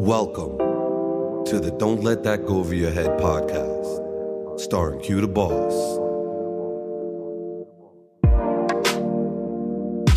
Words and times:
Welcome 0.00 0.56
to 1.46 1.58
the 1.58 1.74
Don't 1.76 2.04
Let 2.04 2.22
That 2.22 2.46
Go 2.46 2.58
Over 2.58 2.72
Your 2.72 2.92
Head 2.92 3.18
podcast, 3.18 4.60
starring 4.60 5.00
Q 5.00 5.20
the 5.20 5.26
Boss. 5.26 5.74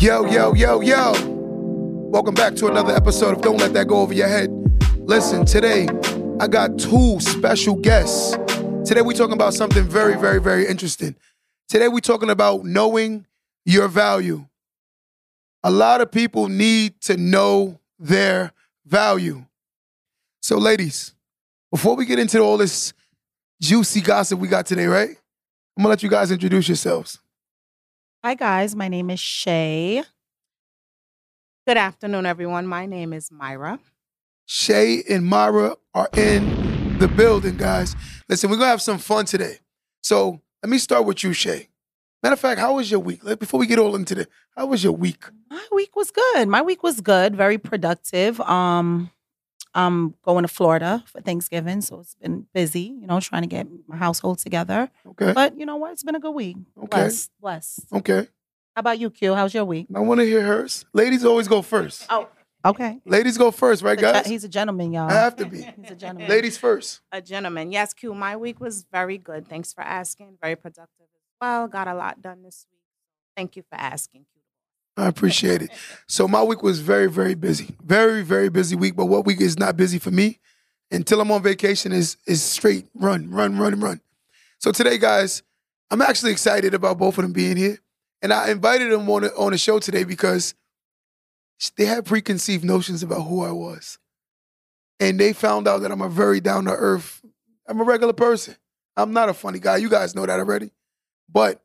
Yo, 0.00 0.24
yo, 0.26 0.54
yo, 0.54 0.80
yo. 0.82 1.12
Welcome 2.12 2.34
back 2.36 2.54
to 2.54 2.68
another 2.68 2.94
episode 2.94 3.34
of 3.34 3.42
Don't 3.42 3.56
Let 3.56 3.72
That 3.72 3.88
Go 3.88 3.96
Over 3.96 4.14
Your 4.14 4.28
Head. 4.28 4.50
Listen, 4.98 5.44
today 5.44 5.88
I 6.38 6.46
got 6.46 6.78
two 6.78 7.18
special 7.18 7.74
guests. 7.74 8.36
Today 8.86 9.02
we're 9.02 9.14
talking 9.14 9.34
about 9.34 9.52
something 9.52 9.82
very, 9.82 10.16
very, 10.16 10.40
very 10.40 10.64
interesting. 10.68 11.16
Today 11.68 11.88
we're 11.88 11.98
talking 11.98 12.30
about 12.30 12.62
knowing 12.64 13.26
your 13.64 13.88
value. 13.88 14.46
A 15.64 15.72
lot 15.72 16.00
of 16.00 16.12
people 16.12 16.48
need 16.48 17.00
to 17.00 17.16
know 17.16 17.80
their 17.98 18.52
value. 18.86 19.44
So, 20.42 20.58
ladies, 20.58 21.14
before 21.70 21.94
we 21.94 22.04
get 22.04 22.18
into 22.18 22.40
all 22.40 22.56
this 22.56 22.92
juicy 23.60 24.00
gossip 24.00 24.40
we 24.40 24.48
got 24.48 24.66
today, 24.66 24.86
right? 24.86 25.10
I'm 25.10 25.82
gonna 25.82 25.88
let 25.90 26.02
you 26.02 26.10
guys 26.10 26.32
introduce 26.32 26.68
yourselves. 26.68 27.20
Hi, 28.24 28.34
guys. 28.34 28.74
My 28.74 28.88
name 28.88 29.08
is 29.10 29.20
Shay. 29.20 30.02
Good 31.64 31.76
afternoon, 31.76 32.26
everyone. 32.26 32.66
My 32.66 32.86
name 32.86 33.12
is 33.12 33.30
Myra. 33.30 33.78
Shay 34.46 35.04
and 35.08 35.24
Myra 35.24 35.76
are 35.94 36.08
in 36.16 36.98
the 36.98 37.06
building, 37.06 37.56
guys. 37.56 37.94
Listen, 38.28 38.50
we're 38.50 38.56
gonna 38.56 38.68
have 38.70 38.82
some 38.82 38.98
fun 38.98 39.26
today. 39.26 39.58
So 40.02 40.40
let 40.60 40.70
me 40.70 40.78
start 40.78 41.04
with 41.04 41.22
you, 41.22 41.32
Shay. 41.32 41.68
Matter 42.24 42.32
of 42.34 42.40
fact, 42.40 42.58
how 42.58 42.74
was 42.74 42.90
your 42.90 42.98
week? 43.00 43.22
Like, 43.22 43.38
Before 43.38 43.60
we 43.60 43.68
get 43.68 43.78
all 43.78 43.94
into 43.94 44.16
the, 44.16 44.28
how 44.56 44.66
was 44.66 44.82
your 44.82 44.92
week? 44.92 45.22
My 45.50 45.64
week 45.70 45.94
was 45.94 46.10
good. 46.10 46.48
My 46.48 46.62
week 46.62 46.82
was 46.82 47.00
good. 47.00 47.36
Very 47.36 47.58
productive. 47.58 48.40
Um, 48.40 49.10
I'm 49.74 50.14
going 50.22 50.42
to 50.42 50.48
Florida 50.48 51.02
for 51.06 51.20
Thanksgiving, 51.20 51.80
so 51.80 52.00
it's 52.00 52.14
been 52.14 52.46
busy. 52.52 52.94
You 53.00 53.06
know, 53.06 53.20
trying 53.20 53.42
to 53.42 53.48
get 53.48 53.66
my 53.86 53.96
household 53.96 54.38
together. 54.38 54.90
Okay. 55.06 55.32
But 55.32 55.58
you 55.58 55.66
know 55.66 55.76
what? 55.76 55.92
It's 55.92 56.02
been 56.02 56.14
a 56.14 56.20
good 56.20 56.32
week. 56.34 56.56
Okay. 56.76 56.86
Bless, 56.88 57.30
bless. 57.40 57.80
Okay. 57.92 58.28
How 58.74 58.80
about 58.80 58.98
you, 58.98 59.10
Q? 59.10 59.34
How's 59.34 59.54
your 59.54 59.64
week? 59.64 59.86
I 59.94 60.00
want 60.00 60.20
to 60.20 60.26
hear 60.26 60.42
hers. 60.42 60.84
Ladies 60.92 61.24
always 61.24 61.46
go 61.48 61.60
first. 61.62 62.06
Oh, 62.08 62.28
okay. 62.64 63.00
Ladies 63.04 63.36
go 63.36 63.50
first, 63.50 63.82
right, 63.82 63.98
guys? 63.98 64.26
he's 64.26 64.44
a 64.44 64.48
gentleman, 64.48 64.92
y'all. 64.92 65.10
I 65.10 65.14
have 65.14 65.36
to 65.36 65.46
be. 65.46 65.62
He's 65.80 65.90
a 65.90 65.94
gentleman. 65.94 66.28
Ladies 66.28 66.56
first. 66.56 67.00
A 67.12 67.20
gentleman. 67.20 67.70
Yes, 67.70 67.92
Q. 67.92 68.14
My 68.14 68.36
week 68.36 68.60
was 68.60 68.86
very 68.90 69.18
good. 69.18 69.46
Thanks 69.46 69.72
for 69.72 69.82
asking. 69.82 70.38
Very 70.40 70.56
productive 70.56 71.06
as 71.14 71.22
well. 71.40 71.68
Got 71.68 71.88
a 71.88 71.94
lot 71.94 72.22
done 72.22 72.42
this 72.42 72.66
week. 72.70 72.80
Thank 73.36 73.56
you 73.56 73.62
for 73.62 73.76
asking, 73.76 74.24
Q. 74.31 74.31
I 74.96 75.06
appreciate 75.06 75.62
it. 75.62 75.70
So 76.06 76.28
my 76.28 76.42
week 76.42 76.62
was 76.62 76.80
very, 76.80 77.08
very 77.08 77.34
busy. 77.34 77.74
Very, 77.82 78.22
very 78.22 78.50
busy 78.50 78.76
week. 78.76 78.94
But 78.94 79.06
what 79.06 79.24
week 79.24 79.40
is 79.40 79.58
not 79.58 79.76
busy 79.76 79.98
for 79.98 80.10
me 80.10 80.38
until 80.90 81.20
I'm 81.20 81.30
on 81.30 81.42
vacation 81.42 81.92
is 81.92 82.16
is 82.26 82.42
straight 82.42 82.86
run, 82.94 83.30
run, 83.30 83.58
run, 83.58 83.80
run. 83.80 84.00
So 84.58 84.70
today, 84.70 84.98
guys, 84.98 85.42
I'm 85.90 86.02
actually 86.02 86.32
excited 86.32 86.74
about 86.74 86.98
both 86.98 87.18
of 87.18 87.22
them 87.22 87.32
being 87.32 87.56
here. 87.56 87.78
And 88.20 88.32
I 88.32 88.50
invited 88.50 88.92
them 88.92 89.08
on 89.10 89.24
a, 89.24 89.28
on 89.28 89.52
a 89.52 89.58
show 89.58 89.78
today 89.80 90.04
because 90.04 90.54
they 91.76 91.86
had 91.86 92.04
preconceived 92.04 92.64
notions 92.64 93.02
about 93.02 93.22
who 93.22 93.42
I 93.42 93.50
was. 93.50 93.98
And 95.00 95.18
they 95.18 95.32
found 95.32 95.66
out 95.66 95.78
that 95.82 95.90
I'm 95.90 96.02
a 96.02 96.08
very 96.08 96.40
down 96.40 96.66
to 96.66 96.70
earth, 96.70 97.22
I'm 97.66 97.80
a 97.80 97.84
regular 97.84 98.12
person. 98.12 98.56
I'm 98.96 99.12
not 99.12 99.28
a 99.28 99.34
funny 99.34 99.58
guy. 99.58 99.78
You 99.78 99.88
guys 99.88 100.14
know 100.14 100.26
that 100.26 100.38
already. 100.38 100.70
But 101.28 101.62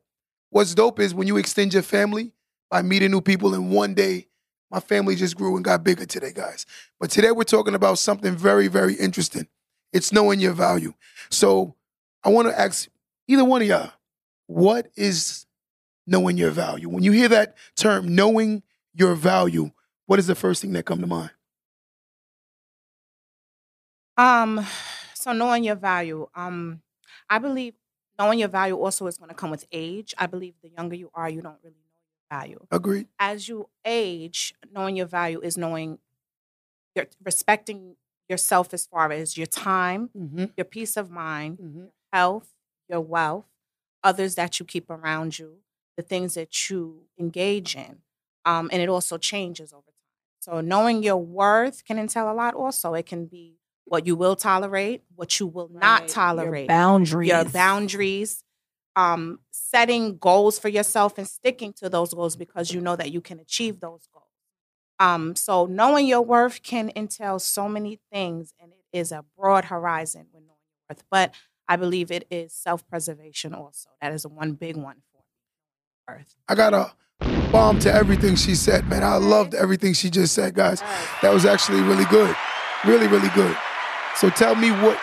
what's 0.50 0.74
dope 0.74 0.98
is 0.98 1.14
when 1.14 1.28
you 1.28 1.36
extend 1.36 1.74
your 1.74 1.82
family 1.82 2.32
by 2.70 2.82
meeting 2.82 3.10
new 3.10 3.20
people 3.20 3.54
in 3.54 3.70
one 3.70 3.94
day, 3.94 4.26
my 4.70 4.80
family 4.80 5.16
just 5.16 5.36
grew 5.36 5.56
and 5.56 5.64
got 5.64 5.82
bigger 5.82 6.04
today, 6.04 6.32
guys. 6.32 6.66
But 7.00 7.10
today 7.10 7.30
we're 7.30 7.44
talking 7.44 7.74
about 7.74 7.98
something 7.98 8.36
very, 8.36 8.68
very 8.68 8.94
interesting. 8.94 9.48
It's 9.92 10.12
knowing 10.12 10.40
your 10.40 10.52
value. 10.52 10.92
So 11.30 11.74
I 12.22 12.28
want 12.28 12.48
to 12.48 12.58
ask 12.58 12.88
either 13.26 13.44
one 13.44 13.62
of 13.62 13.68
y'all, 13.68 13.92
what 14.46 14.90
is 14.96 15.46
knowing 16.06 16.36
your 16.36 16.50
value? 16.50 16.88
When 16.88 17.02
you 17.02 17.12
hear 17.12 17.28
that 17.28 17.56
term, 17.76 18.14
knowing 18.14 18.62
your 18.94 19.14
value, 19.14 19.70
what 20.06 20.18
is 20.18 20.26
the 20.26 20.34
first 20.34 20.60
thing 20.60 20.72
that 20.72 20.84
come 20.84 21.00
to 21.00 21.06
mind? 21.06 21.30
Um, 24.16 24.66
so 25.14 25.32
knowing 25.32 25.64
your 25.64 25.76
value. 25.76 26.28
Um, 26.34 26.82
I 27.30 27.38
believe 27.38 27.74
knowing 28.18 28.40
your 28.40 28.48
value 28.48 28.76
also 28.76 29.06
is 29.06 29.16
going 29.16 29.28
to 29.28 29.34
come 29.34 29.50
with 29.50 29.64
age. 29.70 30.14
I 30.18 30.26
believe 30.26 30.54
the 30.62 30.70
younger 30.70 30.96
you 30.96 31.10
are, 31.14 31.30
you 31.30 31.40
don't 31.40 31.58
really 31.62 31.76
value. 32.30 32.66
Agreed. 32.70 33.06
As 33.18 33.48
you 33.48 33.68
age, 33.84 34.54
knowing 34.72 34.96
your 34.96 35.06
value 35.06 35.40
is 35.40 35.56
knowing 35.56 35.98
your 36.94 37.06
respecting 37.24 37.96
yourself 38.28 38.74
as 38.74 38.86
far 38.86 39.10
as 39.12 39.36
your 39.36 39.46
time, 39.46 40.10
Mm-hmm. 40.16 40.46
your 40.56 40.64
peace 40.64 40.96
of 40.96 41.10
mind, 41.10 41.58
Mm-hmm. 41.58 41.84
health, 42.12 42.48
your 42.88 43.00
wealth, 43.00 43.46
others 44.02 44.34
that 44.36 44.58
you 44.60 44.66
keep 44.66 44.90
around 44.90 45.38
you, 45.38 45.58
the 45.96 46.02
things 46.02 46.34
that 46.34 46.70
you 46.70 47.02
engage 47.18 47.74
in. 47.76 47.98
Um, 48.44 48.68
and 48.72 48.80
it 48.80 48.88
also 48.88 49.18
changes 49.18 49.72
over 49.72 49.82
time. 49.82 49.94
So 50.40 50.60
knowing 50.60 51.02
your 51.02 51.16
worth 51.16 51.84
can 51.84 51.98
entail 51.98 52.30
a 52.30 52.34
lot 52.34 52.54
also. 52.54 52.94
It 52.94 53.06
can 53.06 53.26
be 53.26 53.56
what 53.84 54.06
you 54.06 54.14
will 54.16 54.36
tolerate, 54.36 55.02
what 55.16 55.40
you 55.40 55.46
will 55.46 55.68
not 55.72 56.08
tolerate, 56.08 56.62
Your 56.62 56.66
boundaries. 56.68 57.28
your 57.28 57.44
boundaries, 57.44 58.44
um, 58.98 59.38
setting 59.52 60.18
goals 60.18 60.58
for 60.58 60.68
yourself 60.68 61.18
and 61.18 61.28
sticking 61.28 61.72
to 61.74 61.88
those 61.88 62.12
goals 62.12 62.34
because 62.34 62.72
you 62.72 62.80
know 62.80 62.96
that 62.96 63.12
you 63.12 63.20
can 63.20 63.38
achieve 63.38 63.78
those 63.78 64.08
goals. 64.12 64.24
Um, 64.98 65.36
so 65.36 65.66
knowing 65.66 66.08
your 66.08 66.22
worth 66.22 66.64
can 66.64 66.90
entail 66.96 67.38
so 67.38 67.68
many 67.68 68.00
things, 68.12 68.52
and 68.60 68.72
it 68.72 68.98
is 68.98 69.12
a 69.12 69.24
broad 69.38 69.66
horizon 69.66 70.26
with 70.32 70.42
knowing 70.42 70.58
your 70.72 70.82
worth. 70.90 71.04
But 71.12 71.32
I 71.68 71.76
believe 71.76 72.10
it 72.10 72.26
is 72.28 72.52
self-preservation 72.52 73.54
also. 73.54 73.90
That 74.02 74.12
is 74.12 74.26
one 74.26 74.54
big 74.54 74.74
one 74.74 74.96
for 75.12 75.18
me. 75.18 76.18
Worth. 76.18 76.34
I 76.48 76.56
got 76.56 76.74
a 76.74 76.92
bomb 77.52 77.78
to 77.80 77.92
everything 77.92 78.34
she 78.34 78.56
said, 78.56 78.88
man. 78.88 79.04
I 79.04 79.14
loved 79.18 79.54
everything 79.54 79.92
she 79.92 80.10
just 80.10 80.34
said, 80.34 80.54
guys. 80.54 80.80
That 81.22 81.32
was 81.32 81.44
actually 81.44 81.82
really 81.82 82.06
good. 82.06 82.34
Really, 82.84 83.06
really 83.06 83.30
good. 83.36 83.56
So 84.16 84.28
tell 84.30 84.56
me 84.56 84.72
what 84.72 84.98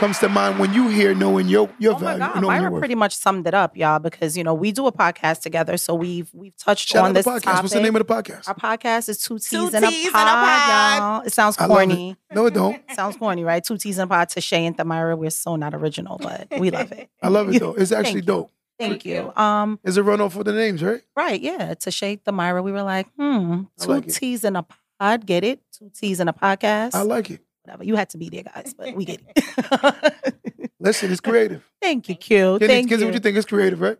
comes 0.00 0.18
to 0.18 0.28
mind 0.28 0.58
when 0.58 0.72
you 0.74 0.88
hear 0.88 1.14
knowing 1.14 1.46
your, 1.46 1.68
your 1.78 1.92
Oh 1.94 1.98
my 1.98 2.16
value, 2.16 2.18
God, 2.18 2.34
knowing 2.42 2.60
your 2.62 2.70
Myra 2.70 2.78
pretty 2.80 2.94
much 2.94 3.14
summed 3.14 3.46
it 3.46 3.54
up, 3.54 3.76
y'all. 3.76 3.98
Because 3.98 4.36
you 4.36 4.42
know 4.42 4.54
we 4.54 4.72
do 4.72 4.86
a 4.86 4.92
podcast 4.92 5.42
together, 5.42 5.76
so 5.76 5.94
we've 5.94 6.28
we've 6.32 6.56
touched 6.56 6.88
Shout 6.88 7.04
on 7.04 7.10
out 7.10 7.14
this 7.14 7.24
the 7.26 7.30
podcast. 7.32 7.42
topic. 7.42 7.62
What's 7.64 7.74
the 7.74 7.80
name 7.80 7.94
of 7.96 8.06
the 8.06 8.12
podcast? 8.14 8.48
Our 8.48 8.54
podcast 8.54 9.08
is 9.10 9.18
Two 9.22 9.38
T's 9.38 9.50
Two 9.50 9.70
and 9.74 9.84
a 9.84 9.88
T's 9.90 10.06
and 10.06 10.14
a 10.14 10.16
Pod, 10.16 10.58
Pod. 10.60 10.98
y'all. 10.98 11.20
It 11.26 11.32
sounds 11.32 11.56
I 11.58 11.66
love 11.66 11.70
it. 11.82 11.86
corny. 11.86 12.16
No, 12.34 12.46
it 12.46 12.54
don't. 12.54 12.82
Sounds 12.94 13.16
corny, 13.16 13.44
right? 13.44 13.62
Two 13.62 13.76
T's 13.76 13.98
and 13.98 14.10
a 14.10 14.14
Pod 14.14 14.28
to 14.30 14.40
Shay 14.40 14.64
and 14.66 14.76
Thamira. 14.76 15.16
We're 15.18 15.30
so 15.30 15.56
not 15.56 15.74
original, 15.74 16.18
but 16.18 16.48
we 16.58 16.70
love 16.70 16.90
it. 16.92 17.08
I 17.22 17.28
love 17.28 17.54
it 17.54 17.60
though. 17.60 17.74
It's 17.74 17.92
actually 18.00 18.22
dope. 18.22 18.50
Thank 18.78 19.04
you. 19.04 19.30
Um, 19.36 19.78
It's 19.84 19.98
a 19.98 20.02
runoff 20.02 20.32
for 20.32 20.42
the 20.42 20.54
names, 20.54 20.82
right? 20.82 21.02
right, 21.14 21.38
yeah. 21.38 21.74
To 21.74 21.90
Shay 21.90 22.16
Thamira, 22.16 22.64
we 22.64 22.72
were 22.72 22.82
like, 22.82 23.06
hmm, 23.18 23.64
I 23.78 23.84
two 23.84 23.90
like 23.90 24.08
it. 24.08 24.14
T's 24.14 24.42
and 24.44 24.56
a 24.56 24.64
pod, 24.98 25.26
get 25.26 25.44
it? 25.44 25.60
Two 25.78 25.90
T's 25.94 26.18
and 26.20 26.30
a 26.30 26.32
podcast. 26.32 26.94
I 26.94 27.02
like 27.02 27.30
it. 27.30 27.40
Whatever. 27.70 27.84
You 27.84 27.94
had 27.94 28.10
to 28.10 28.18
be 28.18 28.28
there, 28.28 28.42
guys, 28.42 28.74
but 28.76 28.94
we 28.96 29.04
get 29.04 29.20
it. 29.36 30.70
Listen, 30.80 31.12
it's 31.12 31.20
creative. 31.20 31.62
Thank 31.82 32.08
you, 32.08 32.16
Q. 32.16 32.58
Kenny, 32.58 32.66
Thank 32.66 32.88
Kenzie, 32.88 33.02
you. 33.02 33.06
what 33.06 33.14
you 33.14 33.20
think? 33.20 33.36
is 33.36 33.44
creative, 33.46 33.80
right? 33.80 33.96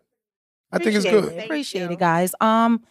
I 0.72 0.78
think 0.78 0.97
it's 0.97 1.04
good. 1.04 1.32
it. 1.32 1.44
Appreciate 1.44 1.84
you. 1.84 1.91
it, 1.92 1.98
guys. 2.00 2.34
Um, 2.41 2.82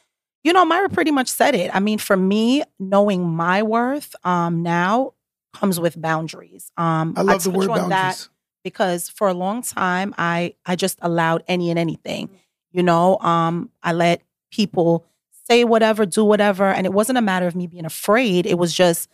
you 0.45 0.53
know, 0.53 0.63
Myra 0.63 0.87
pretty 0.87 1.11
much 1.11 1.27
said 1.27 1.53
it. 1.53 1.69
I 1.75 1.81
mean, 1.81 1.97
for 1.97 2.15
me, 2.15 2.63
knowing 2.79 3.27
my 3.27 3.61
worth 3.61 4.15
um 4.23 4.63
now 4.63 5.15
comes 5.53 5.81
with 5.81 6.01
boundaries. 6.01 6.71
Um, 6.77 7.13
I 7.17 7.23
love 7.23 7.43
the 7.43 7.51
touch 7.51 7.57
word 7.57 7.69
on 7.71 7.89
that 7.89 8.01
boundaries. 8.03 8.29
because 8.63 9.09
for 9.09 9.27
a 9.27 9.33
long 9.33 9.61
time 9.61 10.15
I 10.17 10.53
I 10.65 10.77
just 10.77 10.97
allowed 11.01 11.43
any 11.49 11.69
and 11.71 11.77
anything. 11.79 12.29
You 12.71 12.83
know, 12.83 13.17
um, 13.17 13.69
I 13.83 13.91
let 13.91 14.21
people 14.49 15.05
say 15.49 15.65
whatever, 15.65 16.05
do 16.05 16.23
whatever, 16.23 16.65
and 16.65 16.85
it 16.85 16.93
wasn't 16.93 17.17
a 17.17 17.21
matter 17.21 17.47
of 17.47 17.55
me 17.55 17.67
being 17.67 17.85
afraid. 17.85 18.45
It 18.45 18.59
was 18.59 18.73
just, 18.73 19.09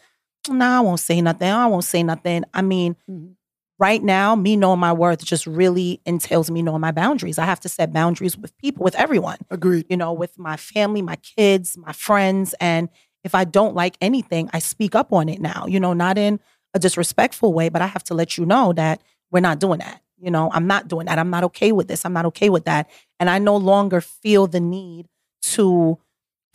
no, 0.50 0.66
I 0.66 0.80
won't 0.82 1.00
say 1.00 1.22
nothing. 1.22 1.50
I 1.50 1.66
won't 1.68 1.84
say 1.84 2.04
nothing. 2.04 2.44
I 2.54 2.62
mean, 2.62 2.96
Mhm. 3.10 3.36
right 3.80 4.04
now, 4.04 4.36
me 4.36 4.56
knowing 4.56 4.80
my 4.80 4.94
worth 4.94 5.24
just 5.24 5.46
really 5.48 6.02
entails 6.06 6.50
me 6.50 6.62
knowing 6.62 6.82
my 6.82 6.92
boundaries. 6.92 7.38
I 7.38 7.46
have 7.46 7.60
to 7.62 7.70
set 7.70 7.92
boundaries 7.94 8.38
with 8.38 8.58
people, 8.58 8.84
with 8.84 8.96
everyone 8.96 9.38
Agreed. 9.52 9.86
you 9.90 9.98
know, 9.98 10.14
with 10.14 10.38
my 10.40 10.58
family, 10.58 11.02
my 11.02 11.18
kids, 11.18 11.78
my 11.78 11.92
friends. 11.92 12.56
And 12.60 12.90
if 13.24 13.36
I 13.36 13.44
don't 13.44 13.76
like 13.76 13.98
anything, 14.02 14.50
I 14.54 14.60
speak 14.60 14.96
up 14.96 15.12
on 15.12 15.28
it 15.30 15.42
now, 15.42 15.66
you 15.68 15.80
know, 15.80 15.94
not 15.94 16.18
in 16.18 16.40
a 16.74 16.80
disrespectful 16.80 17.54
way, 17.54 17.70
but 17.70 17.82
I 17.82 17.88
have 17.88 18.04
to 18.06 18.14
let 18.14 18.38
you 18.38 18.46
know 18.46 18.72
that 18.74 19.02
we're 19.32 19.40
not 19.42 19.60
doing 19.60 19.80
that. 19.80 20.02
You 20.20 20.32
know, 20.32 20.50
I'm 20.54 20.68
not 20.68 20.88
doing 20.88 21.08
that. 21.08 21.20
I'm 21.20 21.30
not 21.30 21.44
okay 21.46 21.72
with 21.72 21.88
this. 21.88 22.06
I'm 22.06 22.14
not 22.14 22.26
okay 22.28 22.50
with 22.50 22.66
that. 22.66 22.90
And 23.20 23.30
I 23.30 23.40
no 23.40 23.58
longer 23.58 24.00
feel 24.02 24.48
the 24.48 24.60
need 24.62 25.08
to 25.44 25.98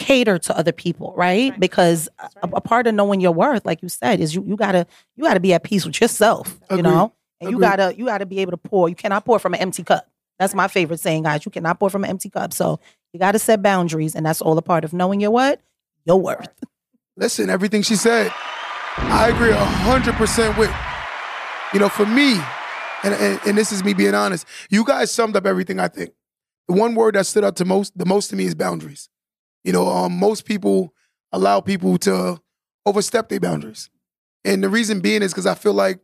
cater 0.00 0.38
to 0.38 0.58
other 0.58 0.72
people, 0.72 1.14
right? 1.16 1.50
Right. 1.52 1.60
Because 1.60 2.08
That's 2.18 2.34
a, 2.42 2.48
a 2.54 2.60
part 2.60 2.88
of 2.88 2.94
knowing 2.94 3.20
your 3.20 3.32
worth, 3.32 3.64
like 3.64 3.82
you 3.82 3.88
said, 3.88 4.18
is 4.18 4.34
you 4.34 4.42
you 4.44 4.56
gotta 4.56 4.86
you 5.14 5.22
gotta 5.22 5.38
be 5.38 5.54
at 5.54 5.62
peace 5.62 5.84
with 5.84 6.00
yourself, 6.00 6.58
you 6.70 6.82
know, 6.82 7.12
and 7.40 7.50
you 7.50 7.60
gotta 7.60 7.94
you 7.96 8.06
gotta 8.06 8.26
be 8.26 8.40
able 8.40 8.50
to 8.50 8.56
pour. 8.56 8.88
You 8.88 8.96
cannot 8.96 9.24
pour 9.24 9.38
from 9.38 9.54
an 9.54 9.60
empty 9.60 9.84
cup. 9.84 10.08
That's 10.40 10.54
my 10.54 10.68
favorite 10.68 10.98
saying, 10.98 11.24
guys. 11.24 11.44
You 11.44 11.52
cannot 11.52 11.78
pour 11.78 11.90
from 11.90 12.02
an 12.02 12.10
empty 12.10 12.30
cup. 12.30 12.52
So 12.52 12.80
you 13.12 13.20
got 13.20 13.32
to 13.32 13.38
set 13.38 13.62
boundaries, 13.62 14.16
and 14.16 14.24
that's 14.24 14.40
all 14.40 14.56
a 14.56 14.62
part 14.62 14.84
of 14.84 14.92
knowing 14.92 15.20
your 15.20 15.30
what 15.30 15.60
your 16.06 16.20
worth. 16.20 16.48
Listen, 17.16 17.50
everything 17.50 17.82
she 17.82 17.94
said. 17.94 18.32
I 18.96 19.28
agree 19.28 19.52
hundred 19.52 20.14
percent 20.14 20.56
with. 20.58 20.74
You 21.72 21.78
know, 21.78 21.88
for 21.88 22.06
me, 22.06 22.40
and, 23.04 23.14
and 23.14 23.40
and 23.46 23.58
this 23.58 23.70
is 23.70 23.84
me 23.84 23.92
being 23.92 24.14
honest. 24.14 24.46
You 24.70 24.84
guys 24.84 25.10
summed 25.12 25.36
up 25.36 25.46
everything 25.46 25.78
I 25.78 25.88
think. 25.88 26.10
The 26.68 26.74
one 26.74 26.94
word 26.94 27.14
that 27.16 27.26
stood 27.26 27.44
out 27.44 27.56
to 27.56 27.64
most 27.64 27.96
the 27.96 28.06
most 28.06 28.30
to 28.30 28.36
me 28.36 28.46
is 28.46 28.54
boundaries. 28.54 29.08
You 29.64 29.72
know, 29.72 29.88
um, 29.88 30.18
most 30.18 30.44
people 30.44 30.94
allow 31.32 31.60
people 31.60 31.98
to 31.98 32.40
overstep 32.86 33.28
their 33.28 33.40
boundaries, 33.40 33.90
and 34.44 34.62
the 34.62 34.68
reason 34.68 35.00
being 35.00 35.22
is 35.22 35.32
because 35.32 35.46
I 35.46 35.54
feel 35.54 35.74
like 35.74 36.00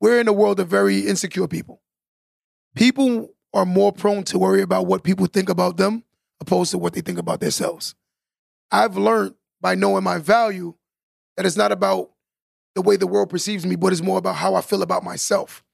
we're 0.00 0.20
in 0.20 0.28
a 0.28 0.32
world 0.32 0.60
of 0.60 0.68
very 0.68 1.00
insecure 1.00 1.48
people. 1.48 1.80
People 2.74 3.30
are 3.54 3.64
more 3.64 3.92
prone 3.92 4.24
to 4.24 4.38
worry 4.38 4.62
about 4.62 4.86
what 4.86 5.02
people 5.02 5.26
think 5.26 5.48
about 5.48 5.76
them 5.76 6.04
opposed 6.40 6.70
to 6.70 6.78
what 6.78 6.92
they 6.92 7.00
think 7.00 7.18
about 7.18 7.40
themselves. 7.40 7.94
I've 8.70 8.96
learned 8.96 9.34
by 9.60 9.74
knowing 9.74 10.04
my 10.04 10.18
value 10.18 10.74
that 11.36 11.46
it's 11.46 11.56
not 11.56 11.72
about 11.72 12.10
the 12.74 12.82
way 12.82 12.96
the 12.96 13.06
world 13.06 13.30
perceives 13.30 13.66
me, 13.66 13.76
but 13.76 13.92
it's 13.92 14.02
more 14.02 14.18
about 14.18 14.36
how 14.36 14.54
I 14.54 14.60
feel 14.60 14.82
about 14.82 15.02
myself. 15.02 15.64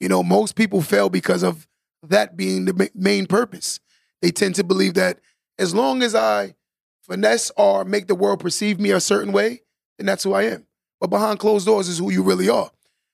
You 0.00 0.08
know, 0.08 0.22
most 0.22 0.56
people 0.56 0.82
fail 0.82 1.08
because 1.08 1.42
of 1.42 1.66
that 2.02 2.36
being 2.36 2.66
the 2.66 2.90
main 2.94 3.26
purpose. 3.26 3.80
They 4.20 4.30
tend 4.30 4.56
to 4.56 4.64
believe 4.64 4.94
that 4.94 5.20
as 5.58 5.74
long 5.74 6.02
as 6.02 6.14
I 6.14 6.54
finesse 7.02 7.52
or 7.56 7.84
make 7.84 8.06
the 8.06 8.14
world 8.14 8.40
perceive 8.40 8.80
me 8.80 8.90
a 8.90 9.00
certain 9.00 9.32
way, 9.32 9.62
then 9.98 10.06
that's 10.06 10.24
who 10.24 10.32
I 10.32 10.44
am. 10.44 10.66
But 11.00 11.10
behind 11.10 11.38
closed 11.38 11.66
doors 11.66 11.88
is 11.88 11.98
who 11.98 12.10
you 12.10 12.22
really 12.22 12.48
are. 12.48 12.70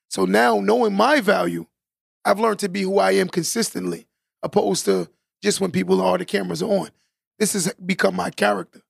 So 0.08 0.24
now, 0.24 0.60
knowing 0.60 0.94
my 0.94 1.20
value, 1.20 1.66
I've 2.24 2.40
learned 2.40 2.58
to 2.60 2.68
be 2.68 2.82
who 2.82 2.98
I 2.98 3.12
am 3.12 3.28
consistently, 3.28 4.06
opposed 4.42 4.84
to 4.86 5.08
just 5.42 5.60
when 5.60 5.70
people 5.70 6.00
are 6.00 6.18
the 6.18 6.24
cameras 6.24 6.62
are 6.62 6.70
on. 6.70 6.90
This 7.38 7.54
has 7.54 7.72
become 7.74 8.14
my 8.14 8.30
character. 8.30 8.82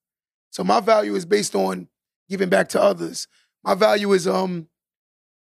So 0.51 0.65
my 0.65 0.81
value 0.81 1.15
is 1.15 1.25
based 1.25 1.55
on 1.55 1.89
giving 2.29 2.49
back 2.49 2.69
to 2.71 2.83
others. 2.83 3.29
My 3.63 3.75
value 3.75 4.13
is 4.13 4.27
um 4.27 4.69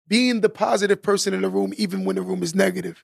being 0.07 0.41
the 0.41 0.49
positive 0.49 1.01
person 1.01 1.33
in 1.33 1.41
the 1.41 1.49
room, 1.49 1.73
even 1.77 2.03
when 2.03 2.15
the 2.15 2.21
room 2.21 2.43
is 2.43 2.53
negative. 2.53 3.03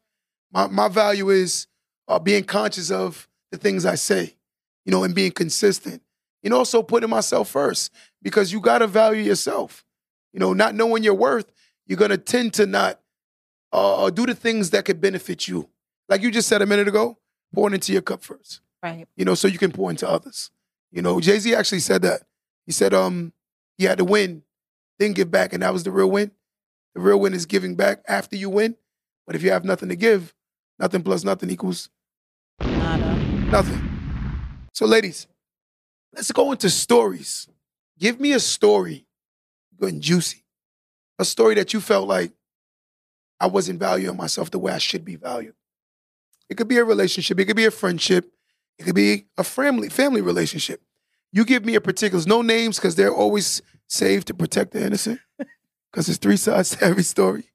My 0.52 0.68
my 0.68 0.88
value 0.88 1.30
is 1.30 1.68
uh, 2.08 2.20
being 2.20 2.44
conscious 2.44 2.92
of 2.92 3.28
the 3.52 3.58
things 3.58 3.86
I 3.86 3.96
say, 3.96 4.36
you 4.86 4.92
know, 4.92 5.04
and 5.04 5.14
being 5.14 5.32
consistent. 5.32 6.02
And 6.44 6.54
also 6.54 6.84
putting 6.84 7.10
myself 7.10 7.50
first 7.50 7.92
because 8.22 8.52
you 8.54 8.62
gotta 8.62 8.86
value 8.86 9.24
yourself. 9.24 9.84
You 10.32 10.40
know, 10.40 10.54
not 10.54 10.76
knowing 10.76 11.04
your 11.04 11.16
worth, 11.16 11.52
you're 11.88 11.98
gonna 11.98 12.18
tend 12.18 12.54
to 12.56 12.66
not 12.66 13.00
uh, 13.74 14.10
do 14.12 14.26
the 14.26 14.36
things 14.36 14.70
that 14.70 14.86
could 14.86 15.02
benefit 15.02 15.48
you. 15.48 15.70
Like 16.08 16.22
you 16.22 16.30
just 16.30 16.48
said 16.48 16.62
a 16.62 16.66
minute 16.66 16.88
ago, 16.88 17.18
pouring 17.54 17.74
into 17.74 17.92
your 17.94 18.04
cup 18.04 18.24
first. 18.24 18.62
Right. 18.84 19.08
You 19.16 19.26
know, 19.26 19.34
so 19.34 19.48
you 19.48 19.58
can 19.58 19.72
pour 19.72 19.90
into 19.90 20.08
others. 20.08 20.52
You 20.92 21.02
know, 21.02 21.20
Jay 21.20 21.40
Z 21.40 21.54
actually 21.56 21.80
said 21.80 22.04
that. 22.04 22.22
He 22.66 22.72
said, 22.72 22.94
um, 22.94 23.34
you 23.78 23.88
had 23.88 23.98
to 23.98 24.06
win, 24.06 24.44
then 25.00 25.14
give 25.14 25.32
back, 25.32 25.52
and 25.52 25.64
that 25.64 25.74
was 25.74 25.84
the 25.84 25.92
real 25.92 26.10
win. 26.10 26.32
The 26.94 27.02
real 27.02 27.20
win 27.20 27.34
is 27.34 27.46
giving 27.46 27.76
back 27.76 28.04
after 28.08 28.36
you 28.36 28.50
win. 28.50 28.76
But 29.28 29.36
if 29.36 29.44
you 29.44 29.52
have 29.52 29.66
nothing 29.66 29.90
to 29.90 29.96
give, 29.96 30.34
nothing 30.80 31.04
plus 31.04 31.24
nothing 31.24 31.50
equals 31.50 31.90
Nada. 32.62 33.16
nothing. 33.52 33.85
So, 34.76 34.86
ladies, 34.86 35.26
let's 36.14 36.34
go 36.34 36.52
into 36.52 36.70
stories. 36.70 37.48
Give 37.98 38.20
me 38.20 38.34
a 38.34 38.42
story, 38.42 39.08
good 39.80 39.94
and 39.94 40.02
juicy. 40.02 40.44
A 41.18 41.24
story 41.24 41.56
that 41.56 41.74
you 41.74 41.80
felt 41.80 42.10
like 42.10 42.34
I 43.40 43.48
wasn't 43.48 43.80
valuing 43.80 44.18
myself 44.18 44.52
the 44.52 44.60
way 44.60 44.74
I 44.74 44.80
should 44.80 45.06
be 45.06 45.16
valued. 45.16 45.54
It 46.50 46.58
could 46.58 46.68
be 46.68 46.76
a 46.76 46.84
relationship, 46.84 47.40
it 47.40 47.46
could 47.46 47.56
be 47.56 47.64
a 47.64 47.72
friendship, 47.72 48.34
it 48.78 48.84
could 48.84 48.96
be 48.96 49.28
a 49.38 49.46
family 49.46 49.88
family 49.88 50.20
relationship. 50.20 50.82
You 51.32 51.46
give 51.46 51.64
me 51.64 51.76
a 51.76 51.82
particulars, 51.82 52.28
no 52.28 52.42
names, 52.42 52.76
because 52.76 52.96
they're 52.96 53.16
always 53.16 53.62
saved 53.88 54.28
to 54.28 54.34
protect 54.34 54.72
the 54.74 54.86
innocent. 54.86 55.22
Because 55.90 56.08
there's 56.08 56.18
three 56.18 56.36
sides 56.36 56.72
to 56.72 56.84
every 56.84 57.04
story. 57.04 57.46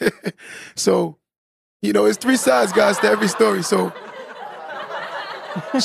so, 0.74 1.18
you 1.82 1.92
know, 1.92 2.06
it's 2.06 2.16
three 2.16 2.38
sides, 2.38 2.72
guys, 2.72 2.98
to 3.00 3.06
every 3.06 3.28
story. 3.28 3.62
So 3.62 3.92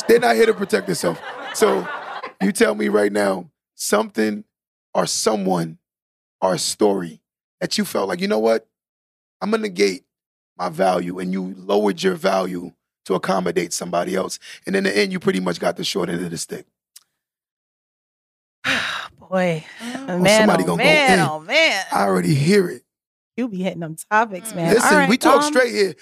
they're 0.08 0.20
not 0.20 0.36
here 0.36 0.46
to 0.46 0.54
protect 0.54 0.88
themselves. 0.88 1.20
So 1.54 1.88
you 2.42 2.52
tell 2.52 2.76
me 2.76 2.90
right 2.90 3.12
now 3.12 3.50
something 3.76 4.44
or 4.94 5.06
someone 5.06 5.78
or 6.42 6.54
a 6.56 6.60
story 6.60 7.22
that 7.62 7.78
you 7.78 7.86
felt 7.86 8.08
like, 8.10 8.20
you 8.22 8.28
know 8.28 8.40
what? 8.40 8.68
I'm 9.42 9.52
gonna 9.52 9.64
negate 9.64 10.04
my 10.58 10.70
value 10.70 11.20
and 11.20 11.32
you 11.34 11.54
lowered 11.58 12.02
your 12.04 12.16
value 12.16 12.72
to 13.06 13.14
accommodate 13.14 13.72
somebody 13.74 14.16
else. 14.16 14.40
And 14.66 14.76
in 14.76 14.84
the 14.86 14.98
end, 14.98 15.12
you 15.12 15.20
pretty 15.20 15.40
much 15.40 15.60
got 15.60 15.78
the 15.78 15.84
short 15.84 16.10
end 16.10 16.24
of 16.24 16.32
the 16.32 16.38
stick. 16.38 16.66
Boy, 19.30 19.66
Oh, 20.08 20.20
man, 20.20 20.42
somebody 20.42 20.64
oh 20.64 20.68
gonna 20.68 20.84
go 20.84 20.88
man, 20.90 21.20
in. 21.20 21.26
oh 21.26 21.40
man. 21.40 21.84
I 21.92 22.04
already 22.04 22.34
hear 22.36 22.70
it. 22.70 22.84
You 23.38 23.48
be 23.48 23.58
hitting 23.64 23.80
them 23.82 23.96
topics, 24.12 24.54
man. 24.54 24.74
Listen, 24.74 24.96
right, 24.98 25.10
we 25.10 25.18
talk 25.18 25.44
um, 25.44 25.52
straight 25.52 25.74
here. 25.74 25.96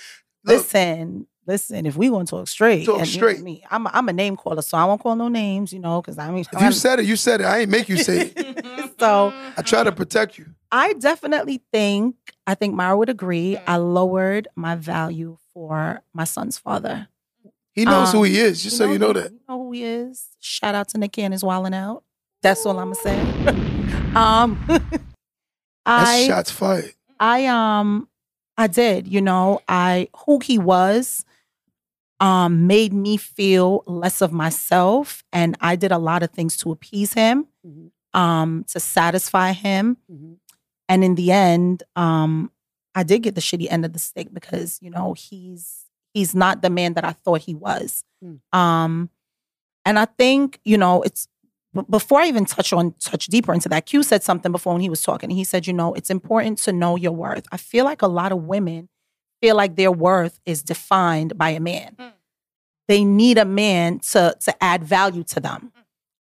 Look, 0.46 0.58
Listen, 0.58 1.26
listen. 1.46 1.86
If 1.86 1.96
we 1.98 2.10
want 2.10 2.28
to 2.28 2.32
talk 2.32 2.48
straight, 2.48 2.86
Talk 2.86 3.00
and 3.00 3.08
you 3.14 3.22
know 3.22 3.28
straight. 3.28 3.44
me, 3.44 3.64
I'm 3.72 3.86
a, 3.86 3.92
I'm 3.94 4.10
a 4.10 4.14
name 4.14 4.36
caller, 4.36 4.62
so 4.62 4.78
I 4.78 4.86
won't 4.86 5.02
call 5.02 5.16
no 5.16 5.28
names, 5.28 5.72
you 5.74 5.80
know, 5.80 6.02
because 6.02 6.18
I 6.18 6.30
mean, 6.32 6.46
if 6.52 6.62
you 6.62 6.72
said 6.72 7.00
it, 7.00 7.06
you 7.06 7.16
said 7.16 7.42
it. 7.42 7.46
I 7.46 7.60
ain't 7.60 7.70
make 7.70 7.90
you 7.90 7.98
say 7.98 8.32
it. 8.36 8.94
so 9.00 9.34
I 9.58 9.62
try 9.62 9.84
to 9.84 9.92
protect 9.92 10.38
you. 10.38 10.46
I 10.72 10.94
definitely 10.94 11.62
think 11.72 12.16
I 12.48 12.56
think 12.56 12.74
Mara 12.74 12.98
would 12.98 13.10
agree. 13.10 13.56
Mm. 13.56 13.64
I 13.68 13.78
lowered 13.78 14.48
my 14.56 14.76
value 14.76 15.38
for 15.54 16.02
my 16.14 16.24
son's 16.24 16.58
father. 16.58 17.08
He 17.74 17.86
knows 17.86 18.10
Um, 18.10 18.18
who 18.18 18.24
he 18.24 18.38
is, 18.40 18.62
just 18.62 18.78
so 18.78 18.92
you 18.92 19.00
know 19.00 19.08
who- 19.08 19.14
that. 19.14 19.32
You 19.32 19.40
know 19.50 19.58
who 19.64 19.72
he 19.72 19.84
is. 19.84 20.28
Shout 20.40 20.76
out 20.76 20.90
to 20.90 20.98
Nick 20.98 21.12
Cannon's 21.14 21.44
wilding 21.44 21.74
out. 21.74 22.04
That's 22.42 22.66
all 22.66 22.78
I'm 22.80 22.92
gonna 22.94 22.96
say. 22.96 23.20
um, 24.16 24.64
That's 24.68 26.10
I 26.10 26.28
shots 26.28 26.52
fired. 26.52 26.94
I 27.20 27.46
um 27.48 28.08
I 28.58 28.68
did, 28.68 29.08
you 29.08 29.22
know, 29.22 29.62
I 29.68 30.08
who 30.26 30.40
he 30.40 30.58
was 30.60 31.26
um 32.28 32.52
made 32.68 32.94
me 33.06 33.14
feel 33.18 33.70
less 34.04 34.18
of 34.26 34.32
myself 34.32 35.24
and 35.40 35.50
I 35.72 35.74
did 35.84 35.92
a 35.92 35.98
lot 36.10 36.24
of 36.26 36.30
things 36.38 36.54
to 36.62 36.72
appease 36.76 37.14
him, 37.22 37.48
Mhm. 37.68 37.86
um 38.24 38.50
to 38.72 38.80
satisfy 38.80 39.50
him. 39.68 39.86
Mhm. 40.12 40.38
And 40.90 41.00
in 41.08 41.14
the 41.16 41.30
end, 41.32 41.84
um 42.06 42.34
I 42.96 43.04
did 43.04 43.20
get 43.26 43.36
the 43.36 43.42
shitty 43.42 43.68
end 43.76 43.84
of 43.86 43.92
the 43.94 44.00
stick 44.10 44.28
because, 44.40 44.70
you 44.82 44.90
know, 44.96 45.08
he's 45.26 45.64
he's 46.16 46.34
not 46.44 46.62
the 46.62 46.70
man 46.80 46.92
that 46.96 47.06
I 47.12 47.14
thought 47.24 47.42
he 47.50 47.56
was. 47.68 48.04
Mm. 48.24 48.40
Um 48.64 48.94
and 49.88 49.96
I 50.00 50.06
think, 50.06 50.60
you 50.72 50.78
know, 50.78 51.02
it's 51.08 51.28
before 51.90 52.20
I 52.22 52.28
even 52.28 52.46
touch 52.46 52.72
on 52.72 52.86
touch 53.10 53.26
deeper 53.28 53.54
into 53.54 53.68
that, 53.70 53.86
Q 53.88 54.04
said 54.04 54.22
something 54.24 54.52
before 54.52 54.74
when 54.74 54.82
he 54.88 54.90
was 54.96 55.02
talking. 55.10 55.30
He 55.32 55.44
said, 55.44 55.66
you 55.68 55.74
know, 55.74 55.90
it's 55.96 56.12
important 56.12 56.60
to 56.66 56.72
know 56.72 56.96
your 56.96 57.12
worth. 57.24 57.46
I 57.52 57.58
feel 57.58 57.84
like 57.84 58.02
a 58.04 58.08
lot 58.20 58.32
of 58.32 58.40
women 58.56 58.88
feel 59.44 59.56
like 59.58 59.76
their 59.76 59.92
worth 59.92 60.40
is 60.46 60.64
defined 60.64 61.38
by 61.38 61.50
a 61.50 61.60
man. 61.60 61.96
Mm. 62.00 62.12
They 62.88 63.04
need 63.04 63.38
a 63.38 63.46
man 63.46 64.00
to 64.12 64.36
to 64.40 64.64
add 64.64 64.84
value 64.84 65.24
to 65.26 65.40
them. 65.40 65.72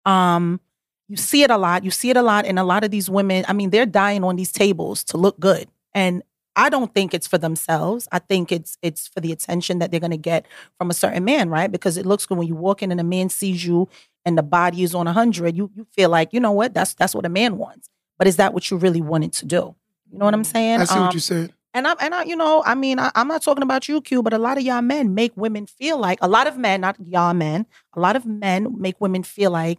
Um, 0.04 0.60
you 1.08 1.16
see 1.16 1.42
it 1.42 1.50
a 1.50 1.56
lot. 1.56 1.84
You 1.84 1.90
see 1.90 2.10
it 2.10 2.16
a 2.16 2.22
lot, 2.22 2.44
and 2.46 2.58
a 2.58 2.64
lot 2.64 2.84
of 2.84 2.90
these 2.90 3.08
women. 3.08 3.44
I 3.48 3.52
mean, 3.52 3.70
they're 3.70 3.86
dying 3.86 4.24
on 4.24 4.36
these 4.36 4.52
tables 4.52 5.04
to 5.04 5.16
look 5.16 5.38
good, 5.40 5.68
and 5.94 6.22
I 6.56 6.68
don't 6.68 6.92
think 6.92 7.14
it's 7.14 7.26
for 7.26 7.38
themselves. 7.38 8.08
I 8.12 8.18
think 8.18 8.50
it's 8.52 8.76
it's 8.82 9.06
for 9.08 9.20
the 9.20 9.32
attention 9.32 9.78
that 9.78 9.90
they're 9.90 10.00
going 10.00 10.10
to 10.10 10.16
get 10.32 10.46
from 10.78 10.90
a 10.90 10.94
certain 10.94 11.24
man, 11.24 11.48
right? 11.50 11.70
Because 11.70 11.96
it 11.96 12.06
looks 12.06 12.26
good 12.26 12.38
when 12.38 12.48
you 12.48 12.54
walk 12.56 12.82
in 12.82 12.90
and 12.90 13.00
a 13.00 13.04
man 13.04 13.28
sees 13.28 13.64
you 13.64 13.88
and 14.24 14.36
the 14.36 14.42
body 14.42 14.82
is 14.82 14.94
on 14.94 15.06
a 15.06 15.12
hundred. 15.12 15.56
You 15.56 15.70
you 15.74 15.86
feel 15.92 16.10
like 16.10 16.32
you 16.32 16.40
know 16.40 16.52
what? 16.52 16.74
That's 16.74 16.94
that's 16.94 17.14
what 17.14 17.24
a 17.26 17.30
man 17.30 17.56
wants. 17.58 17.88
But 18.18 18.26
is 18.26 18.36
that 18.36 18.52
what 18.54 18.70
you 18.70 18.76
really 18.78 19.02
wanted 19.02 19.32
to 19.34 19.46
do? 19.46 19.74
You 20.10 20.18
know 20.18 20.24
what 20.24 20.34
I'm 20.34 20.44
saying? 20.44 20.80
I 20.80 20.84
see 20.84 20.94
Um, 20.94 21.04
what 21.04 21.14
you're 21.14 21.20
saying. 21.20 21.52
And 21.76 21.86
I 21.86 21.94
and 22.00 22.14
I, 22.14 22.24
you 22.24 22.34
know, 22.36 22.62
I 22.64 22.74
mean, 22.74 22.98
I, 22.98 23.12
I'm 23.14 23.28
not 23.28 23.42
talking 23.42 23.62
about 23.62 23.88
you, 23.88 24.00
Q, 24.00 24.22
but 24.22 24.32
a 24.32 24.38
lot 24.38 24.56
of 24.56 24.64
y'all 24.64 24.82
men 24.82 25.14
make 25.14 25.32
women 25.36 25.66
feel 25.66 25.98
like 25.98 26.18
a 26.22 26.28
lot 26.28 26.46
of 26.46 26.56
men, 26.56 26.80
not 26.80 26.96
y'all 27.06 27.34
men, 27.34 27.66
a 27.94 28.00
lot 28.00 28.16
of 28.16 28.24
men 28.24 28.74
make 28.78 29.00
women 29.00 29.22
feel 29.22 29.50
like 29.50 29.78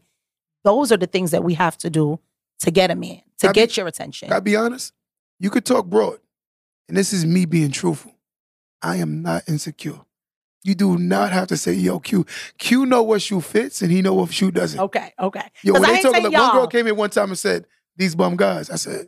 those 0.63 0.91
are 0.91 0.97
the 0.97 1.07
things 1.07 1.31
that 1.31 1.43
we 1.43 1.55
have 1.55 1.77
to 1.79 1.89
do 1.89 2.19
to 2.59 2.71
get 2.71 2.91
a 2.91 2.95
man, 2.95 3.21
to 3.39 3.49
I 3.49 3.51
be- 3.51 3.61
get 3.61 3.75
your 3.75 3.87
attention. 3.87 4.27
Can 4.27 4.37
I 4.37 4.39
be 4.39 4.55
honest? 4.55 4.93
You 5.39 5.49
could 5.49 5.65
talk 5.65 5.87
broad. 5.87 6.19
And 6.87 6.95
this 6.95 7.11
is 7.13 7.25
me 7.25 7.45
being 7.45 7.71
truthful. 7.71 8.13
I 8.81 8.97
am 8.97 9.21
not 9.21 9.43
insecure. 9.47 9.99
You 10.63 10.75
do 10.75 10.97
not 10.97 11.31
have 11.31 11.47
to 11.47 11.57
say, 11.57 11.73
yo, 11.73 11.99
Q. 11.99 12.25
Q 12.57 12.85
know 12.85 13.01
what 13.01 13.21
shoe 13.21 13.41
fits 13.41 13.81
and 13.81 13.91
he 13.91 14.01
know 14.01 14.13
what 14.13 14.31
shoe 14.31 14.51
doesn't. 14.51 14.79
Okay, 14.79 15.13
okay. 15.19 15.49
Yo, 15.63 15.73
when 15.73 15.85
I 15.85 15.95
they 15.95 16.01
talking, 16.01 16.23
like, 16.23 16.33
one 16.33 16.51
girl 16.51 16.67
came 16.67 16.87
in 16.87 16.95
one 16.95 17.09
time 17.09 17.29
and 17.29 17.39
said, 17.39 17.65
these 17.95 18.15
bum 18.15 18.35
guys. 18.35 18.69
I 18.69 18.75
said, 18.75 19.07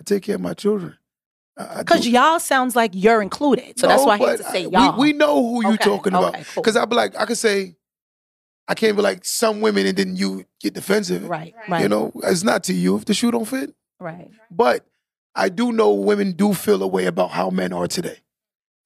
I 0.00 0.04
take 0.04 0.22
care 0.22 0.36
of 0.36 0.40
my 0.40 0.54
children. 0.54 0.96
Because 1.56 2.06
y'all 2.06 2.38
sounds 2.40 2.74
like 2.74 2.92
you're 2.94 3.20
included. 3.20 3.78
So 3.78 3.86
that's 3.86 4.04
why 4.04 4.14
I 4.14 4.18
hate 4.18 4.24
but 4.26 4.36
to 4.38 4.42
say 4.44 4.66
y'all. 4.66 4.98
We, 4.98 5.12
we 5.12 5.18
know 5.18 5.42
who 5.42 5.62
you 5.62 5.74
Okay, 5.74 5.84
talking 5.84 6.14
about. 6.14 6.34
okay, 6.34 6.44
cool. 6.54 6.62
Because 6.62 6.76
I'd 6.76 6.88
be 6.88 6.96
like, 6.96 7.14
I 7.16 7.26
could 7.26 7.36
say, 7.38 7.76
I 8.66 8.74
can't 8.74 8.96
be 8.96 9.02
like 9.02 9.24
some 9.24 9.60
women 9.60 9.84
and 9.86 9.96
then 9.96 10.16
you 10.16 10.46
get 10.60 10.74
defensive. 10.74 11.28
Right, 11.28 11.54
Right. 11.68 11.82
You 11.82 11.88
know, 11.88 12.12
it's 12.24 12.44
not 12.44 12.64
to 12.64 12.72
you 12.72 12.96
if 12.96 13.04
the 13.04 13.14
shoe 13.14 13.30
don't 13.30 13.44
fit. 13.44 13.74
right. 13.98 14.30
But 14.50 14.86
I 15.34 15.48
do 15.48 15.70
know 15.72 15.92
women 15.92 16.32
do 16.32 16.54
feel 16.54 16.82
a 16.82 16.86
way 16.86 17.06
about 17.06 17.30
how 17.30 17.50
men 17.50 17.72
are 17.72 17.86
today. 17.88 18.18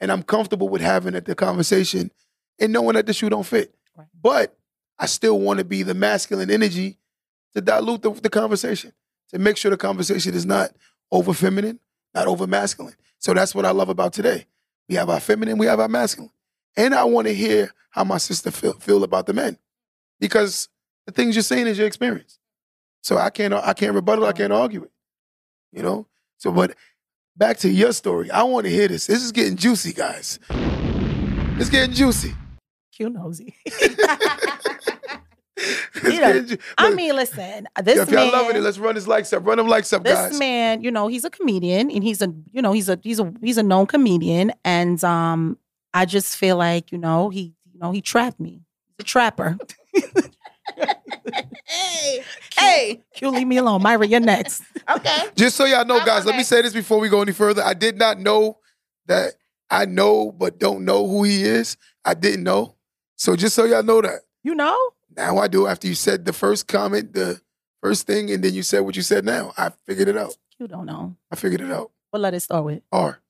And 0.01 0.11
I'm 0.11 0.23
comfortable 0.23 0.69
with 0.69 0.81
having 0.83 1.13
the 1.15 1.35
conversation 1.35 2.11
and 2.59 2.73
knowing 2.73 2.95
that 2.95 3.07
the 3.07 3.13
shoe 3.13 3.29
don't 3.31 3.47
fit. 3.47 3.75
Right. 3.97 4.09
But 4.21 4.57
I 4.99 5.07
still 5.07 5.39
want 5.39 5.59
to 5.59 5.65
be 5.65 5.83
the 5.83 5.95
masculine 5.95 6.51
energy 6.51 6.99
to 7.55 7.61
dilute 7.61 8.03
the, 8.03 8.11
the 8.11 8.31
conversation. 8.31 8.93
to 9.31 9.39
make 9.39 9.57
sure 9.57 9.71
the 9.71 9.77
conversation 9.77 10.35
is 10.35 10.45
not 10.47 10.73
over 11.13 11.33
feminine, 11.33 11.79
not 12.15 12.27
over 12.27 12.47
masculine. 12.47 12.95
So 13.19 13.35
that's 13.35 13.55
what 13.55 13.65
I 13.65 13.71
love 13.71 13.89
about 13.89 14.13
today. 14.13 14.47
We 14.89 14.95
have 14.97 15.11
our 15.11 15.21
feminine, 15.21 15.59
we 15.59 15.67
have 15.67 15.81
our 15.81 15.89
masculine. 15.89 16.31
And 16.77 16.95
I 16.95 17.05
want 17.05 17.27
to 17.27 17.35
hear 17.35 17.71
how 17.91 18.05
my 18.05 18.19
sister 18.19 18.51
feel, 18.51 18.75
feel 18.75 19.05
about 19.05 19.27
the 19.27 19.33
men. 19.33 19.59
Because 20.21 20.69
the 21.07 21.13
things 21.13 21.37
you're 21.37 21.43
saying 21.43 21.67
is 21.67 21.79
your 21.79 21.87
experience. 21.87 22.39
So 23.03 23.19
I 23.19 23.31
can't 23.31 23.53
I 23.53 23.75
can't 23.75 23.95
rebuttal, 23.95 24.25
I 24.25 24.33
can't 24.33 24.53
argue 24.53 24.85
it. 24.85 24.91
You 25.73 25.83
know? 25.83 26.07
So 26.39 26.53
but 26.53 26.75
back 27.37 27.59
to 27.59 27.69
your 27.69 27.93
story. 27.93 28.31
I 28.31 28.43
want 28.45 28.65
to 28.67 28.71
hear 28.71 28.89
this. 28.89 29.07
This 29.07 29.23
is 29.23 29.33
getting 29.33 29.57
juicy, 29.57 29.93
guys. 29.93 30.39
It's 31.59 31.71
getting 31.71 31.95
juicy. 31.95 32.35
Q 32.93 33.11
nosy. 33.11 33.55
It's 35.57 36.03
You 36.03 36.21
know, 36.21 36.33
getting 36.43 36.59
I 36.79 36.91
mean, 36.95 37.15
listen, 37.15 37.69
this 37.83 37.99
if 37.99 38.11
man. 38.11 38.25
y'all 38.27 38.33
loving 38.33 38.57
it, 38.57 38.61
let's 38.61 38.79
run 38.79 38.95
his 38.95 39.07
likes 39.07 39.33
up. 39.33 39.47
Run 39.47 39.59
them 39.59 39.69
likes 39.69 39.93
up, 39.93 40.03
this 40.03 40.15
guys. 40.15 40.31
This 40.31 40.39
man, 40.39 40.83
you 40.83 40.91
know, 40.91 41.07
he's 41.09 41.25
a 41.25 41.31
comedian 41.31 41.91
and 41.91 42.03
he's 42.03 42.21
a, 42.23 42.35
you 42.53 42.61
know, 42.61 42.73
he's 42.73 42.89
a, 42.89 42.99
he's 43.03 43.21
a, 43.21 43.33
he's 43.41 43.59
a 43.59 43.63
known 43.63 43.87
comedian. 43.87 44.53
And 44.65 45.03
um, 45.05 45.59
I 45.93 46.07
just 46.07 46.37
feel 46.37 46.57
like, 46.57 46.91
you 46.91 46.99
know, 46.99 47.31
he, 47.31 47.55
you 47.73 47.79
know, 47.79 47.93
he 47.93 48.01
trapped 48.01 48.41
me. 48.41 48.63
He's 48.87 48.97
a 49.01 49.05
trapper. 49.05 49.57
hey, 51.67 52.25
hey, 52.57 53.01
Q, 53.15 53.31
leave 53.31 53.47
me 53.47 53.57
alone. 53.59 53.83
Myra, 53.83 54.07
you're 54.07 54.21
next. 54.21 54.63
okay. 54.91 55.29
Just 55.37 55.57
so 55.57 55.65
y'all 55.65 55.85
know, 55.85 56.01
I'm 56.01 56.07
guys, 56.07 56.27
let 56.27 56.37
me 56.37 56.43
say 56.43 56.63
this 56.63 56.73
before 56.73 56.99
we 56.99 57.09
go 57.09 57.23
any 57.23 57.33
further. 57.33 57.63
I 57.63 57.75
did 57.75 57.97
not 57.97 58.19
know 58.19 58.59
that 59.07 59.35
I 59.71 59.85
know 59.87 60.33
but 60.33 60.59
don't 60.59 60.85
know 60.85 61.07
who 61.07 61.25
he 61.25 61.43
is. 61.43 61.77
I 62.05 62.15
didn't 62.15 62.43
know. 62.43 62.77
So 63.17 63.37
just 63.37 63.55
so 63.55 63.65
y'all 63.65 63.83
know 63.83 64.01
that. 64.03 64.21
You 64.43 64.55
know? 64.55 64.91
Now 65.17 65.39
I 65.39 65.49
do 65.49 65.67
after 65.67 65.87
you 65.87 65.95
said 65.95 66.25
the 66.25 66.33
first 66.33 66.67
comment, 66.67 67.13
the 67.13 67.41
first 67.83 68.07
thing, 68.07 68.31
and 68.31 68.43
then 68.43 68.55
you 68.55 68.63
said 68.63 68.81
what 68.81 68.97
you 68.97 69.03
said 69.03 69.25
now. 69.25 69.53
I 69.57 69.71
figured 69.87 70.09
it 70.09 70.17
out. 70.17 70.37
You 70.59 70.69
don't 70.69 70.87
know. 70.87 71.17
I 71.31 71.37
figured 71.37 71.61
it 71.61 71.71
out. 71.71 71.91
What 72.11 72.21
let 72.21 72.35
it 72.35 72.41
start 72.41 72.65
with? 72.65 72.83
R. 72.93 73.21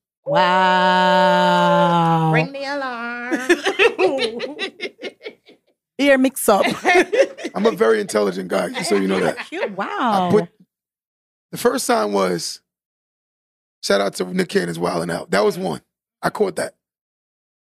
Wow. 0.95 2.33
Ring 2.33 2.53
the 2.53 2.65
alarm. 2.65 3.39
Ear 5.99 6.19
mix 6.19 6.49
up. 6.49 6.65
I'm 7.55 7.67
a 7.67 7.71
very 7.71 8.01
intelligent 8.01 8.49
guy, 8.49 8.71
just 8.71 8.89
so 8.89 8.97
you 8.97 9.07
know 9.07 9.21
that. 9.21 9.39
Q, 9.47 9.69
wow. 9.77 10.29
I 10.29 10.31
put 10.31 10.49
the 11.53 11.59
first 11.59 11.87
sign 11.87 12.13
was 12.13 12.61
shout 13.83 14.01
out 14.01 14.15
to 14.15 14.25
Nick 14.25 14.49
Cannon's 14.49 14.79
Wild 14.79 15.03
'N 15.03 15.11
Out. 15.11 15.31
That 15.31 15.45
was 15.45 15.57
one. 15.59 15.83
I 16.21 16.31
caught 16.31 16.57
that. 16.57 16.75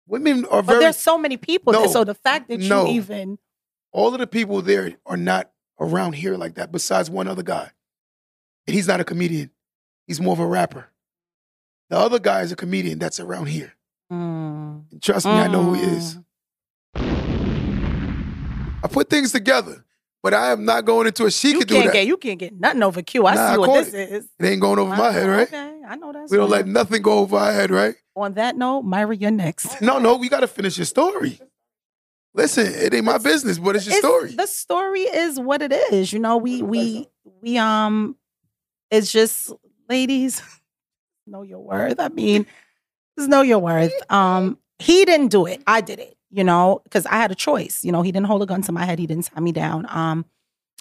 Women 0.06 0.44
are 0.46 0.62
but 0.62 0.72
very 0.72 0.84
there's 0.84 0.96
so 0.96 1.18
many 1.18 1.36
people 1.36 1.72
there. 1.72 1.82
No. 1.82 1.88
So 1.92 2.04
the 2.04 2.14
fact 2.14 2.48
that 2.48 2.60
No. 2.60 2.86
you 2.86 2.92
even 2.94 3.38
all 3.92 4.12
of 4.12 4.18
the 4.20 4.26
people 4.26 4.62
there 4.62 4.94
are 5.06 5.16
not 5.16 5.50
around 5.78 6.14
here 6.14 6.36
like 6.36 6.54
that, 6.54 6.72
besides 6.72 7.10
one 7.10 7.28
other 7.28 7.42
guy. 7.42 7.70
And 8.66 8.74
he's 8.74 8.88
not 8.88 9.00
a 9.00 9.04
comedian. 9.04 9.50
He's 10.06 10.20
more 10.20 10.32
of 10.32 10.40
a 10.40 10.46
rapper. 10.46 10.88
The 11.90 11.98
other 11.98 12.18
guy 12.18 12.40
is 12.42 12.52
a 12.52 12.56
comedian 12.56 12.98
that's 12.98 13.20
around 13.20 13.46
here. 13.46 13.74
Mm. 14.12 14.84
And 14.90 15.02
trust 15.02 15.26
me, 15.26 15.32
I 15.32 15.46
know 15.48 15.62
who 15.62 15.74
he 15.74 15.82
is. 15.82 16.18
I 18.84 18.88
put 18.88 19.08
things 19.10 19.32
together, 19.32 19.84
but 20.22 20.34
I 20.34 20.52
am 20.52 20.64
not 20.64 20.84
going 20.84 21.06
into 21.06 21.24
a 21.26 21.30
she 21.30 21.50
You 21.52 21.58
could 21.60 21.68
do 21.68 21.82
that. 21.82 21.92
get 21.92 22.06
you 22.06 22.16
can't 22.16 22.38
get 22.38 22.58
nothing 22.58 22.82
over 22.82 23.02
Q. 23.02 23.26
I 23.26 23.34
Nah, 23.34 23.40
I 23.48 23.52
see 23.52 23.58
what 23.58 23.84
this 23.84 23.94
is. 23.94 24.28
It 24.38 24.46
ain't 24.46 24.60
going 24.60 24.78
over 24.78 24.90
my 24.94 25.08
I 25.08 25.12
head, 25.12 25.28
right? 25.28 25.48
Okay, 25.48 25.80
I 25.86 25.96
know 25.96 26.12
that's 26.12 26.30
We 26.30 26.36
don't 26.38 26.50
right. 26.50 26.64
let 26.64 26.68
nothing 26.68 27.02
go 27.02 27.18
over 27.18 27.36
our 27.36 27.52
head, 27.52 27.70
right? 27.70 27.94
On 28.16 28.32
that 28.34 28.56
note, 28.56 28.82
Myra, 28.82 29.16
you're 29.16 29.30
next. 29.30 29.80
No, 29.80 29.98
no, 29.98 30.16
we 30.16 30.28
got 30.28 30.40
to 30.40 30.46
finish 30.48 30.76
your 30.78 30.84
story. 30.86 31.40
Listen, 32.34 32.66
it 32.66 32.94
ain't 32.94 33.04
my 33.04 33.18
business, 33.18 33.58
but 33.58 33.76
it's 33.76 33.86
your 33.86 33.96
It's- 33.96 34.10
story. 34.10 34.34
The 34.34 34.46
story 34.46 35.00
is 35.02 35.38
what 35.38 35.60
it 35.62 35.72
is. 35.92 36.12
You 36.12 36.18
know, 36.18 36.36
we 36.38 36.62
we 36.62 37.06
we 37.42 37.58
um 37.58 38.16
it's 38.90 39.12
just 39.12 39.52
ladies, 39.88 40.42
know 41.26 41.42
your 41.42 41.60
worth. 41.60 42.00
I 42.00 42.08
mean, 42.08 42.46
just 43.18 43.28
know 43.28 43.42
your 43.42 43.58
worth. 43.58 43.92
Um 44.10 44.58
he 44.78 45.04
didn't 45.04 45.28
do 45.28 45.46
it. 45.46 45.62
I 45.66 45.80
did 45.82 45.98
it, 46.00 46.16
you 46.30 46.42
know, 46.42 46.80
because 46.84 47.04
I 47.06 47.16
had 47.16 47.30
a 47.30 47.34
choice. 47.36 47.84
You 47.84 47.92
know, 47.92 48.02
he 48.02 48.10
didn't 48.10 48.26
hold 48.26 48.42
a 48.42 48.46
gun 48.46 48.62
to 48.62 48.72
my 48.72 48.84
head, 48.84 48.98
he 48.98 49.06
didn't 49.06 49.26
tie 49.26 49.40
me 49.40 49.52
down. 49.52 49.86
Um 49.90 50.24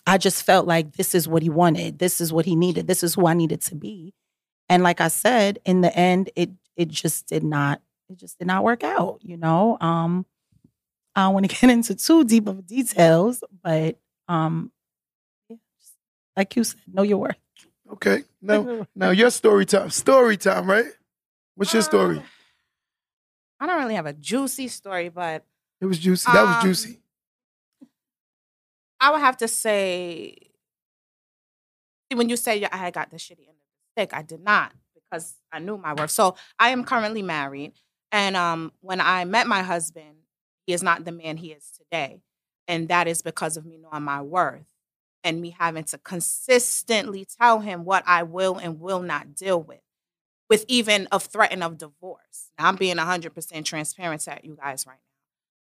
I 0.08 0.17
just 0.17 0.43
felt 0.43 0.65
like 0.65 0.93
this 0.96 1.13
is 1.13 1.27
what 1.27 1.43
he 1.43 1.50
wanted. 1.50 2.00
This 2.00 2.22
is 2.22 2.31
what 2.34 2.46
he 2.46 2.55
needed. 2.55 2.88
This 2.88 3.03
is 3.03 3.13
who 3.15 3.27
I 3.27 3.34
needed 3.34 3.62
to 3.63 3.75
be. 3.75 4.13
And 4.70 4.81
like 4.84 5.00
I 5.01 5.10
said, 5.10 5.60
in 5.65 5.81
the 5.81 5.93
end, 5.96 6.29
it 6.38 6.50
it 6.77 6.88
just 6.88 7.27
did 7.27 7.43
not 7.43 7.81
it 8.10 8.17
just 8.17 8.39
did 8.39 8.48
not 8.48 8.63
work 8.63 8.86
out, 8.86 9.20
you 9.22 9.36
know. 9.36 9.77
Um 9.81 10.25
I 11.15 11.24
don't 11.24 11.34
want 11.34 11.50
to 11.50 11.56
get 11.56 11.70
into 11.70 11.96
too 11.96 12.24
deep 12.24 12.48
of 12.48 12.65
details, 12.65 13.44
but 13.63 13.98
um, 14.27 14.72
like 16.38 16.56
you 16.56 16.63
said, 16.63 16.80
know 16.91 17.03
your 17.03 17.18
worth. 17.18 17.36
Okay. 17.94 18.24
Now, 18.44 18.88
now 18.96 19.12
your 19.12 19.30
story 19.30 19.68
time. 19.68 19.91
Story 19.91 20.36
time, 20.36 20.68
right? 20.68 20.88
What's 21.53 21.74
your 21.74 21.84
story? 21.84 22.18
Um, 22.18 22.24
I 23.60 23.68
don't 23.68 23.77
really 23.80 23.94
have 23.94 24.08
a 24.08 24.13
juicy 24.13 24.68
story, 24.68 25.10
but 25.10 25.46
It 25.80 25.86
was 25.86 26.00
juicy. 26.00 26.32
That 26.32 26.41
was 26.48 26.56
um, 26.56 26.62
juicy. 26.63 27.00
I 29.00 29.12
would 29.12 29.20
have 29.20 29.38
to 29.38 29.48
say, 29.48 30.38
when 32.12 32.30
you 32.30 32.36
say 32.36 32.68
I 32.72 32.77
had 32.77 32.94
got 32.96 33.12
the 33.12 33.18
shitty 33.18 33.48
end 33.48 33.50
of 33.50 33.68
the 33.96 34.01
stick, 34.01 34.13
I 34.13 34.24
did 34.24 34.44
not 34.44 34.72
because 34.96 35.36
I 35.51 35.60
knew 35.60 35.77
my 35.77 35.94
worth. 35.94 36.10
So 36.10 36.36
I 36.58 36.70
am 36.70 36.84
currently 36.84 37.22
married, 37.22 37.74
and 38.12 38.36
um, 38.36 38.72
when 38.82 39.00
I 39.01 39.25
met 39.25 39.46
my 39.46 39.62
husband, 39.62 40.15
is 40.73 40.83
not 40.83 41.05
the 41.05 41.11
man 41.11 41.37
he 41.37 41.51
is 41.51 41.71
today, 41.71 42.21
and 42.67 42.87
that 42.89 43.07
is 43.07 43.21
because 43.21 43.57
of 43.57 43.65
me 43.65 43.77
knowing 43.77 44.03
my 44.03 44.21
worth 44.21 44.65
and 45.23 45.41
me 45.41 45.55
having 45.57 45.83
to 45.85 45.97
consistently 45.99 47.25
tell 47.25 47.59
him 47.59 47.85
what 47.85 48.03
I 48.07 48.23
will 48.23 48.57
and 48.57 48.79
will 48.79 49.01
not 49.01 49.35
deal 49.35 49.61
with, 49.61 49.81
with 50.49 50.65
even 50.67 51.07
a 51.11 51.19
threat 51.19 51.59
of 51.61 51.77
divorce. 51.77 52.51
Now, 52.57 52.67
I'm 52.67 52.75
being 52.75 52.97
100% 52.97 53.65
transparent 53.65 54.21
to 54.21 54.39
you 54.43 54.57
guys 54.59 54.85
right 54.87 54.97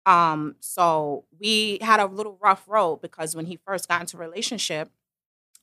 now. 0.05 0.12
Um, 0.12 0.55
so 0.59 1.25
we 1.39 1.79
had 1.81 2.00
a 2.00 2.05
little 2.05 2.38
rough 2.41 2.65
road 2.67 3.01
because 3.01 3.35
when 3.35 3.45
he 3.45 3.57
first 3.65 3.88
got 3.88 4.01
into 4.01 4.17
relationship, 4.17 4.91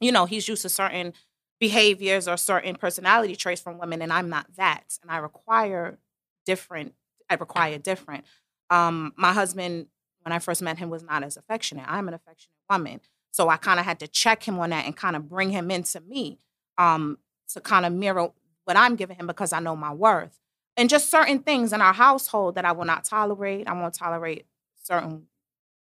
you 0.01 0.11
know, 0.11 0.27
he's 0.27 0.49
used 0.49 0.63
to 0.63 0.69
certain 0.69 1.13
behaviors 1.61 2.27
or 2.27 2.37
certain 2.37 2.75
personality 2.75 3.37
traits 3.37 3.61
from 3.61 3.79
women, 3.79 4.03
and 4.03 4.13
I'm 4.13 4.29
not 4.29 4.47
that. 4.57 4.99
And 5.01 5.11
I 5.11 5.19
require 5.19 5.99
different, 6.45 6.95
I 7.31 7.35
require 7.35 7.79
different. 7.79 8.25
Um, 8.73 9.13
my 9.17 9.33
husband, 9.33 9.89
when 10.23 10.33
I 10.33 10.39
first 10.39 10.63
met 10.63 10.79
him, 10.79 10.89
was 10.89 11.03
not 11.03 11.23
as 11.23 11.37
affectionate. 11.37 11.85
I'm 11.87 12.09
an 12.09 12.15
affectionate 12.15 12.57
woman. 12.71 13.01
So 13.31 13.49
I 13.49 13.59
kind 13.59 13.79
of 13.79 13.85
had 13.85 14.01
to 14.01 14.09
check 14.09 14.43
him 14.43 14.59
on 14.59 14.71
that 14.71 14.87
and 14.87 14.97
kind 14.97 15.15
of 15.15 15.29
bring 15.29 15.51
him 15.51 15.71
into 15.71 16.01
me 16.01 16.39
um, 16.79 17.19
to 17.49 17.61
kind 17.61 17.85
of 17.85 17.93
mirror 17.93 18.31
what 18.65 18.77
I'm 18.77 18.97
giving 18.97 19.17
him 19.17 19.27
because 19.27 19.53
I 19.53 19.61
know 19.61 19.77
my 19.77 19.93
worth 19.93 20.39
and 20.77 20.89
just 20.89 21.11
certain 21.11 21.41
things 21.41 21.73
in 21.73 21.83
our 21.83 21.93
household 21.93 22.55
that 22.55 22.65
I 22.65 22.73
will 22.73 22.85
not 22.85 23.05
tolerate. 23.05 23.69
I 23.69 23.73
won't 23.73 23.95
tolerate 23.95 24.47
certain 24.83 25.27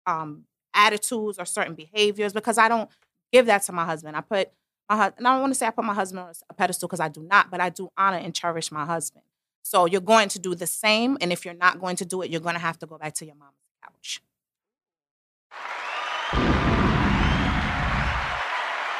um, 0.05 0.45
attitudes 0.73 1.37
or 1.37 1.45
certain 1.45 1.75
behaviors 1.75 2.33
because 2.33 2.57
I 2.57 2.67
don't 2.67 2.89
give 3.31 3.45
that 3.45 3.63
to 3.63 3.71
my 3.71 3.85
husband. 3.85 4.17
I 4.17 4.21
put 4.21 4.51
my 4.89 4.97
husband, 4.97 5.19
and 5.19 5.27
I 5.27 5.33
don't 5.33 5.41
want 5.41 5.53
to 5.53 5.59
say 5.59 5.67
I 5.67 5.71
put 5.71 5.85
my 5.85 5.93
husband 5.93 6.19
on 6.21 6.33
a 6.49 6.53
pedestal 6.53 6.87
because 6.87 6.99
I 6.99 7.09
do 7.09 7.21
not, 7.21 7.51
but 7.51 7.61
I 7.61 7.69
do 7.69 7.91
honor 7.97 8.17
and 8.17 8.33
cherish 8.33 8.71
my 8.71 8.85
husband. 8.85 9.23
So 9.63 9.85
you're 9.85 10.01
going 10.01 10.29
to 10.29 10.39
do 10.39 10.55
the 10.55 10.67
same, 10.67 11.17
and 11.21 11.31
if 11.31 11.45
you're 11.45 11.53
not 11.53 11.79
going 11.79 11.95
to 11.97 12.05
do 12.05 12.21
it, 12.21 12.31
you're 12.31 12.41
going 12.41 12.55
to 12.55 12.61
have 12.61 12.77
to 12.79 12.85
go 12.85 12.97
back 12.97 13.13
to 13.15 13.25
your 13.25 13.35
mama's 13.35 13.53
couch. 13.83 14.21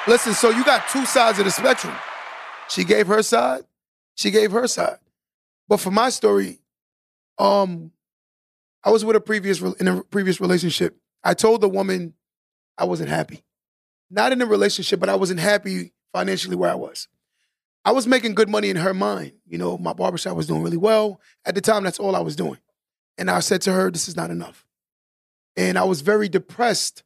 Listen, 0.08 0.34
so 0.34 0.50
you 0.50 0.64
got 0.64 0.88
two 0.90 1.06
sides 1.06 1.40
of 1.40 1.46
the 1.46 1.52
spectrum. 1.52 1.96
She 2.70 2.84
gave 2.84 3.08
her 3.08 3.22
side, 3.22 3.64
she 4.16 4.32
gave 4.32 4.52
her 4.52 4.68
side. 4.68 4.98
But 5.68 5.80
for 5.80 5.92
my 5.92 6.10
story, 6.10 6.60
um, 7.38 7.92
I 8.84 8.90
was 8.90 9.06
with 9.06 9.16
a 9.16 9.22
previous 9.22 9.62
re- 9.62 9.74
in 9.80 9.88
a 9.88 10.04
previous 10.04 10.42
relationship. 10.42 10.98
I 11.24 11.34
told 11.34 11.62
the 11.62 11.70
woman 11.70 12.14
I 12.78 12.86
wasn't 12.86 13.10
happy. 13.10 13.44
Not 14.10 14.32
in 14.32 14.42
a 14.42 14.46
relationship, 14.46 15.00
but 15.00 15.10
I 15.10 15.16
wasn't 15.16 15.40
happy 15.40 15.94
financially 16.14 16.56
where 16.56 16.72
I 16.72 16.76
was. 16.76 17.08
I 17.84 17.92
was 17.92 18.06
making 18.06 18.36
good 18.36 18.50
money 18.50 18.70
in 18.70 18.76
her 18.76 18.94
mind. 18.94 19.34
You 19.48 19.58
know, 19.58 19.78
my 19.78 19.94
barbershop 19.94 20.36
was 20.36 20.48
doing 20.48 20.62
really 20.62 20.78
well. 20.78 21.20
At 21.46 21.56
the 21.56 21.62
time, 21.62 21.84
that's 21.84 22.00
all 22.00 22.16
I 22.16 22.20
was 22.20 22.36
doing. 22.36 22.60
And 23.18 23.30
I 23.30 23.40
said 23.40 23.62
to 23.64 23.74
her, 23.74 23.90
this 23.92 24.08
is 24.08 24.16
not 24.16 24.30
enough. 24.30 24.66
And 25.58 25.78
I 25.78 25.84
was 25.84 26.02
very 26.02 26.30
depressed 26.30 27.04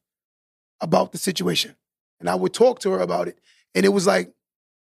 about 0.81 1.11
the 1.11 1.17
situation. 1.17 1.75
And 2.19 2.29
I 2.29 2.35
would 2.35 2.53
talk 2.53 2.79
to 2.79 2.91
her 2.91 2.99
about 2.99 3.27
it. 3.27 3.39
And 3.73 3.85
it 3.85 3.89
was 3.89 4.05
like 4.05 4.33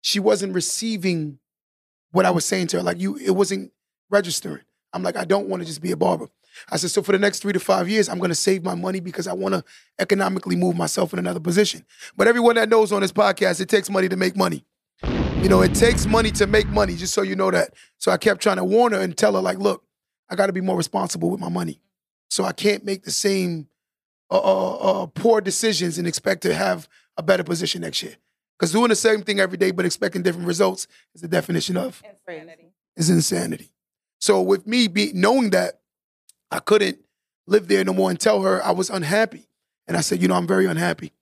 she 0.03 0.21
wasn't 0.21 0.55
receiving 0.55 1.39
what 2.13 2.25
I 2.25 2.31
was 2.31 2.45
saying 2.45 2.69
to 2.69 2.79
her. 2.79 2.83
Like 2.83 3.01
you, 3.01 3.17
it 3.17 3.31
wasn't 3.31 3.73
registering. 4.11 4.63
I'm 4.93 5.03
like, 5.03 5.17
I 5.17 5.25
don't 5.25 5.49
want 5.49 5.63
to 5.63 5.67
just 5.67 5.83
be 5.83 5.93
a 5.93 5.97
barber. 5.97 6.29
I 6.69 6.77
said, 6.77 6.91
so 6.91 7.03
for 7.03 7.13
the 7.13 7.19
next 7.19 7.41
three 7.41 7.53
to 7.53 7.61
five 7.61 7.89
years, 7.89 8.09
I'm 8.09 8.19
gonna 8.19 8.35
save 8.35 8.65
my 8.65 8.75
money 8.75 8.99
because 9.01 9.29
I 9.29 9.33
want 9.33 9.55
to 9.55 9.65
economically 10.01 10.57
move 10.57 10.77
myself 10.77 11.13
in 11.13 11.19
another 11.19 11.39
position. 11.39 11.85
But 12.17 12.27
everyone 12.27 12.57
that 12.57 12.69
knows 12.69 12.93
on 12.93 13.03
this 13.03 13.13
podcast, 13.13 13.61
it 13.61 13.69
takes 13.69 13.89
money 13.89 14.09
to 14.09 14.17
make 14.17 14.37
money. 14.37 14.65
You 15.43 15.49
know, 15.49 15.63
it 15.63 15.75
takes 15.75 16.05
money 16.05 16.31
to 16.33 16.47
make 16.47 16.69
money, 16.69 16.95
just 16.97 17.15
so 17.15 17.23
you 17.23 17.35
know 17.35 17.51
that. 17.51 17.73
So 17.97 18.13
I 18.13 18.19
kept 18.19 18.43
trying 18.43 18.59
to 18.59 18.65
warn 18.65 18.93
her 18.93 19.01
and 19.01 19.17
tell 19.17 19.33
her, 19.33 19.41
like, 19.41 19.59
look, 19.59 19.83
I 20.29 20.37
gotta 20.37 20.53
be 20.53 20.61
more 20.61 20.77
responsible 20.77 21.31
with 21.31 21.41
my 21.41 21.49
money. 21.49 21.81
So 22.29 22.45
I 22.45 22.53
can't 22.53 22.85
make 22.85 23.05
the 23.05 23.11
same 23.11 23.67
uh, 24.31 24.39
uh, 24.39 24.75
uh, 25.03 25.07
poor 25.07 25.41
decisions 25.41 25.97
and 25.97 26.07
expect 26.07 26.43
to 26.43 26.55
have 26.55 26.89
a 27.17 27.23
better 27.23 27.43
position 27.43 27.81
next 27.81 28.03
year. 28.03 28.17
Because 28.59 28.73
doing 28.73 28.91
the 28.91 28.97
same 28.97 29.23
thing 29.23 29.41
every 29.41 29.57
day 29.57 29.71
but 29.71 29.87
expecting 29.87 30.23
different 30.23 30.47
results 30.47 30.87
is 31.15 31.23
the 31.23 31.29
definition 31.29 31.77
of 31.79 32.03
Insanity. 32.05 32.73
is 32.97 33.09
insanity. 33.11 33.73
So 34.21 34.43
with 34.43 34.67
me 34.67 34.89
be, 34.89 35.11
knowing 35.15 35.51
that 35.51 35.81
I 36.51 36.59
couldn't 36.59 36.99
live 37.47 37.67
there 37.67 37.83
no 37.83 37.95
more 37.95 38.11
and 38.11 38.21
tell 38.21 38.43
her 38.43 38.63
I 38.63 38.73
was 38.73 38.91
unhappy. 38.91 39.49
And 39.89 39.97
I 39.97 40.03
said, 40.03 40.21
you 40.21 40.29
know, 40.29 40.35
I'm 40.35 40.47
very 40.47 40.67
unhappy. 40.67 41.13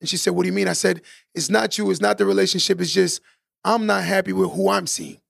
And 0.00 0.08
she 0.08 0.16
said, 0.16 0.30
what 0.34 0.42
do 0.42 0.48
you 0.48 0.52
mean? 0.52 0.68
I 0.68 0.72
said, 0.72 1.02
it's 1.34 1.48
not 1.50 1.78
you, 1.78 1.90
it's 1.90 2.00
not 2.00 2.18
the 2.18 2.26
relationship, 2.26 2.80
it's 2.80 2.92
just 2.92 3.20
I'm 3.64 3.86
not 3.86 4.04
happy 4.04 4.32
with 4.32 4.52
who 4.52 4.68
I'm 4.68 4.86
seeing. 4.86 5.20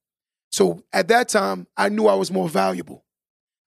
So 0.51 0.83
at 0.93 1.09
that 1.09 1.29
time, 1.29 1.67
I 1.77 1.89
knew 1.89 2.07
I 2.07 2.15
was 2.15 2.31
more 2.31 2.49
valuable. 2.49 3.05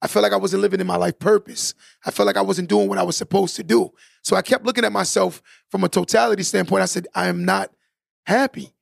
I 0.02 0.08
felt 0.08 0.24
like 0.24 0.34
I 0.34 0.38
wasn't 0.38 0.62
living 0.62 0.80
in 0.80 0.88
my 0.88 0.96
life 0.96 1.20
purpose. 1.20 1.74
I 2.06 2.12
felt 2.12 2.28
like 2.28 2.38
I 2.38 2.42
wasn't 2.42 2.70
doing 2.70 2.88
what 2.88 2.98
I 2.98 3.04
was 3.04 3.18
supposed 3.18 3.56
to 3.58 3.64
do. 3.64 3.92
So 4.24 4.36
I 4.36 4.42
kept 4.42 4.66
looking 4.66 4.86
at 4.86 4.92
myself 4.92 5.42
from 5.70 5.84
a 5.84 5.90
totality 5.90 6.44
standpoint. 6.44 6.84
I 6.84 6.86
said, 6.86 7.08
I 7.14 7.28
am 7.28 7.44
not 7.44 7.72
happy. 8.26 8.74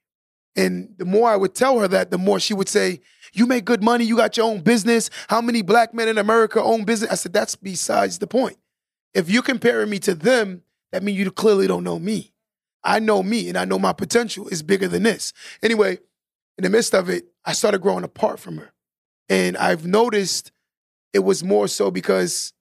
And 0.56 0.94
the 0.98 1.06
more 1.06 1.30
I 1.30 1.36
would 1.36 1.56
tell 1.56 1.80
her 1.80 1.88
that, 1.88 2.12
the 2.12 2.18
more 2.18 2.40
she 2.40 2.54
would 2.54 2.70
say, 2.70 3.02
You 3.34 3.46
make 3.46 3.66
good 3.66 3.84
money, 3.84 4.06
you 4.06 4.16
got 4.16 4.38
your 4.38 4.48
own 4.48 4.62
business. 4.62 5.10
How 5.28 5.42
many 5.42 5.62
black 5.62 5.94
men 5.94 6.08
in 6.08 6.18
America 6.18 6.62
own 6.62 6.84
business? 6.84 7.12
I 7.12 7.16
said, 7.16 7.34
That's 7.34 7.56
besides 7.56 8.20
the 8.20 8.28
point. 8.28 8.58
If 9.14 9.30
you're 9.30 9.44
comparing 9.44 9.90
me 9.90 10.00
to 10.00 10.16
them, 10.16 10.64
that 10.92 11.04
means 11.04 11.20
you 11.20 11.30
clearly 11.32 11.68
don't 11.68 11.84
know 11.84 12.00
me. 12.00 12.34
I 12.88 13.00
know 13.00 13.22
me 13.22 13.50
and 13.50 13.58
I 13.58 13.66
know 13.66 13.78
my 13.78 13.92
potential 13.92 14.48
is 14.48 14.64
bigger 14.64 14.88
than 14.88 15.04
this. 15.04 15.34
Anyway, 15.62 16.00
in 16.58 16.64
the 16.64 16.70
midst 16.70 16.96
of 16.96 17.10
it, 17.10 17.26
I 17.46 17.52
started 17.52 17.82
growing 17.82 18.06
apart 18.06 18.40
from 18.40 18.58
her. 18.58 18.72
And 19.28 19.58
I've 19.58 19.86
noticed 19.86 20.54
it 21.12 21.20
was 21.20 21.44
more 21.44 21.68
so 21.68 21.92
because 21.92 22.54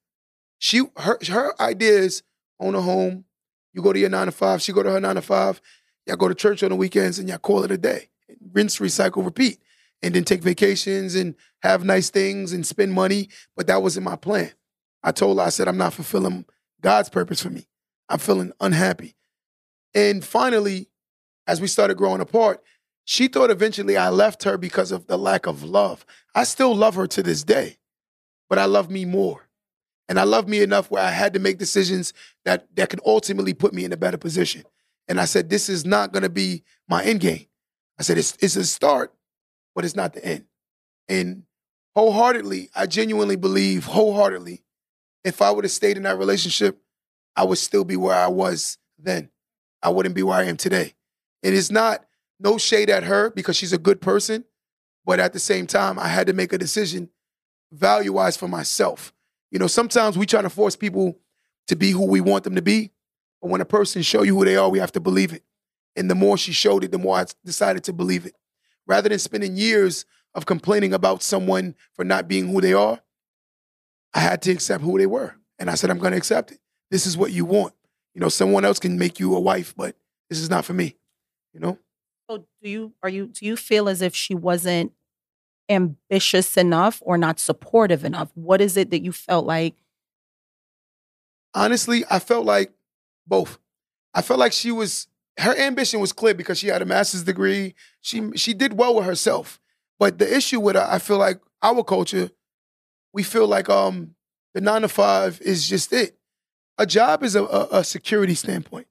she 0.59 0.83
her 0.97 1.19
her 1.29 1.63
idea 1.63 1.93
is 1.93 2.25
own 2.59 2.75
a 2.75 2.81
home, 2.81 3.25
you 3.73 3.83
go 3.83 3.93
to 3.93 3.99
your 3.99 4.11
nine 4.11 4.27
to 4.27 4.33
five, 4.33 4.61
she 4.61 4.73
go 4.73 4.83
to 4.83 4.91
her 4.91 5.01
nine 5.01 5.15
to 5.15 5.23
five, 5.23 5.61
y'all 6.07 6.17
go 6.17 6.27
to 6.27 6.35
church 6.35 6.63
on 6.65 6.71
the 6.71 6.77
weekends 6.77 7.21
and 7.21 7.29
y'all 7.29 7.39
call 7.39 7.63
it 7.63 7.71
a 7.71 7.79
day. 7.79 8.09
Rinse, 8.53 8.81
recycle, 8.81 9.25
repeat. 9.25 9.59
And 10.03 10.15
then 10.15 10.25
take 10.25 10.43
vacations 10.43 11.15
and 11.15 11.37
have 11.63 11.85
nice 11.85 12.11
things 12.11 12.53
and 12.53 12.67
spend 12.67 12.93
money. 12.93 13.29
But 13.57 13.69
that 13.69 13.83
wasn't 13.83 14.05
my 14.05 14.17
plan. 14.17 14.51
I 15.03 15.13
told 15.13 15.39
her, 15.39 15.45
I 15.45 15.51
said, 15.51 15.69
I'm 15.69 15.79
not 15.79 15.95
fulfilling 15.95 16.45
God's 16.81 17.09
purpose 17.09 17.41
for 17.41 17.51
me. 17.51 17.67
I'm 18.09 18.19
feeling 18.19 18.53
unhappy. 18.61 19.15
And 19.95 20.25
finally, 20.25 20.89
as 21.47 21.61
we 21.61 21.69
started 21.69 21.97
growing 21.97 22.21
apart, 22.21 22.63
she 23.05 23.29
thought 23.29 23.51
eventually 23.51 23.97
I 23.97 24.11
left 24.11 24.43
her 24.43 24.59
because 24.59 24.91
of 24.91 25.07
the 25.07 25.17
lack 25.17 25.47
of 25.47 25.63
love. 25.63 26.05
I 26.35 26.45
still 26.45 26.75
love 26.75 26.97
her 26.97 27.07
to 27.07 27.23
this 27.23 27.45
day, 27.45 27.79
but 28.49 28.59
I 28.59 28.65
love 28.65 28.91
me 28.91 29.05
more. 29.05 29.49
And 30.09 30.19
I 30.21 30.25
love 30.25 30.49
me 30.49 30.61
enough 30.61 30.91
where 30.91 31.03
I 31.03 31.11
had 31.11 31.33
to 31.35 31.41
make 31.41 31.59
decisions 31.59 32.13
that, 32.45 32.67
that 32.77 32.91
could 32.91 33.01
ultimately 33.07 33.55
put 33.55 33.73
me 33.73 33.85
in 33.85 33.93
a 33.93 33.97
better 33.97 34.19
position. 34.19 34.65
And 35.09 35.21
I 35.21 35.25
said, 35.25 35.51
this 35.51 35.69
is 35.69 35.85
not 35.85 36.13
going 36.13 36.23
to 36.23 36.29
be 36.29 36.63
my 36.89 37.03
end 37.03 37.21
game. 37.21 37.47
I 37.99 38.03
said, 38.03 38.19
it's, 38.19 38.37
it's 38.41 38.57
a 38.57 38.65
start, 38.65 39.15
but 39.75 39.85
it's 39.85 39.97
not 39.97 40.13
the 40.13 40.25
end. 40.25 40.45
And 41.09 41.45
wholeheartedly, 41.95 42.71
I 42.75 42.87
genuinely 42.87 43.37
believe 43.37 43.85
wholeheartedly, 43.85 44.63
if 45.25 45.43
I 45.43 45.51
would 45.51 45.65
have 45.65 45.73
stayed 45.73 45.97
in 45.97 46.05
that 46.05 46.19
relationship, 46.19 46.79
I 47.35 47.45
would 47.45 47.59
still 47.59 47.85
be 47.85 47.97
where 47.97 48.17
I 48.17 48.29
was 48.29 48.79
then. 48.99 49.31
I 49.83 49.91
wouldn't 49.91 50.15
be 50.15 50.23
where 50.23 50.39
I 50.39 50.45
am 50.45 50.57
today. 50.57 50.95
It 51.43 51.55
is 51.55 51.71
not 51.71 52.05
no 52.41 52.59
shade 52.59 52.91
at 52.91 53.05
her 53.05 53.31
because 53.31 53.57
she's 53.57 53.73
a 53.73 53.79
good 53.79 54.01
person, 54.01 54.45
but 55.05 55.21
at 55.21 55.33
the 55.33 55.39
same 55.39 55.67
time, 55.67 55.99
I 55.99 56.09
had 56.09 56.27
to 56.27 56.33
make 56.33 56.53
a 56.53 56.59
decision 56.59 57.11
value 57.73 58.13
wise 58.13 58.37
for 58.37 58.49
myself. 58.49 59.13
You 59.51 59.59
know, 59.59 59.67
sometimes 59.67 60.19
we 60.19 60.27
try 60.27 60.43
to 60.43 60.51
force 60.51 60.77
people 60.77 61.19
to 61.69 61.77
be 61.77 61.91
who 61.91 62.07
we 62.07 62.21
want 62.21 62.45
them 62.45 62.55
to 62.57 62.63
be, 62.63 62.91
but 63.41 63.51
when 63.51 63.61
a 63.61 63.67
person 63.67 64.03
show 64.03 64.23
you 64.23 64.37
who 64.37 64.45
they 64.45 64.57
are, 64.57 64.69
we 64.69 64.79
have 64.79 64.93
to 64.93 65.01
believe 65.01 65.33
it. 65.33 65.43
And 65.95 66.11
the 66.11 66.15
more 66.15 66.37
she 66.37 66.53
showed 66.53 66.85
it, 66.85 66.93
the 66.93 66.99
more 66.99 67.17
I 67.17 67.27
decided 67.45 67.85
to 67.85 67.93
believe 67.93 68.27
it. 68.27 68.35
Rather 68.87 69.09
than 69.09 69.19
spending 69.19 69.57
years 69.57 70.05
of 70.35 70.47
complaining 70.47 70.93
about 70.93 71.23
someone 71.23 71.75
for 71.95 72.05
not 72.05 72.29
being 72.29 72.49
who 72.49 72.61
they 72.61 72.75
are, 72.75 73.01
I 74.15 74.21
had 74.21 74.43
to 74.43 74.53
accept 74.53 74.85
who 74.85 74.99
they 74.99 75.07
were. 75.07 75.35
And 75.59 75.71
I 75.71 75.75
said, 75.75 75.91
I'm 75.91 75.99
going 75.99 76.13
to 76.13 76.19
accept 76.19 76.53
it. 76.53 76.61
This 76.91 77.07
is 77.07 77.17
what 77.17 77.33
you 77.33 77.45
want. 77.45 77.75
You 78.17 78.21
know, 78.21 78.31
someone 78.31 78.65
else 78.65 78.79
can 78.79 78.99
make 78.99 79.21
you 79.21 79.37
a 79.37 79.41
wife, 79.41 79.75
but 79.77 79.95
this 80.31 80.41
is 80.41 80.49
not 80.49 80.65
for 80.65 80.73
me. 80.73 80.97
You 81.53 81.61
know? 81.61 81.79
So 82.31 82.47
do 82.63 82.71
you 82.71 82.95
are 83.03 83.11
you 83.11 83.27
do 83.27 83.45
you 83.45 83.57
feel 83.57 83.91
as 83.91 84.01
if 84.01 84.17
she 84.17 84.35
wasn't 84.35 84.93
ambitious 85.69 86.57
enough 86.57 87.03
or 87.05 87.19
not 87.19 87.39
supportive 87.39 88.07
enough? 88.07 88.31
What 88.35 88.63
is 88.63 88.79
it 88.79 88.89
that 88.89 89.03
you 89.03 89.13
felt 89.13 89.45
like? 89.45 89.75
Honestly, 91.55 92.05
I 92.11 92.19
felt 92.19 92.47
like 92.47 92.73
both. 93.27 93.59
I 94.15 94.23
felt 94.23 94.41
like 94.41 94.55
she 94.55 94.73
was 94.73 95.09
her 95.39 95.55
ambition 95.55 96.01
was 96.01 96.15
clear 96.15 96.33
because 96.33 96.59
she 96.59 96.69
had 96.69 96.81
a 96.81 96.87
master's 96.87 97.25
degree. 97.25 97.75
She 98.01 98.31
she 98.35 98.55
did 98.55 98.79
well 98.79 98.95
with 98.95 99.05
herself. 99.05 99.61
But 99.99 100.19
the 100.19 100.37
issue 100.37 100.61
with 100.61 100.77
her, 100.77 100.87
I 100.89 101.01
feel 101.01 101.19
like 101.19 101.39
our 101.63 101.85
culture, 101.85 102.31
we 103.13 103.23
feel 103.23 103.47
like 103.47 103.69
um 103.69 104.15
the 104.55 104.63
nine 104.63 104.81
to 104.81 104.89
five 104.89 105.39
is 105.43 105.69
just 105.69 105.93
it. 105.93 106.17
A 106.79 106.87
job 106.87 107.23
is 107.23 107.35
a, 107.35 107.45
a, 107.45 107.69
a 107.73 107.85
security 107.85 108.35
standpoint. 108.35 108.87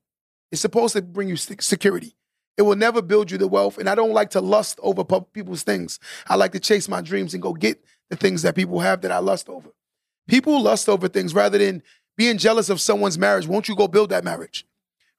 It's 0.51 0.61
supposed 0.61 0.95
to 0.95 1.01
bring 1.01 1.29
you 1.29 1.35
security. 1.35 2.15
It 2.57 2.61
will 2.61 2.75
never 2.75 3.01
build 3.01 3.31
you 3.31 3.37
the 3.37 3.47
wealth. 3.47 3.77
And 3.77 3.89
I 3.89 3.95
don't 3.95 4.13
like 4.13 4.29
to 4.31 4.41
lust 4.41 4.79
over 4.81 5.03
people's 5.03 5.63
things. 5.63 5.99
I 6.27 6.35
like 6.35 6.53
to 6.53 6.59
chase 6.59 6.87
my 6.87 7.01
dreams 7.01 7.33
and 7.33 7.43
go 7.43 7.53
get 7.53 7.83
the 8.09 8.15
things 8.15 8.41
that 8.43 8.55
people 8.55 8.79
have 8.79 9.01
that 9.01 9.11
I 9.11 9.19
lust 9.19 9.49
over. 9.49 9.69
People 10.27 10.61
lust 10.61 10.87
over 10.89 11.07
things 11.07 11.33
rather 11.33 11.57
than 11.57 11.83
being 12.17 12.37
jealous 12.37 12.69
of 12.69 12.79
someone's 12.79 13.19
marriage. 13.19 13.47
Won't 13.47 13.67
you 13.67 13.75
go 13.75 13.87
build 13.87 14.09
that 14.09 14.23
marriage? 14.23 14.65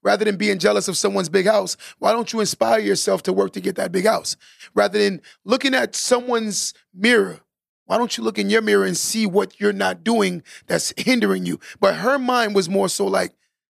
Rather 0.02 0.24
than 0.24 0.36
being 0.36 0.58
jealous 0.58 0.88
of 0.88 0.96
someone's 0.96 1.28
big 1.28 1.46
house, 1.46 1.76
why 1.98 2.12
don't 2.12 2.32
you 2.32 2.40
inspire 2.40 2.78
yourself 2.78 3.22
to 3.24 3.32
work 3.32 3.52
to 3.52 3.60
get 3.60 3.76
that 3.76 3.92
big 3.92 4.06
house? 4.06 4.36
Rather 4.74 4.98
than 4.98 5.20
looking 5.44 5.74
at 5.74 5.94
someone's 5.94 6.74
mirror, 6.94 7.40
why 7.86 7.98
don't 7.98 8.16
you 8.16 8.24
look 8.24 8.38
in 8.38 8.50
your 8.50 8.62
mirror 8.62 8.84
and 8.84 8.96
see 8.96 9.26
what 9.26 9.60
you're 9.60 9.72
not 9.72 10.04
doing 10.04 10.42
that's 10.66 10.92
hindering 10.96 11.46
you? 11.46 11.58
But 11.80 11.96
her 11.96 12.18
mind 12.18 12.54
was 12.54 12.68
more 12.68 12.88
so 12.88 13.06
like, 13.06 13.32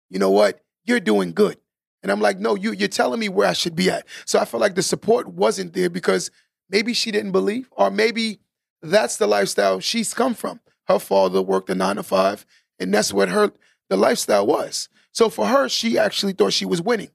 you 0.10 0.20
know 0.20 0.32
what? 0.32 0.62
You're 0.86 1.00
doing 1.00 1.34
good. 1.34 1.58
And 2.02 2.12
I'm 2.12 2.20
like, 2.20 2.40
no, 2.40 2.56
you, 2.56 2.74
you're 2.74 2.90
telling 2.90 3.20
me 3.20 3.30
where 3.30 3.48
I 3.48 3.54
should 3.54 3.76
be 3.76 3.90
at. 3.90 4.06
So 4.26 4.38
I 4.38 4.46
felt 4.46 4.62
like 4.62 4.76
the 4.76 4.84
support 4.84 5.28
wasn't 5.28 5.74
there 5.74 5.90
because 5.90 6.32
maybe 6.70 6.94
she 6.94 7.12
didn't 7.12 7.32
believe, 7.32 7.70
or 7.72 7.90
maybe 7.90 8.40
that's 8.82 9.18
the 9.18 9.28
lifestyle 9.28 9.80
she's 9.80 10.14
come 10.14 10.34
from. 10.34 10.60
Her 10.88 11.00
father 11.00 11.42
worked 11.42 11.70
a 11.70 11.76
nine 11.76 11.96
to 11.96 12.04
five, 12.04 12.46
and 12.78 12.94
that's 12.94 13.14
what 13.14 13.30
her 13.30 13.54
the 13.90 13.96
lifestyle 13.96 14.46
was. 14.46 14.90
So 15.14 15.30
for 15.30 15.46
her, 15.48 15.70
she 15.70 15.98
actually 15.98 16.34
thought 16.34 16.52
she 16.52 16.66
was 16.66 16.82
winning. 16.82 17.12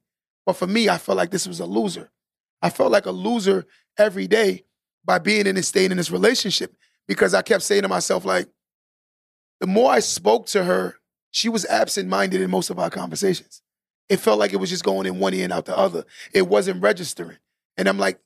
But 0.46 0.54
for 0.54 0.66
me, 0.66 0.88
I 0.88 0.96
felt 0.96 1.18
like 1.18 1.30
this 1.30 1.46
was 1.46 1.60
a 1.60 1.66
loser. 1.66 2.10
I 2.62 2.70
felt 2.70 2.90
like 2.90 3.04
a 3.04 3.10
loser 3.10 3.66
every 3.98 4.26
day 4.26 4.64
by 5.04 5.18
being 5.18 5.46
in 5.46 5.56
and 5.56 5.64
staying 5.64 5.90
in 5.90 5.98
this 5.98 6.10
relationship 6.10 6.74
because 7.08 7.34
I 7.34 7.42
kept 7.42 7.64
saying 7.64 7.82
to 7.82 7.88
myself, 7.88 8.24
like, 8.24 8.48
the 9.60 9.66
more 9.66 9.90
I 9.90 9.98
spoke 9.98 10.46
to 10.48 10.62
her, 10.62 10.94
she 11.32 11.48
was 11.48 11.64
absent 11.66 12.08
minded 12.08 12.40
in 12.40 12.50
most 12.50 12.70
of 12.70 12.78
our 12.78 12.90
conversations. 12.90 13.62
It 14.08 14.18
felt 14.18 14.38
like 14.38 14.52
it 14.52 14.56
was 14.58 14.70
just 14.70 14.84
going 14.84 15.06
in 15.06 15.18
one 15.18 15.34
ear 15.34 15.44
and 15.44 15.52
out 15.52 15.64
the 15.64 15.76
other. 15.76 16.04
It 16.32 16.46
wasn't 16.48 16.82
registering. 16.82 17.38
And 17.76 17.88
I'm 17.88 17.98
like, 17.98 18.20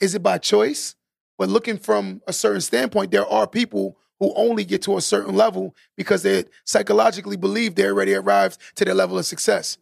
is 0.00 0.14
it 0.14 0.22
by 0.22 0.38
choice? 0.38 0.94
But 1.38 1.48
looking 1.48 1.78
from 1.78 2.20
a 2.26 2.32
certain 2.32 2.60
standpoint, 2.60 3.10
there 3.10 3.26
are 3.26 3.46
people 3.46 3.96
who 4.20 4.32
only 4.34 4.64
get 4.64 4.82
to 4.82 4.96
a 4.96 5.00
certain 5.00 5.34
level 5.34 5.74
because 5.96 6.22
they 6.22 6.44
psychologically 6.64 7.36
believe 7.36 7.74
they 7.74 7.86
already 7.86 8.14
arrived 8.14 8.58
to 8.76 8.84
their 8.84 8.94
level 8.94 9.18
of 9.18 9.26
success. 9.26 9.78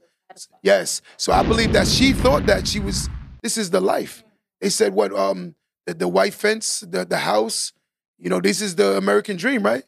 Yes. 0.63 1.01
So 1.17 1.33
I 1.33 1.43
believe 1.43 1.73
that 1.73 1.87
she 1.87 2.13
thought 2.13 2.47
that 2.47 2.69
she 2.69 2.81
was, 2.81 3.09
this 3.43 3.57
is 3.57 3.71
the 3.71 3.81
life. 3.81 4.23
They 4.61 4.69
said 4.69 4.93
what, 4.93 5.13
um, 5.13 5.55
the, 5.87 5.95
the 5.95 6.09
white 6.09 6.35
fence, 6.35 6.81
the, 6.81 7.05
the 7.05 7.19
house, 7.19 7.73
you 8.19 8.31
know, 8.31 8.41
this 8.41 8.61
is 8.61 8.77
the 8.77 8.97
American 8.97 9.37
dream, 9.37 9.63
right? 9.63 9.85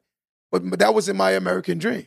But, 0.50 0.68
but 0.68 0.78
that 0.78 0.94
wasn't 0.94 1.18
my 1.18 1.32
American 1.32 1.78
dream. 1.78 2.06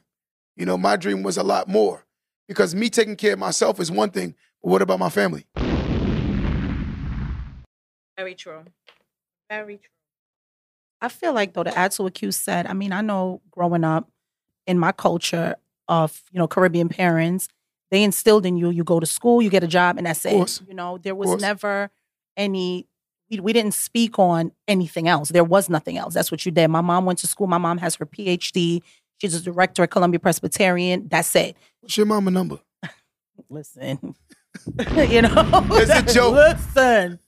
You 0.55 0.65
know, 0.65 0.77
my 0.77 0.95
dream 0.95 1.23
was 1.23 1.37
a 1.37 1.43
lot 1.43 1.67
more 1.67 2.05
because 2.47 2.75
me 2.75 2.89
taking 2.89 3.15
care 3.15 3.33
of 3.33 3.39
myself 3.39 3.79
is 3.79 3.91
one 3.91 4.11
thing, 4.11 4.35
but 4.61 4.69
what 4.69 4.81
about 4.81 4.99
my 4.99 5.09
family? 5.09 5.45
Very 8.17 8.35
true. 8.35 8.63
Very 9.49 9.77
true. 9.77 9.87
I 11.01 11.09
feel 11.09 11.33
like 11.33 11.53
though 11.53 11.63
to 11.63 11.75
add 11.77 11.91
to 11.93 12.03
what 12.03 12.13
Q 12.13 12.31
said, 12.31 12.67
I 12.67 12.73
mean, 12.73 12.93
I 12.93 13.01
know 13.01 13.41
growing 13.49 13.83
up 13.83 14.09
in 14.67 14.77
my 14.77 14.91
culture 14.91 15.55
of, 15.87 16.21
you 16.31 16.37
know, 16.37 16.47
Caribbean 16.47 16.89
parents, 16.89 17.47
they 17.89 18.03
instilled 18.03 18.45
in 18.45 18.57
you, 18.57 18.69
you 18.69 18.83
go 18.83 18.99
to 18.99 19.05
school, 19.05 19.41
you 19.41 19.49
get 19.49 19.63
a 19.63 19.67
job, 19.67 19.97
and 19.97 20.05
that's 20.05 20.25
it. 20.25 20.61
You 20.67 20.75
know, 20.75 20.97
there 20.97 21.15
was 21.15 21.41
never 21.41 21.89
any 22.37 22.87
we, 23.39 23.53
didn't 23.53 23.73
speak 23.73 24.19
on 24.19 24.51
anything 24.67 25.07
else. 25.07 25.29
There 25.29 25.43
was 25.43 25.69
nothing 25.69 25.97
else. 25.97 26.13
That's 26.13 26.31
what 26.31 26.45
you 26.45 26.51
did. 26.51 26.67
My 26.67 26.81
mom 26.81 27.05
went 27.05 27.19
to 27.19 27.27
school. 27.27 27.47
My 27.47 27.57
mom 27.57 27.77
has 27.77 27.95
her 27.95 28.05
PhD. 28.05 28.81
She's 29.19 29.35
a 29.35 29.41
director 29.41 29.83
at 29.83 29.91
Columbia 29.91 30.19
Presbyterian. 30.19 31.07
That's 31.07 31.35
it. 31.35 31.55
What's 31.79 31.95
your 31.95 32.05
mama 32.07 32.31
number? 32.31 32.59
Listen. 33.49 33.99
you 35.07 35.21
know. 35.21 35.67
It's 35.71 36.11
a 36.11 36.13
joke. 36.13 36.35
Listen. 36.35 37.19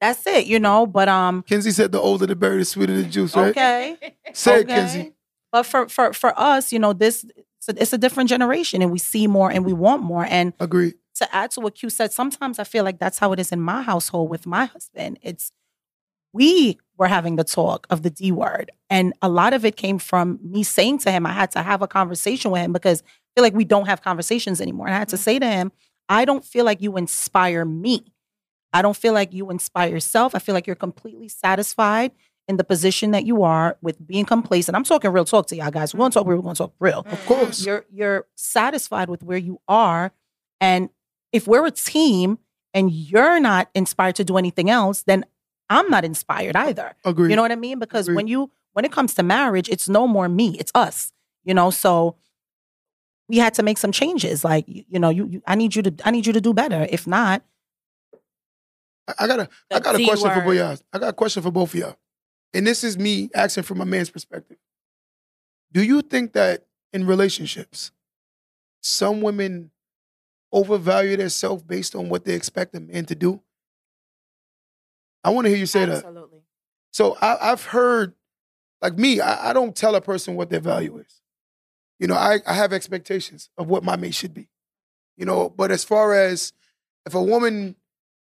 That's 0.00 0.26
it, 0.26 0.46
you 0.46 0.58
know. 0.58 0.86
But 0.86 1.08
um 1.08 1.42
Kenzie 1.42 1.72
said 1.72 1.92
the 1.92 2.00
older 2.00 2.26
the 2.26 2.36
berry, 2.36 2.58
the 2.58 2.64
sweeter 2.64 2.96
the 2.96 3.04
juice, 3.04 3.36
right? 3.36 3.50
okay. 3.50 3.96
Say 4.32 4.60
it, 4.60 4.64
Okay. 4.64 4.74
Kenzie. 4.74 5.12
But 5.52 5.64
for 5.64 5.88
for 5.88 6.12
for 6.12 6.38
us, 6.38 6.72
you 6.72 6.78
know, 6.78 6.92
this 6.92 7.24
it's 7.58 7.68
a, 7.68 7.82
it's 7.82 7.92
a 7.92 7.98
different 7.98 8.30
generation, 8.30 8.80
and 8.80 8.90
we 8.90 8.98
see 8.98 9.26
more 9.26 9.50
and 9.50 9.66
we 9.66 9.74
want 9.74 10.02
more. 10.02 10.24
And 10.24 10.54
Agreed. 10.58 10.94
To 11.20 11.34
add 11.34 11.52
to 11.52 11.60
what 11.60 11.76
Q 11.76 11.88
said, 11.88 12.12
sometimes 12.12 12.58
I 12.58 12.64
feel 12.64 12.84
like 12.84 12.98
that's 12.98 13.18
how 13.18 13.32
it 13.32 13.38
is 13.38 13.52
in 13.52 13.60
my 13.60 13.82
household 13.82 14.28
with 14.28 14.46
my 14.46 14.66
husband. 14.66 15.18
It's 15.22 15.52
we 16.32 16.78
were 16.96 17.08
having 17.08 17.36
the 17.36 17.44
talk 17.44 17.86
of 17.90 18.02
the 18.02 18.10
D 18.10 18.30
word. 18.32 18.70
And 18.88 19.14
a 19.22 19.28
lot 19.28 19.52
of 19.52 19.64
it 19.64 19.76
came 19.76 19.98
from 19.98 20.38
me 20.42 20.62
saying 20.62 20.98
to 20.98 21.10
him, 21.10 21.26
I 21.26 21.32
had 21.32 21.50
to 21.52 21.62
have 21.62 21.82
a 21.82 21.88
conversation 21.88 22.50
with 22.50 22.62
him 22.62 22.72
because 22.72 23.02
I 23.02 23.28
feel 23.36 23.44
like 23.44 23.54
we 23.54 23.64
don't 23.64 23.86
have 23.86 24.02
conversations 24.02 24.60
anymore. 24.60 24.86
And 24.86 24.94
I 24.94 24.98
had 24.98 25.08
to 25.08 25.16
mm-hmm. 25.16 25.22
say 25.22 25.38
to 25.38 25.46
him, 25.46 25.72
I 26.08 26.24
don't 26.24 26.44
feel 26.44 26.64
like 26.64 26.82
you 26.82 26.96
inspire 26.96 27.64
me. 27.64 28.12
I 28.72 28.82
don't 28.82 28.96
feel 28.96 29.12
like 29.12 29.32
you 29.32 29.50
inspire 29.50 29.90
yourself. 29.90 30.34
I 30.34 30.38
feel 30.38 30.54
like 30.54 30.66
you're 30.66 30.76
completely 30.76 31.28
satisfied 31.28 32.12
in 32.46 32.56
the 32.56 32.64
position 32.64 33.12
that 33.12 33.24
you 33.24 33.42
are 33.42 33.76
with 33.80 34.04
being 34.06 34.24
complacent. 34.24 34.76
I'm 34.76 34.84
talking 34.84 35.10
real 35.12 35.24
talk 35.24 35.46
to 35.48 35.56
y'all 35.56 35.70
guys. 35.70 35.94
We're 35.94 35.98
gonna 35.98 36.10
talk 36.10 36.22
mm-hmm. 36.22 36.30
real, 36.30 36.38
we're 36.38 36.42
gonna 36.42 36.54
talk 36.54 36.74
real. 36.80 37.06
Of 37.10 37.26
course. 37.26 37.64
You're 37.64 37.84
you're 37.90 38.26
satisfied 38.36 39.08
with 39.08 39.22
where 39.22 39.38
you 39.38 39.60
are. 39.68 40.12
And 40.60 40.90
if 41.32 41.46
we're 41.46 41.66
a 41.66 41.70
team 41.70 42.38
and 42.74 42.90
you're 42.90 43.40
not 43.40 43.68
inspired 43.74 44.16
to 44.16 44.24
do 44.24 44.36
anything 44.36 44.70
else, 44.70 45.02
then 45.02 45.24
I'm 45.68 45.88
not 45.88 46.04
inspired 46.04 46.56
either. 46.56 46.94
Agree. 47.04 47.30
You 47.30 47.36
know 47.36 47.42
what 47.42 47.52
I 47.52 47.56
mean? 47.56 47.78
Because 47.78 48.06
Agreed. 48.06 48.16
when 48.16 48.26
you 48.28 48.50
when 48.72 48.84
it 48.84 48.92
comes 48.92 49.14
to 49.14 49.22
marriage, 49.22 49.68
it's 49.68 49.88
no 49.88 50.06
more 50.06 50.28
me, 50.28 50.56
it's 50.58 50.72
us. 50.74 51.12
You 51.44 51.54
know, 51.54 51.70
so 51.70 52.16
we 53.28 53.38
had 53.38 53.54
to 53.54 53.62
make 53.62 53.78
some 53.78 53.92
changes. 53.92 54.44
Like 54.44 54.64
you, 54.68 54.84
you 54.88 54.98
know, 54.98 55.08
you, 55.10 55.26
you 55.26 55.42
I 55.46 55.54
need 55.54 55.74
you 55.76 55.82
to 55.82 55.94
I 56.04 56.10
need 56.10 56.26
you 56.26 56.32
to 56.32 56.40
do 56.40 56.52
better. 56.52 56.86
If 56.90 57.06
not, 57.06 57.42
I- 59.08 59.14
I 59.20 59.26
got 59.26 59.40
a 59.40 59.48
I 59.72 59.80
got 59.80 59.94
a 59.94 59.98
D 59.98 60.06
question 60.06 60.30
for 60.30 60.40
both 60.40 60.56
y'all. 60.56 60.76
I 60.92 60.98
got 60.98 61.08
a 61.08 61.12
question 61.12 61.42
for 61.42 61.50
both 61.50 61.72
of 61.74 61.80
y'all. 61.80 61.96
And 62.52 62.66
this 62.66 62.82
is 62.82 62.98
me 62.98 63.30
asking 63.34 63.62
from 63.62 63.80
a 63.80 63.86
man's 63.86 64.10
perspective. 64.10 64.56
Do 65.72 65.84
you 65.84 66.02
think 66.02 66.32
that 66.32 66.66
in 66.92 67.06
relationships, 67.06 67.92
some 68.82 69.20
women 69.20 69.70
overvalue 70.52 71.16
their 71.16 71.28
self 71.28 71.66
based 71.66 71.94
on 71.94 72.08
what 72.08 72.24
they 72.24 72.34
expect 72.34 72.74
a 72.74 72.80
man 72.80 73.04
to 73.06 73.14
do? 73.14 73.42
I 75.22 75.30
want 75.30 75.44
to 75.44 75.50
hear 75.50 75.58
you 75.58 75.66
say 75.66 75.84
that. 75.84 75.96
Absolutely. 75.96 76.40
So 76.92 77.16
I, 77.20 77.52
I've 77.52 77.64
heard, 77.64 78.14
like 78.80 78.98
me, 78.98 79.20
I, 79.20 79.50
I 79.50 79.52
don't 79.52 79.76
tell 79.76 79.94
a 79.94 80.00
person 80.00 80.34
what 80.34 80.50
their 80.50 80.60
value 80.60 80.98
is. 80.98 81.20
You 81.98 82.06
know, 82.06 82.14
I, 82.14 82.38
I 82.46 82.54
have 82.54 82.72
expectations 82.72 83.50
of 83.58 83.68
what 83.68 83.84
my 83.84 83.96
mate 83.96 84.14
should 84.14 84.34
be. 84.34 84.48
You 85.16 85.26
know, 85.26 85.50
but 85.50 85.70
as 85.70 85.84
far 85.84 86.14
as 86.14 86.54
if 87.04 87.14
a 87.14 87.22
woman 87.22 87.76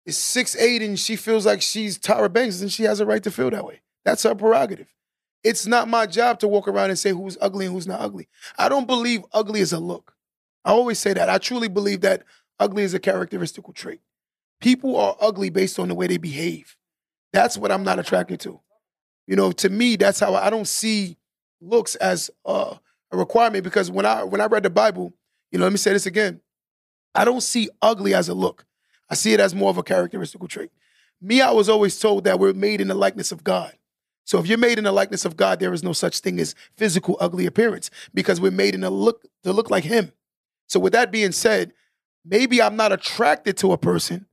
is 0.05 0.17
six 0.17 0.55
eight 0.55 0.81
and 0.81 0.99
she 0.99 1.15
feels 1.15 1.45
like 1.45 1.61
she's 1.61 1.99
Tyra 1.99 2.31
Banks, 2.31 2.59
then 2.59 2.69
she 2.69 2.83
has 2.83 2.99
a 2.99 3.05
right 3.05 3.21
to 3.23 3.29
feel 3.29 3.51
that 3.51 3.65
way. 3.65 3.81
That's 4.03 4.23
her 4.23 4.33
prerogative. 4.33 4.87
It's 5.43 5.67
not 5.67 5.87
my 5.87 6.07
job 6.07 6.39
to 6.39 6.47
walk 6.47 6.67
around 6.67 6.89
and 6.89 6.97
say 6.97 7.11
who's 7.11 7.37
ugly 7.39 7.67
and 7.67 7.75
who's 7.75 7.87
not 7.87 8.01
ugly. 8.01 8.27
I 8.57 8.67
don't 8.67 8.87
believe 8.87 9.23
ugly 9.31 9.59
is 9.59 9.71
a 9.71 9.79
look. 9.79 10.15
I 10.67 10.71
always 10.71 10.99
say 10.99 11.13
that. 11.13 11.29
I 11.29 11.37
truly 11.37 11.69
believe 11.69 12.01
that 12.01 12.23
ugly 12.59 12.83
is 12.83 12.93
a 12.93 12.99
characteristical 12.99 13.71
trait. 13.71 14.01
People 14.59 14.97
are 14.97 15.15
ugly 15.21 15.49
based 15.49 15.79
on 15.79 15.87
the 15.87 15.95
way 15.95 16.07
they 16.07 16.17
behave. 16.17 16.75
That's 17.31 17.57
what 17.57 17.71
I'm 17.71 17.83
not 17.83 17.99
attracted 17.99 18.41
to. 18.41 18.59
You 19.27 19.37
know, 19.37 19.53
to 19.53 19.69
me, 19.69 19.95
that's 19.95 20.19
how 20.19 20.33
I, 20.33 20.47
I 20.47 20.49
don't 20.49 20.67
see 20.67 21.17
looks 21.61 21.95
as 21.95 22.29
uh, 22.45 22.75
a 23.11 23.17
requirement 23.17 23.63
because 23.63 23.89
when 23.89 24.05
I 24.05 24.25
when 24.25 24.41
I 24.41 24.47
read 24.47 24.63
the 24.63 24.69
Bible, 24.69 25.13
you 25.51 25.57
know, 25.57 25.63
let 25.63 25.71
me 25.71 25.77
say 25.77 25.93
this 25.93 26.05
again. 26.05 26.41
I 27.15 27.23
don't 27.23 27.41
see 27.41 27.69
ugly 27.81 28.13
as 28.13 28.27
a 28.27 28.33
look. 28.33 28.65
I 29.09 29.15
see 29.15 29.33
it 29.33 29.39
as 29.39 29.55
more 29.55 29.69
of 29.69 29.77
a 29.77 29.83
characteristical 29.83 30.49
trait. 30.49 30.69
Me, 31.21 31.39
I 31.39 31.51
was 31.51 31.69
always 31.69 31.97
told 31.97 32.25
that 32.25 32.39
we're 32.39 32.53
made 32.53 32.81
in 32.81 32.89
the 32.89 32.93
likeness 32.93 33.31
of 33.31 33.45
God. 33.45 33.73
So 34.25 34.37
if 34.37 34.47
you're 34.47 34.57
made 34.57 34.77
in 34.77 34.83
the 34.83 34.91
likeness 34.91 35.23
of 35.23 35.37
God, 35.37 35.61
there 35.61 35.73
is 35.73 35.81
no 35.81 35.93
such 35.93 36.19
thing 36.19 36.41
as 36.41 36.55
physical 36.75 37.15
ugly 37.21 37.45
appearance 37.45 37.89
because 38.13 38.41
we're 38.41 38.51
made 38.51 38.75
in 38.75 38.83
a 38.83 38.89
look 38.89 39.23
to 39.43 39.53
look 39.53 39.69
like 39.69 39.85
Him. 39.85 40.11
So 40.67 40.79
with 40.79 40.93
that 40.93 41.11
being 41.11 41.31
said, 41.31 41.73
maybe 42.23 42.61
I'm 42.61 42.75
not 42.75 42.91
attracted 42.91 43.57
to 43.57 43.71
a 43.71 43.77
person, 43.77 44.27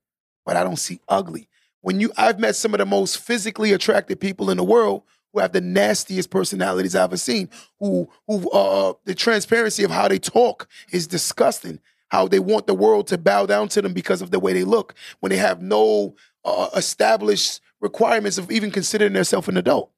but 0.44 0.57
I 0.57 0.64
don't 0.64 0.79
see 0.79 1.01
ugly. 1.09 1.49
When 1.81 2.01
you, 2.01 2.12
I've 2.16 2.38
met 2.38 2.57
some 2.57 2.75
of 2.75 2.79
the 2.79 2.87
most 2.87 3.18
physically 3.18 3.73
attractive 3.73 4.18
people 4.18 4.51
in 4.51 4.57
the 4.57 4.64
world 4.64 5.03
who 5.33 5.40
have 5.40 5.53
the 5.53 5.61
nastiest 5.61 6.31
personalities 6.31 6.94
I've 6.94 7.05
ever 7.05 7.16
seen. 7.16 7.51
Who, 7.81 8.09
who, 8.27 8.49
uh, 8.51 8.94
the 9.05 9.14
transparency 9.14 9.85
of 9.85 9.90
how 9.90 10.09
they 10.09 10.18
talk 10.18 10.68
is 10.92 11.07
disgusting. 11.07 11.81
How 12.09 12.29
they 12.29 12.38
want 12.38 12.66
the 12.66 12.75
world 12.75 13.09
to 13.09 13.18
bow 13.18 13.47
down 13.47 13.68
to 13.70 13.83
them 13.83 13.92
because 13.92 14.23
of 14.23 14.31
the 14.31 14.38
way 14.38 14.53
they 14.53 14.64
look 14.64 14.94
when 15.20 15.31
they 15.31 15.37
have 15.37 15.61
no 15.61 16.14
uh, 16.44 16.68
established 16.77 17.61
requirements 17.81 18.38
of 18.38 18.51
even 18.51 18.70
considering 18.70 19.12
themselves 19.12 19.49
an 19.49 19.57
adult. 19.57 19.90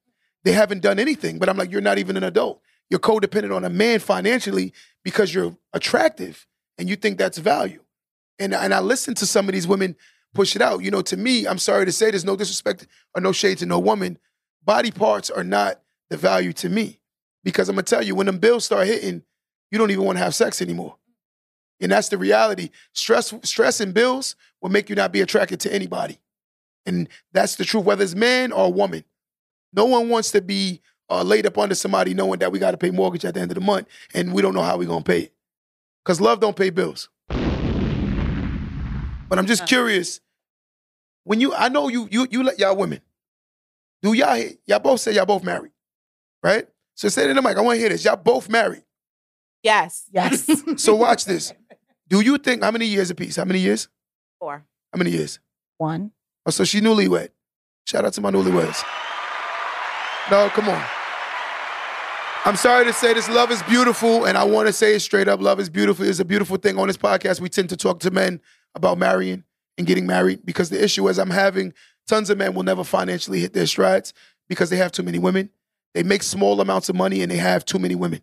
They 0.43 0.51
haven't 0.51 0.81
done 0.81 0.99
anything, 0.99 1.37
but 1.37 1.49
I'm 1.49 1.57
like, 1.57 1.71
you're 1.71 1.81
not 1.81 1.99
even 1.99 2.17
an 2.17 2.23
adult. 2.23 2.61
You're 2.89 2.99
codependent 2.99 3.55
on 3.55 3.65
a 3.65 3.69
man 3.69 3.99
financially 3.99 4.73
because 5.03 5.33
you're 5.33 5.55
attractive 5.73 6.47
and 6.77 6.89
you 6.89 6.95
think 6.95 7.17
that's 7.17 7.37
value. 7.37 7.83
And, 8.39 8.53
and 8.53 8.73
I 8.73 8.79
listen 8.79 9.15
to 9.15 9.25
some 9.25 9.47
of 9.47 9.53
these 9.53 9.67
women 9.67 9.95
push 10.33 10.55
it 10.55 10.61
out. 10.61 10.83
You 10.83 10.91
know, 10.91 11.01
to 11.01 11.17
me, 11.17 11.47
I'm 11.47 11.57
sorry 11.57 11.85
to 11.85 11.91
say, 11.91 12.11
there's 12.11 12.25
no 12.25 12.35
disrespect 12.35 12.87
or 13.15 13.21
no 13.21 13.31
shade 13.31 13.57
to 13.59 13.65
no 13.65 13.79
woman. 13.79 14.17
Body 14.63 14.91
parts 14.91 15.29
are 15.29 15.43
not 15.43 15.81
the 16.09 16.17
value 16.17 16.53
to 16.53 16.69
me 16.69 16.99
because 17.43 17.69
I'm 17.69 17.75
gonna 17.75 17.83
tell 17.83 18.03
you, 18.03 18.15
when 18.15 18.27
them 18.27 18.39
bills 18.39 18.65
start 18.65 18.87
hitting, 18.87 19.23
you 19.71 19.77
don't 19.77 19.91
even 19.91 20.05
want 20.05 20.17
to 20.17 20.23
have 20.23 20.35
sex 20.35 20.61
anymore. 20.61 20.97
And 21.79 21.91
that's 21.91 22.09
the 22.09 22.17
reality. 22.17 22.69
Stress, 22.93 23.33
stress 23.43 23.79
and 23.79 23.93
bills 23.93 24.35
will 24.61 24.69
make 24.69 24.89
you 24.89 24.95
not 24.95 25.11
be 25.11 25.21
attracted 25.21 25.59
to 25.61 25.73
anybody. 25.73 26.19
And 26.85 27.09
that's 27.33 27.55
the 27.55 27.65
truth, 27.65 27.85
whether 27.85 28.03
it's 28.03 28.15
man 28.15 28.51
or 28.51 28.71
woman. 28.71 29.03
No 29.73 29.85
one 29.85 30.09
wants 30.09 30.31
to 30.31 30.41
be 30.41 30.81
uh, 31.09 31.23
laid 31.23 31.45
up 31.45 31.57
under 31.57 31.75
somebody 31.75 32.13
knowing 32.13 32.39
that 32.39 32.51
we 32.51 32.59
got 32.59 32.71
to 32.71 32.77
pay 32.77 32.91
mortgage 32.91 33.25
at 33.25 33.33
the 33.33 33.39
end 33.39 33.51
of 33.51 33.55
the 33.55 33.61
month 33.61 33.87
and 34.13 34.33
we 34.33 34.41
don't 34.41 34.53
know 34.53 34.61
how 34.61 34.77
we're 34.77 34.87
going 34.87 35.03
to 35.03 35.11
pay 35.11 35.19
it. 35.21 35.33
Because 36.03 36.21
love 36.21 36.39
don't 36.39 36.55
pay 36.55 36.69
bills. 36.69 37.09
But 39.29 39.37
I'm 39.37 39.45
just 39.45 39.67
curious. 39.67 40.21
When 41.23 41.41
you, 41.41 41.53
I 41.53 41.67
know 41.69 41.89
you, 41.89 42.07
you, 42.09 42.27
you 42.31 42.43
let 42.43 42.59
y'all 42.59 42.75
women. 42.75 43.01
Do 44.01 44.13
y'all, 44.13 44.41
y'all 44.65 44.79
both 44.79 45.01
say 45.01 45.13
y'all 45.13 45.25
both 45.25 45.43
married, 45.43 45.71
right? 46.41 46.67
So 46.95 47.09
say 47.09 47.25
it 47.25 47.27
to 47.27 47.33
the 47.33 47.41
mic, 47.41 47.57
I 47.57 47.61
want 47.61 47.75
to 47.75 47.79
hear 47.79 47.89
this. 47.89 48.05
Y'all 48.05 48.15
both 48.15 48.47
married. 48.47 48.83
Yes. 49.63 50.05
yes. 50.11 50.49
So 50.77 50.95
watch 50.95 51.25
this. 51.25 51.51
Do 52.07 52.21
you 52.21 52.37
think 52.37 52.63
how 52.63 52.71
many 52.71 52.85
years 52.85 53.09
apiece? 53.09 53.35
How 53.35 53.43
many 53.43 53.59
years? 53.59 53.89
Four. 54.39 54.65
How 54.93 54.97
many 54.97 55.11
years? 55.11 55.39
One. 55.77 56.11
Oh, 56.45 56.51
so 56.51 56.63
she 56.63 56.79
newlywed. 56.79 57.29
Shout 57.85 58.05
out 58.05 58.13
to 58.13 58.21
my 58.21 58.31
newlyweds. 58.31 58.83
No, 60.31 60.49
come 60.49 60.69
on. 60.69 60.83
I'm 62.47 62.55
sorry 62.55 62.85
to 62.85 62.93
say 62.93 63.13
this. 63.13 63.27
Love 63.27 63.51
is 63.51 63.61
beautiful, 63.63 64.23
and 64.23 64.37
I 64.37 64.45
want 64.45 64.67
to 64.67 64.73
say 64.73 64.95
it 64.95 65.01
straight 65.01 65.27
up. 65.27 65.41
Love 65.41 65.59
is 65.59 65.69
beautiful. 65.69 66.05
It's 66.05 66.21
a 66.21 66.23
beautiful 66.23 66.55
thing 66.55 66.79
on 66.79 66.87
this 66.87 66.95
podcast. 66.95 67.41
We 67.41 67.49
tend 67.49 67.67
to 67.71 67.75
talk 67.75 67.99
to 67.99 68.09
men 68.09 68.39
about 68.73 68.97
marrying 68.97 69.43
and 69.77 69.85
getting 69.85 70.07
married 70.07 70.45
because 70.45 70.69
the 70.69 70.81
issue 70.81 71.09
is 71.09 71.19
I'm 71.19 71.29
having 71.29 71.73
tons 72.07 72.29
of 72.29 72.37
men 72.37 72.53
will 72.53 72.63
never 72.63 72.85
financially 72.85 73.41
hit 73.41 73.51
their 73.51 73.67
strides 73.67 74.13
because 74.47 74.69
they 74.69 74.77
have 74.77 74.93
too 74.93 75.03
many 75.03 75.19
women. 75.19 75.49
They 75.93 76.03
make 76.03 76.23
small 76.23 76.61
amounts 76.61 76.87
of 76.87 76.95
money 76.95 77.21
and 77.21 77.29
they 77.29 77.35
have 77.35 77.65
too 77.65 77.79
many 77.79 77.95
women. 77.95 78.21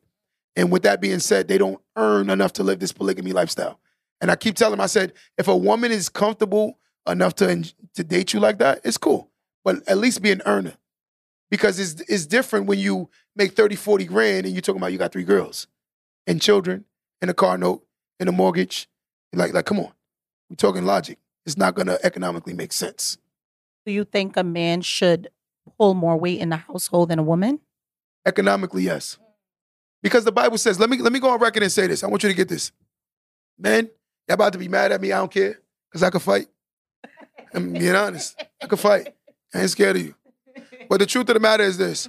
And 0.57 0.73
with 0.73 0.85
that 0.85 1.03
being 1.03 1.19
said, 1.19 1.47
they 1.47 1.59
don't 1.59 1.83
earn 1.95 2.31
enough 2.31 2.55
to 2.55 2.63
live 2.63 2.79
this 2.79 2.93
polygamy 2.93 3.33
lifestyle. 3.33 3.79
And 4.23 4.31
I 4.31 4.37
keep 4.37 4.57
telling 4.57 4.79
them, 4.79 4.81
I 4.81 4.87
said, 4.87 5.13
if 5.37 5.49
a 5.49 5.57
woman 5.57 5.93
is 5.93 6.09
comfortable 6.09 6.79
enough 7.07 7.35
to 7.35 7.71
to 7.93 8.03
date 8.03 8.33
you 8.33 8.41
like 8.41 8.57
that, 8.61 8.81
it's 8.85 8.97
cool. 8.97 9.31
But 9.65 9.87
at 9.87 9.99
least 9.99 10.23
be 10.23 10.31
an 10.31 10.41
earner. 10.47 10.79
Because 11.55 11.79
it's 11.79 12.01
it's 12.11 12.27
different 12.27 12.67
when 12.67 12.81
you 12.81 13.09
make 13.37 13.53
30, 13.53 13.77
40 13.77 14.07
grand 14.07 14.45
and 14.45 14.53
you're 14.53 14.61
talking 14.61 14.81
about 14.81 14.91
you 14.91 14.99
got 14.99 15.13
three 15.13 15.23
girls 15.23 15.69
and 16.27 16.43
children 16.43 16.85
and 17.23 17.31
a 17.31 17.35
car 17.35 17.57
note 17.57 17.87
and 18.19 18.29
a 18.29 18.33
mortgage. 18.33 18.89
Like, 19.33 19.55
like, 19.55 19.65
come 19.65 19.79
on. 19.79 19.93
We're 20.51 20.57
talking 20.57 20.85
logic. 20.85 21.21
It's 21.47 21.57
not 21.57 21.77
gonna 21.77 21.97
economically 22.03 22.55
make 22.55 22.73
sense. 22.73 23.19
Do 23.87 23.93
you 23.93 24.03
think 24.03 24.37
a 24.37 24.43
man 24.43 24.81
should 24.81 25.29
pull 25.79 25.95
more 25.95 26.17
weight 26.17 26.41
in 26.41 26.49
the 26.49 26.57
household 26.57 27.11
than 27.11 27.21
a 27.21 27.23
woman? 27.23 27.61
Economically, 28.27 28.83
yes. 28.83 29.17
Because 30.03 30.25
the 30.25 30.33
Bible 30.33 30.59
says, 30.59 30.81
let 30.81 30.91
me 30.91 30.99
let 30.99 31.13
me 31.13 31.21
go 31.21 31.31
on 31.31 31.39
record 31.39 31.63
and 31.63 31.71
say 31.71 31.87
this. 31.87 32.03
I 32.03 32.09
want 32.09 32.25
you 32.25 32.31
to 32.31 32.35
get 32.35 32.49
this. 32.49 32.73
Men, 33.57 33.89
y'all 34.27 34.35
about 34.35 34.55
to 34.55 34.59
be 34.59 34.67
mad 34.67 34.91
at 34.91 35.01
me. 35.01 35.13
I 35.13 35.19
don't 35.19 35.31
care. 35.31 35.61
Because 35.89 36.03
I 36.03 36.11
can 36.11 36.19
fight. 36.19 36.49
I'm 37.55 37.75
being 37.75 37.95
honest. 37.95 38.43
I 38.61 38.67
can 38.67 38.77
fight. 38.77 39.15
I 39.55 39.61
ain't 39.61 39.71
scared 39.71 39.95
of 39.95 40.03
you. 40.03 40.17
But 40.89 40.99
the 40.99 41.07
truth 41.07 41.29
of 41.29 41.35
the 41.35 41.41
matter 41.41 41.65
is 41.65 41.79
this. 41.79 42.09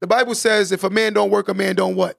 The 0.00 0.06
Bible 0.06 0.34
says 0.34 0.72
if 0.72 0.84
a 0.84 0.90
man 0.90 1.12
don't 1.12 1.30
work, 1.30 1.48
a 1.48 1.54
man 1.54 1.76
don't 1.76 1.94
what? 1.94 2.18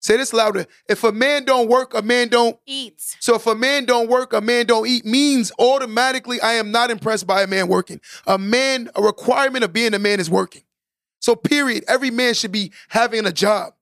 Say 0.00 0.18
this 0.18 0.34
louder. 0.34 0.66
If 0.86 1.02
a 1.02 1.12
man 1.12 1.44
don't 1.46 1.66
work, 1.66 1.94
a 1.94 2.02
man 2.02 2.28
don't 2.28 2.58
Eat. 2.66 3.00
so 3.20 3.36
if 3.36 3.46
a 3.46 3.54
man 3.54 3.86
don't 3.86 4.08
work, 4.08 4.34
a 4.34 4.40
man 4.42 4.66
don't 4.66 4.86
eat 4.86 5.06
means 5.06 5.50
automatically 5.58 6.40
I 6.42 6.54
am 6.54 6.70
not 6.70 6.90
impressed 6.90 7.26
by 7.26 7.42
a 7.42 7.46
man 7.46 7.68
working. 7.68 8.02
A 8.26 8.36
man, 8.36 8.90
a 8.96 9.02
requirement 9.02 9.64
of 9.64 9.72
being 9.72 9.94
a 9.94 9.98
man 9.98 10.20
is 10.20 10.28
working. 10.28 10.62
So 11.20 11.34
period, 11.34 11.84
every 11.88 12.10
man 12.10 12.34
should 12.34 12.52
be 12.52 12.70
having 12.88 13.24
a 13.24 13.32
job. 13.32 13.72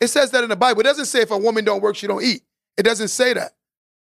It 0.00 0.08
says 0.08 0.30
that 0.30 0.42
in 0.42 0.48
the 0.48 0.56
Bible. 0.56 0.80
It 0.80 0.84
doesn't 0.84 1.04
say 1.04 1.20
if 1.20 1.30
a 1.30 1.36
woman 1.36 1.66
don't 1.66 1.82
work, 1.82 1.96
she 1.96 2.06
don't 2.06 2.24
eat. 2.24 2.42
It 2.78 2.84
doesn't 2.84 3.08
say 3.08 3.34
that. 3.34 3.52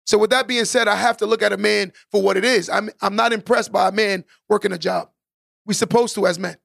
So 0.05 0.19
with 0.19 0.29
that 0.29 0.47
being 0.47 0.65
said, 0.65 0.87
I 0.87 0.95
have 0.95 1.17
to 1.17 1.25
look 1.25 1.41
at 1.41 1.51
a 1.51 1.57
man 1.57 1.93
for 2.11 2.21
what 2.21 2.37
it 2.37 2.45
is. 2.45 2.69
I'm 2.69 2.91
I'm 3.01 3.15
not 3.15 3.33
impressed 3.33 3.71
by 3.71 3.87
a 3.87 3.91
man 3.91 4.23
working 4.49 4.71
a 4.71 4.77
job. 4.77 5.09
We're 5.69 5.73
supposed 5.73 6.15
to 6.15 6.25
as 6.25 6.39
men. 6.39 6.57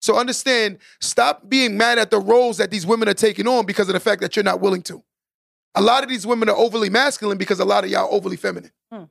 So 0.00 0.18
understand, 0.18 0.78
stop 1.00 1.48
being 1.48 1.78
mad 1.78 1.98
at 2.00 2.10
the 2.10 2.18
roles 2.18 2.56
that 2.56 2.68
these 2.68 2.84
women 2.84 3.08
are 3.08 3.14
taking 3.14 3.46
on 3.46 3.64
because 3.64 3.88
of 3.88 3.92
the 3.92 4.00
fact 4.00 4.22
that 4.22 4.34
you're 4.34 4.42
not 4.44 4.60
willing 4.60 4.82
to. 4.82 5.04
A 5.76 5.80
lot 5.80 6.02
of 6.02 6.08
these 6.08 6.26
women 6.26 6.48
are 6.48 6.56
overly 6.56 6.90
masculine 6.90 7.38
because 7.38 7.60
a 7.60 7.64
lot 7.64 7.84
of 7.84 7.90
y'all 7.90 8.06
are 8.06 8.12
overly 8.12 8.36
feminine. 8.36 8.72
Mhm. 8.92 9.08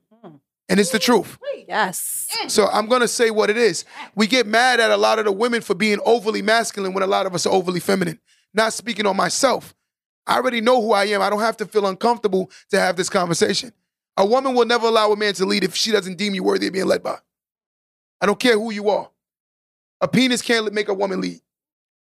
And 0.67 0.77
it's 0.77 0.89
the 0.91 0.99
truth. 0.99 1.37
Yes. 1.69 2.27
So 2.49 2.67
I'm 2.67 2.87
gonna 2.87 3.07
say 3.07 3.31
what 3.31 3.49
it 3.49 3.55
is. 3.55 3.85
We 4.15 4.27
get 4.27 4.45
mad 4.45 4.81
at 4.81 4.91
a 4.91 4.97
lot 4.97 5.19
of 5.19 5.25
the 5.25 5.31
women 5.31 5.61
for 5.61 5.73
being 5.73 5.99
overly 6.05 6.41
masculine 6.41 6.93
when 6.93 7.03
a 7.03 7.07
lot 7.07 7.25
of 7.25 7.33
us 7.33 7.45
are 7.45 7.53
overly 7.53 7.79
feminine. 7.79 8.19
Not 8.53 8.73
speaking 8.73 9.05
on 9.05 9.15
myself. 9.15 9.73
I 10.25 10.35
already 10.35 10.59
know 10.59 10.81
who 10.81 10.91
I 10.91 11.05
am. 11.05 11.21
I 11.21 11.29
don't 11.29 11.39
have 11.39 11.55
to 11.57 11.65
feel 11.65 11.87
uncomfortable 11.87 12.51
to 12.71 12.79
have 12.79 12.97
this 12.97 13.09
conversation. 13.09 13.71
A 14.17 14.25
woman 14.25 14.53
will 14.53 14.65
never 14.65 14.87
allow 14.87 15.13
a 15.13 15.15
man 15.15 15.33
to 15.35 15.45
lead 15.45 15.63
if 15.63 15.75
she 15.75 15.91
doesn't 15.93 16.17
deem 16.17 16.35
you 16.35 16.43
worthy 16.43 16.67
of 16.67 16.73
being 16.73 16.87
led 16.87 17.03
by. 17.03 17.19
I 18.21 18.25
don't 18.25 18.39
care 18.39 18.53
who 18.53 18.71
you 18.71 18.89
are. 18.89 19.09
A 20.01 20.07
penis 20.07 20.41
can't 20.41 20.71
make 20.73 20.89
a 20.89 20.93
woman 20.93 21.21
lead. 21.21 21.41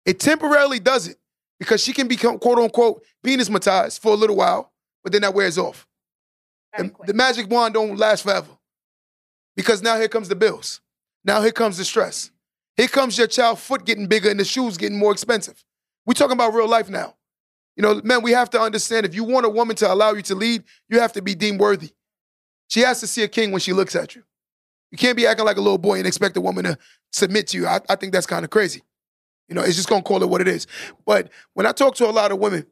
It 0.05 0.19
temporarily 0.19 0.79
does 0.79 1.07
it 1.07 1.17
because 1.59 1.81
she 1.81 1.93
can 1.93 2.07
become 2.07 2.39
quote 2.39 2.59
unquote 2.59 3.03
penismatized 3.23 3.99
for 3.99 4.13
a 4.13 4.15
little 4.15 4.35
while, 4.35 4.71
but 5.03 5.11
then 5.11 5.21
that 5.21 5.33
wears 5.33 5.57
off. 5.57 5.87
The, 6.77 6.91
the 7.05 7.13
magic 7.13 7.49
wand 7.49 7.73
don't 7.73 7.97
last 7.97 8.23
forever. 8.23 8.49
Because 9.55 9.81
now 9.81 9.97
here 9.97 10.09
comes 10.09 10.27
the 10.27 10.35
bills. 10.35 10.81
Now 11.23 11.41
here 11.41 11.51
comes 11.51 11.77
the 11.77 11.85
stress. 11.85 12.31
Here 12.75 12.87
comes 12.87 13.17
your 13.17 13.27
child 13.27 13.59
foot 13.59 13.85
getting 13.85 14.07
bigger 14.07 14.29
and 14.29 14.39
the 14.39 14.45
shoes 14.45 14.77
getting 14.77 14.97
more 14.97 15.11
expensive. 15.11 15.63
We're 16.05 16.13
talking 16.13 16.33
about 16.33 16.53
real 16.53 16.67
life 16.67 16.89
now. 16.89 17.15
You 17.75 17.81
know, 17.81 18.01
man, 18.03 18.21
we 18.21 18.31
have 18.31 18.49
to 18.51 18.59
understand 18.59 19.05
if 19.05 19.15
you 19.15 19.23
want 19.23 19.45
a 19.45 19.49
woman 19.49 19.75
to 19.77 19.91
allow 19.91 20.13
you 20.13 20.21
to 20.23 20.35
lead, 20.35 20.63
you 20.89 20.99
have 20.99 21.13
to 21.13 21.21
be 21.21 21.35
deemed 21.35 21.59
worthy. 21.59 21.91
She 22.67 22.81
has 22.81 22.99
to 23.01 23.07
see 23.07 23.23
a 23.23 23.27
king 23.27 23.51
when 23.51 23.61
she 23.61 23.73
looks 23.73 23.95
at 23.95 24.15
you. 24.15 24.23
You 24.95 24.97
can't 24.97 25.17
be 25.17 25.27
acting 25.27 25.45
like 25.45 25.58
a 25.58 25.62
little 25.62 25.77
boy 25.77 25.97
and 25.97 26.08
expect 26.08 26.38
a 26.38 26.41
woman 26.41 26.63
to 26.63 26.77
submit 27.12 27.47
to 27.47 27.58
you. 27.58 27.67
I, 27.67 27.81
I 27.89 27.97
think 27.97 28.13
that's 28.13 28.25
kind 28.25 28.45
of 28.45 28.49
crazy. 28.49 28.81
You 29.49 29.53
know, 29.53 29.62
it's 29.62 29.75
just 29.75 29.89
gonna 29.89 30.01
call 30.01 30.23
it 30.23 30.29
what 30.29 30.39
it 30.39 30.47
is. 30.47 30.67
But 31.05 31.31
when 31.53 31.65
I 31.65 31.73
talk 31.73 31.95
to 31.95 32.10
a 32.10 32.12
lot 32.12 32.31
of 32.31 32.39
women, 32.39 32.65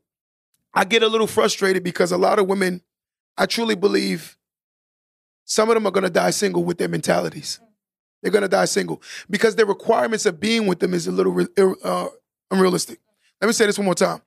I 0.73 0.85
get 0.85 1.03
a 1.03 1.07
little 1.09 1.27
frustrated 1.27 1.83
because 1.83 2.13
a 2.13 2.17
lot 2.17 2.39
of 2.39 2.47
women, 2.47 2.81
I 3.37 3.45
truly 3.45 3.75
believe 3.75 4.37
some 5.43 5.69
of 5.69 5.73
them 5.73 5.85
are 5.85 5.91
gonna 5.91 6.09
die 6.09 6.29
single 6.29 6.63
with 6.63 6.77
their 6.77 6.87
mentalities. 6.87 7.59
They're 8.21 8.31
gonna 8.31 8.47
die 8.47 8.65
single 8.65 9.01
because 9.29 9.57
their 9.57 9.65
requirements 9.65 10.25
of 10.25 10.39
being 10.39 10.65
with 10.65 10.79
them 10.79 10.93
is 10.93 11.07
a 11.07 11.11
little 11.11 11.45
uh, 11.83 12.07
unrealistic. 12.49 13.01
Let 13.41 13.47
me 13.47 13.53
say 13.53 13.65
this 13.65 13.77
one 13.77 13.83
more 13.83 13.95
time. 13.95 14.21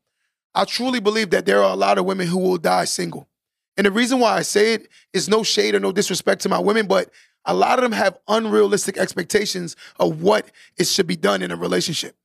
I 0.54 0.66
truly 0.66 1.00
believe 1.00 1.30
that 1.30 1.46
there 1.46 1.62
are 1.62 1.72
a 1.72 1.76
lot 1.76 1.96
of 1.96 2.04
women 2.04 2.26
who 2.26 2.40
will 2.40 2.58
die 2.58 2.84
single. 2.84 3.26
And 3.78 3.86
the 3.86 3.90
reason 3.90 4.18
why 4.20 4.36
I 4.36 4.42
say 4.42 4.74
it 4.74 4.88
is 5.14 5.30
no 5.30 5.42
shade 5.42 5.74
or 5.74 5.80
no 5.80 5.92
disrespect 5.92 6.42
to 6.42 6.50
my 6.50 6.58
women, 6.58 6.86
but 6.86 7.10
a 7.46 7.54
lot 7.54 7.78
of 7.78 7.82
them 7.82 7.92
have 7.92 8.18
unrealistic 8.28 8.98
expectations 8.98 9.76
of 9.98 10.20
what 10.20 10.50
it 10.76 10.86
should 10.86 11.06
be 11.06 11.16
done 11.16 11.42
in 11.42 11.50
a 11.50 11.56
relationship. 11.56 12.16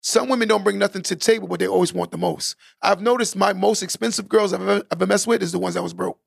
Some 0.00 0.28
women 0.28 0.48
don't 0.48 0.62
bring 0.62 0.78
nothing 0.78 1.02
to 1.02 1.14
the 1.14 1.20
table, 1.20 1.48
but 1.48 1.60
they 1.60 1.66
always 1.66 1.94
want 1.94 2.10
the 2.10 2.18
most. 2.18 2.56
I've 2.82 3.00
noticed 3.00 3.36
my 3.36 3.54
most 3.54 3.82
expensive 3.82 4.28
girls 4.28 4.52
I've 4.52 4.60
ever, 4.60 4.82
I've 4.90 4.98
ever 5.00 5.06
messed 5.06 5.26
with 5.26 5.42
is 5.42 5.52
the 5.52 5.58
ones 5.58 5.76
that 5.76 5.82
was 5.82 5.94
broke. 5.94 6.18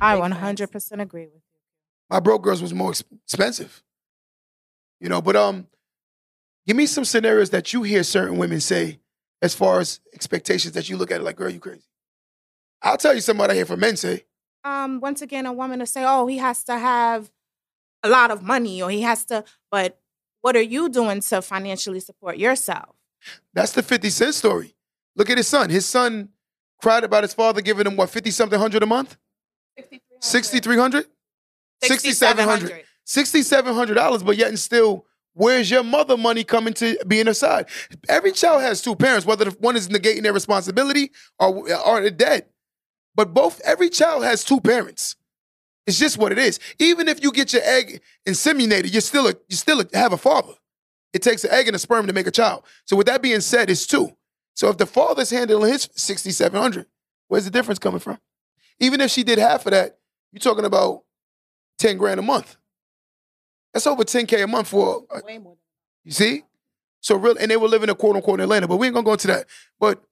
I 0.00 0.16
100% 0.16 1.00
agree 1.00 1.26
with 1.26 1.34
you. 1.34 1.40
My 2.10 2.20
broke 2.20 2.42
girls 2.42 2.60
was 2.60 2.74
more 2.74 2.90
ex- 2.90 3.04
expensive. 3.24 3.84
You 5.00 5.08
know, 5.08 5.22
but 5.22 5.36
um, 5.36 5.68
give 6.66 6.76
me 6.76 6.86
some 6.86 7.04
scenarios 7.04 7.50
that 7.50 7.72
you 7.72 7.82
hear 7.82 8.02
certain 8.02 8.36
women 8.36 8.60
say 8.60 8.98
as 9.40 9.54
far 9.54 9.78
as 9.80 10.00
expectations 10.12 10.74
that 10.74 10.88
you 10.88 10.96
look 10.96 11.10
at 11.10 11.20
it 11.20 11.24
like, 11.24 11.36
girl, 11.36 11.50
you 11.50 11.60
crazy. 11.60 11.84
I'll 12.82 12.96
tell 12.96 13.14
you 13.14 13.20
something 13.20 13.48
I 13.48 13.54
hear 13.54 13.66
from 13.66 13.80
men 13.80 13.96
say. 13.96 14.24
Um, 14.64 15.00
once 15.00 15.20
again, 15.22 15.46
a 15.46 15.52
woman 15.52 15.78
to 15.80 15.86
say, 15.86 16.04
"Oh, 16.06 16.26
he 16.26 16.38
has 16.38 16.64
to 16.64 16.78
have 16.78 17.30
a 18.02 18.08
lot 18.08 18.30
of 18.30 18.42
money, 18.42 18.82
or 18.82 18.90
he 18.90 19.02
has 19.02 19.24
to," 19.26 19.44
but 19.70 19.98
what 20.40 20.56
are 20.56 20.62
you 20.62 20.88
doing 20.88 21.20
to 21.20 21.40
financially 21.42 22.00
support 22.00 22.36
yourself? 22.36 22.96
That's 23.54 23.72
the 23.72 23.82
50 23.82 24.10
Cent 24.10 24.34
story. 24.34 24.74
Look 25.16 25.30
at 25.30 25.38
his 25.38 25.48
son. 25.48 25.70
His 25.70 25.86
son 25.86 26.28
cried 26.82 27.04
about 27.04 27.24
his 27.24 27.32
father 27.32 27.62
giving 27.62 27.86
him 27.86 27.96
what, 27.96 28.10
50 28.10 28.30
something 28.30 28.58
hundred 28.58 28.82
a 28.82 28.86
month? 28.86 29.16
6,300? 30.20 31.06
6,700. 31.82 32.84
$6,700, 33.06 34.24
but 34.24 34.36
yet 34.36 34.48
and 34.48 34.58
still, 34.58 35.06
where's 35.32 35.70
your 35.70 35.82
mother 35.82 36.16
money 36.16 36.44
coming 36.44 36.74
to 36.74 36.98
being 37.06 37.26
her 37.26 37.34
side? 37.34 37.66
Every 38.08 38.32
child 38.32 38.62
has 38.62 38.82
two 38.82 38.96
parents, 38.96 39.26
whether 39.26 39.50
one 39.52 39.76
is 39.76 39.88
negating 39.88 40.22
their 40.22 40.32
responsibility 40.32 41.10
or, 41.38 41.70
or 41.80 42.00
they're 42.00 42.10
dead. 42.10 42.46
But 43.14 43.32
both, 43.34 43.60
every 43.64 43.90
child 43.90 44.24
has 44.24 44.44
two 44.44 44.60
parents. 44.60 45.16
It's 45.86 45.98
just 45.98 46.18
what 46.18 46.32
it 46.32 46.38
is. 46.38 46.58
Even 46.78 47.08
if 47.08 47.22
you 47.22 47.30
get 47.30 47.52
your 47.52 47.62
egg 47.64 48.00
inseminated, 48.26 48.92
you're 48.92 49.00
still 49.02 49.28
a, 49.28 49.34
you 49.48 49.56
still 49.56 49.82
have 49.92 50.12
a 50.12 50.16
father. 50.16 50.54
It 51.12 51.22
takes 51.22 51.44
an 51.44 51.50
egg 51.52 51.68
and 51.68 51.76
a 51.76 51.78
sperm 51.78 52.06
to 52.06 52.12
make 52.12 52.26
a 52.26 52.30
child. 52.32 52.64
So 52.86 52.96
with 52.96 53.06
that 53.06 53.22
being 53.22 53.40
said, 53.40 53.70
it's 53.70 53.86
two. 53.86 54.16
So 54.54 54.68
if 54.68 54.78
the 54.78 54.86
father's 54.86 55.30
handling 55.30 55.72
his 55.72 55.88
6,700, 55.94 56.86
where's 57.28 57.44
the 57.44 57.50
difference 57.50 57.78
coming 57.78 58.00
from? 58.00 58.18
Even 58.80 59.00
if 59.00 59.10
she 59.10 59.22
did 59.22 59.38
half 59.38 59.66
of 59.66 59.72
that, 59.72 59.98
you're 60.32 60.40
talking 60.40 60.64
about 60.64 61.02
10 61.78 61.98
grand 61.98 62.18
a 62.18 62.22
month. 62.22 62.56
That's 63.72 63.86
over 63.86 64.04
10K 64.04 64.44
a 64.44 64.46
month 64.46 64.68
for, 64.68 65.04
uh, 65.10 65.20
Way 65.24 65.38
more. 65.38 65.56
you 66.04 66.12
see? 66.12 66.44
So 67.00 67.16
real, 67.16 67.36
and 67.38 67.50
they 67.50 67.56
were 67.56 67.68
living 67.68 67.88
in 67.88 67.94
quote 67.96 68.16
unquote 68.16 68.40
Atlanta, 68.40 68.66
but 68.66 68.76
we 68.76 68.86
ain't 68.86 68.94
gonna 68.94 69.04
go 69.04 69.12
into 69.12 69.26
that. 69.26 69.46
But 69.78 70.02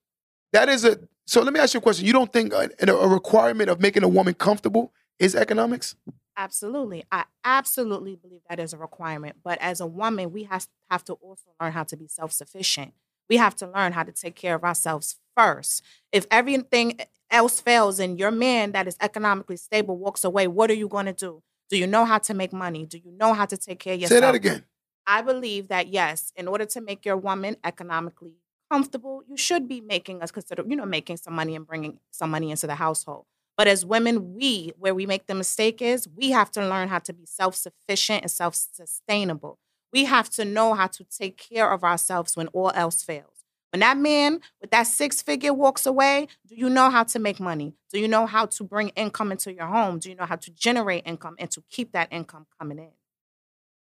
that 0.52 0.68
is 0.68 0.84
a, 0.84 0.98
so 1.26 1.42
let 1.42 1.52
me 1.52 1.60
ask 1.60 1.74
you 1.74 1.78
a 1.78 1.82
question. 1.82 2.06
You 2.06 2.12
don't 2.12 2.32
think 2.32 2.52
a, 2.52 2.68
a 2.86 3.08
requirement 3.08 3.70
of 3.70 3.80
making 3.80 4.02
a 4.02 4.08
woman 4.08 4.34
comfortable 4.34 4.92
is 5.18 5.34
economics? 5.34 5.94
Absolutely. 6.36 7.04
I 7.12 7.24
absolutely 7.44 8.16
believe 8.16 8.40
that 8.48 8.58
is 8.58 8.72
a 8.72 8.78
requirement. 8.78 9.36
But 9.44 9.58
as 9.60 9.80
a 9.80 9.86
woman, 9.86 10.32
we 10.32 10.44
has, 10.44 10.68
have 10.90 11.04
to 11.04 11.14
also 11.14 11.50
learn 11.60 11.72
how 11.72 11.84
to 11.84 11.96
be 11.96 12.08
self 12.08 12.32
sufficient. 12.32 12.94
We 13.28 13.36
have 13.36 13.54
to 13.56 13.66
learn 13.66 13.92
how 13.92 14.02
to 14.02 14.12
take 14.12 14.34
care 14.34 14.54
of 14.54 14.64
ourselves 14.64 15.16
first. 15.36 15.82
If 16.10 16.26
everything 16.30 17.00
else 17.30 17.60
fails 17.60 17.98
and 17.98 18.18
your 18.18 18.30
man 18.30 18.72
that 18.72 18.88
is 18.88 18.96
economically 19.00 19.56
stable 19.56 19.96
walks 19.96 20.24
away, 20.24 20.46
what 20.46 20.70
are 20.70 20.74
you 20.74 20.88
going 20.88 21.06
to 21.06 21.12
do? 21.12 21.42
Do 21.70 21.78
you 21.78 21.86
know 21.86 22.04
how 22.04 22.18
to 22.18 22.34
make 22.34 22.52
money? 22.52 22.84
Do 22.84 22.98
you 22.98 23.12
know 23.12 23.32
how 23.32 23.46
to 23.46 23.56
take 23.56 23.78
care 23.78 23.94
of 23.94 24.00
yourself? 24.00 24.18
Say 24.18 24.20
that 24.20 24.34
again. 24.34 24.64
I 25.06 25.22
believe 25.22 25.68
that 25.68 25.88
yes, 25.88 26.32
in 26.36 26.46
order 26.46 26.66
to 26.66 26.80
make 26.80 27.04
your 27.04 27.16
woman 27.16 27.56
economically 27.64 28.36
comfortable, 28.72 29.22
you 29.28 29.36
should 29.36 29.68
be 29.68 29.82
making 29.82 30.22
us 30.22 30.30
consider, 30.30 30.64
you 30.66 30.76
know, 30.76 30.86
making 30.86 31.18
some 31.18 31.34
money 31.34 31.54
and 31.54 31.66
bringing 31.66 31.98
some 32.10 32.30
money 32.30 32.50
into 32.50 32.66
the 32.66 32.76
household. 32.76 33.26
But 33.58 33.68
as 33.68 33.84
women, 33.84 34.34
we, 34.34 34.72
where 34.78 34.94
we 34.94 35.04
make 35.04 35.26
the 35.26 35.34
mistake 35.34 35.82
is 35.82 36.08
we 36.08 36.30
have 36.30 36.50
to 36.52 36.66
learn 36.66 36.88
how 36.88 37.00
to 37.00 37.12
be 37.12 37.26
self 37.26 37.54
sufficient 37.54 38.22
and 38.22 38.30
self 38.30 38.54
sustainable. 38.54 39.58
We 39.92 40.06
have 40.06 40.30
to 40.30 40.46
know 40.46 40.72
how 40.72 40.86
to 40.86 41.04
take 41.04 41.36
care 41.36 41.70
of 41.70 41.84
ourselves 41.84 42.34
when 42.34 42.48
all 42.48 42.72
else 42.74 43.02
fails. 43.02 43.44
When 43.72 43.80
that 43.80 43.98
man 43.98 44.40
with 44.60 44.70
that 44.70 44.86
six 44.86 45.20
figure 45.20 45.52
walks 45.52 45.84
away, 45.84 46.28
do 46.46 46.54
you 46.54 46.70
know 46.70 46.88
how 46.88 47.04
to 47.04 47.18
make 47.18 47.40
money? 47.40 47.74
Do 47.92 48.00
you 48.00 48.08
know 48.08 48.24
how 48.24 48.46
to 48.46 48.64
bring 48.64 48.88
income 48.90 49.32
into 49.32 49.52
your 49.52 49.66
home? 49.66 49.98
Do 49.98 50.08
you 50.08 50.14
know 50.16 50.24
how 50.26 50.36
to 50.36 50.50
generate 50.50 51.06
income 51.06 51.34
and 51.38 51.50
to 51.50 51.62
keep 51.70 51.92
that 51.92 52.08
income 52.10 52.46
coming 52.58 52.78
in? 52.78 53.01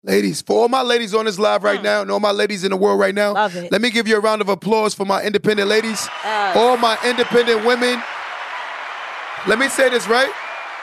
Ladies, 0.05 0.41
for 0.41 0.61
all 0.63 0.67
my 0.69 0.81
ladies 0.81 1.13
on 1.13 1.25
this 1.25 1.39
live 1.39 1.63
right 1.63 1.77
Hmm. 1.77 1.83
now 1.83 2.01
and 2.01 2.11
all 2.11 2.19
my 2.19 2.31
ladies 2.31 2.63
in 2.65 2.71
the 2.71 2.77
world 2.77 2.99
right 2.99 3.15
now, 3.15 3.33
let 3.71 3.81
me 3.81 3.89
give 3.89 4.05
you 4.07 4.17
a 4.17 4.19
round 4.19 4.41
of 4.41 4.49
applause 4.49 4.93
for 4.93 5.05
my 5.05 5.23
independent 5.23 5.69
ladies. 5.69 6.07
Yes. 6.23 6.57
all 6.57 6.75
my 6.77 6.97
independent 7.05 7.65
women. 7.65 8.01
Let 9.47 9.59
me 9.59 9.69
say 9.69 9.89
this 9.89 10.07
right, 10.07 10.29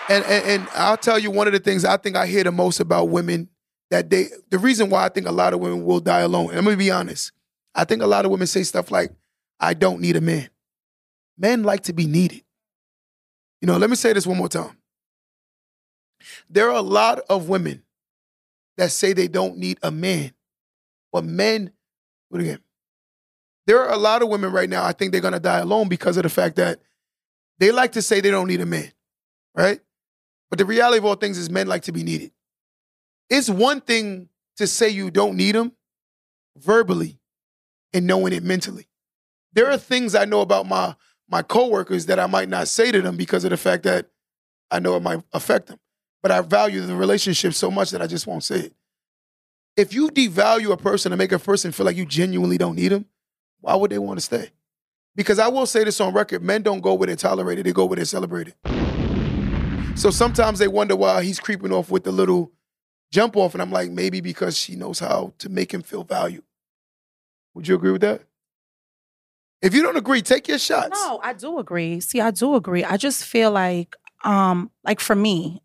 and, 0.08 0.24
and 0.24 0.44
and 0.44 0.68
I'll 0.74 0.96
tell 0.96 1.18
you 1.18 1.30
one 1.30 1.46
of 1.46 1.52
the 1.52 1.58
things 1.58 1.84
I 1.84 1.96
think 1.98 2.16
I 2.16 2.26
hear 2.26 2.44
the 2.44 2.52
most 2.52 2.80
about 2.80 3.08
women 3.10 3.48
that 3.90 4.08
they. 4.10 4.28
The 4.50 4.58
reason 4.58 4.88
why 4.90 5.04
I 5.04 5.08
think 5.10 5.26
a 5.26 5.32
lot 5.32 5.52
of 5.54 5.60
women 5.60 5.84
will 5.84 6.00
die 6.00 6.20
alone. 6.20 6.50
And 6.50 6.58
I'm 6.58 6.64
gonna 6.64 6.76
be 6.76 6.90
honest. 6.90 7.32
I 7.74 7.84
think 7.84 8.02
a 8.02 8.06
lot 8.06 8.24
of 8.24 8.30
women 8.30 8.46
say 8.46 8.62
stuff 8.62 8.90
like, 8.90 9.12
"I 9.60 9.74
don't 9.74 10.00
need 10.00 10.16
a 10.16 10.20
man." 10.20 10.48
Men 11.38 11.62
like 11.62 11.82
to 11.84 11.92
be 11.94 12.06
needed. 12.06 12.42
You 13.62 13.66
know. 13.66 13.76
Let 13.78 13.88
me 13.90 13.96
say 13.96 14.12
this 14.12 14.26
one 14.26 14.36
more 14.38 14.48
time. 14.48 14.76
There 16.50 16.68
are 16.70 16.76
a 16.76 16.82
lot 16.82 17.20
of 17.30 17.48
women 17.48 17.82
that 18.80 18.90
say 18.90 19.12
they 19.12 19.28
don't 19.28 19.58
need 19.58 19.78
a 19.82 19.90
man, 19.90 20.32
but 21.12 21.24
men. 21.24 21.72
What 22.28 22.40
again? 22.40 22.60
there 23.70 23.80
are 23.80 23.92
a 23.92 23.96
lot 23.96 24.20
of 24.20 24.28
women 24.28 24.50
right 24.50 24.68
now, 24.68 24.84
I 24.84 24.90
think 24.90 25.12
they're 25.12 25.20
gonna 25.20 25.38
die 25.38 25.60
alone 25.60 25.88
because 25.88 26.16
of 26.16 26.24
the 26.24 26.28
fact 26.28 26.56
that 26.56 26.80
they 27.58 27.70
like 27.70 27.92
to 27.92 28.02
say 28.02 28.20
they 28.20 28.32
don't 28.32 28.48
need 28.48 28.60
a 28.60 28.66
man, 28.66 28.90
right? 29.54 29.78
But 30.48 30.58
the 30.58 30.64
reality 30.64 30.98
of 30.98 31.04
all 31.04 31.14
things 31.14 31.38
is 31.38 31.48
men 31.48 31.68
like 31.68 31.82
to 31.82 31.92
be 31.92 32.02
needed. 32.02 32.32
It's 33.28 33.48
one 33.48 33.80
thing 33.80 34.28
to 34.56 34.66
say 34.66 34.88
you 34.88 35.12
don't 35.12 35.36
need 35.36 35.54
them 35.54 35.70
verbally 36.56 37.20
and 37.92 38.08
knowing 38.08 38.32
it 38.32 38.42
mentally. 38.42 38.88
There 39.52 39.70
are 39.70 39.78
things 39.78 40.16
I 40.16 40.24
know 40.24 40.40
about 40.40 40.66
my 40.66 40.96
my 41.28 41.42
coworkers 41.42 42.06
that 42.06 42.18
I 42.18 42.26
might 42.26 42.48
not 42.48 42.66
say 42.66 42.90
to 42.90 43.00
them 43.00 43.16
because 43.16 43.44
of 43.44 43.50
the 43.50 43.56
fact 43.56 43.84
that 43.84 44.06
I 44.68 44.80
know 44.80 44.96
it 44.96 45.02
might 45.02 45.22
affect 45.32 45.68
them. 45.68 45.78
But 46.22 46.30
I 46.30 46.40
value 46.42 46.80
the 46.82 46.96
relationship 46.96 47.54
so 47.54 47.70
much 47.70 47.90
that 47.90 48.02
I 48.02 48.06
just 48.06 48.26
won't 48.26 48.44
say 48.44 48.60
it. 48.60 48.74
If 49.76 49.94
you 49.94 50.10
devalue 50.10 50.72
a 50.72 50.76
person 50.76 51.12
and 51.12 51.18
make 51.18 51.32
a 51.32 51.38
person 51.38 51.72
feel 51.72 51.86
like 51.86 51.96
you 51.96 52.04
genuinely 52.04 52.58
don't 52.58 52.76
need 52.76 52.88
them, 52.88 53.06
why 53.60 53.74
would 53.74 53.90
they 53.90 53.98
want 53.98 54.18
to 54.18 54.24
stay? 54.24 54.50
Because 55.16 55.38
I 55.38 55.48
will 55.48 55.66
say 55.66 55.84
this 55.84 56.00
on 56.00 56.12
record 56.12 56.42
men 56.42 56.62
don't 56.62 56.80
go 56.80 56.94
where 56.94 57.06
they're 57.06 57.16
tolerated, 57.16 57.66
they 57.66 57.72
go 57.72 57.86
where 57.86 57.96
they're 57.96 58.04
celebrated. 58.04 58.54
So 59.96 60.10
sometimes 60.10 60.58
they 60.58 60.68
wonder 60.68 60.96
why 60.96 61.22
he's 61.22 61.40
creeping 61.40 61.72
off 61.72 61.90
with 61.90 62.04
the 62.04 62.12
little 62.12 62.52
jump 63.10 63.36
off, 63.36 63.54
and 63.54 63.62
I'm 63.62 63.72
like, 63.72 63.90
maybe 63.90 64.20
because 64.20 64.56
she 64.56 64.76
knows 64.76 64.98
how 64.98 65.32
to 65.38 65.48
make 65.48 65.72
him 65.74 65.82
feel 65.82 66.04
valued. 66.04 66.44
Would 67.54 67.66
you 67.66 67.74
agree 67.74 67.90
with 67.92 68.00
that? 68.02 68.22
If 69.60 69.74
you 69.74 69.82
don't 69.82 69.96
agree, 69.96 70.22
take 70.22 70.48
your 70.48 70.58
shots. 70.58 70.90
No, 70.92 71.20
I 71.22 71.34
do 71.34 71.58
agree. 71.58 72.00
See, 72.00 72.20
I 72.20 72.30
do 72.30 72.54
agree. 72.54 72.84
I 72.84 72.96
just 72.96 73.24
feel 73.24 73.50
like, 73.50 73.94
um, 74.24 74.70
like 74.84 75.00
for 75.00 75.14
me, 75.14 75.60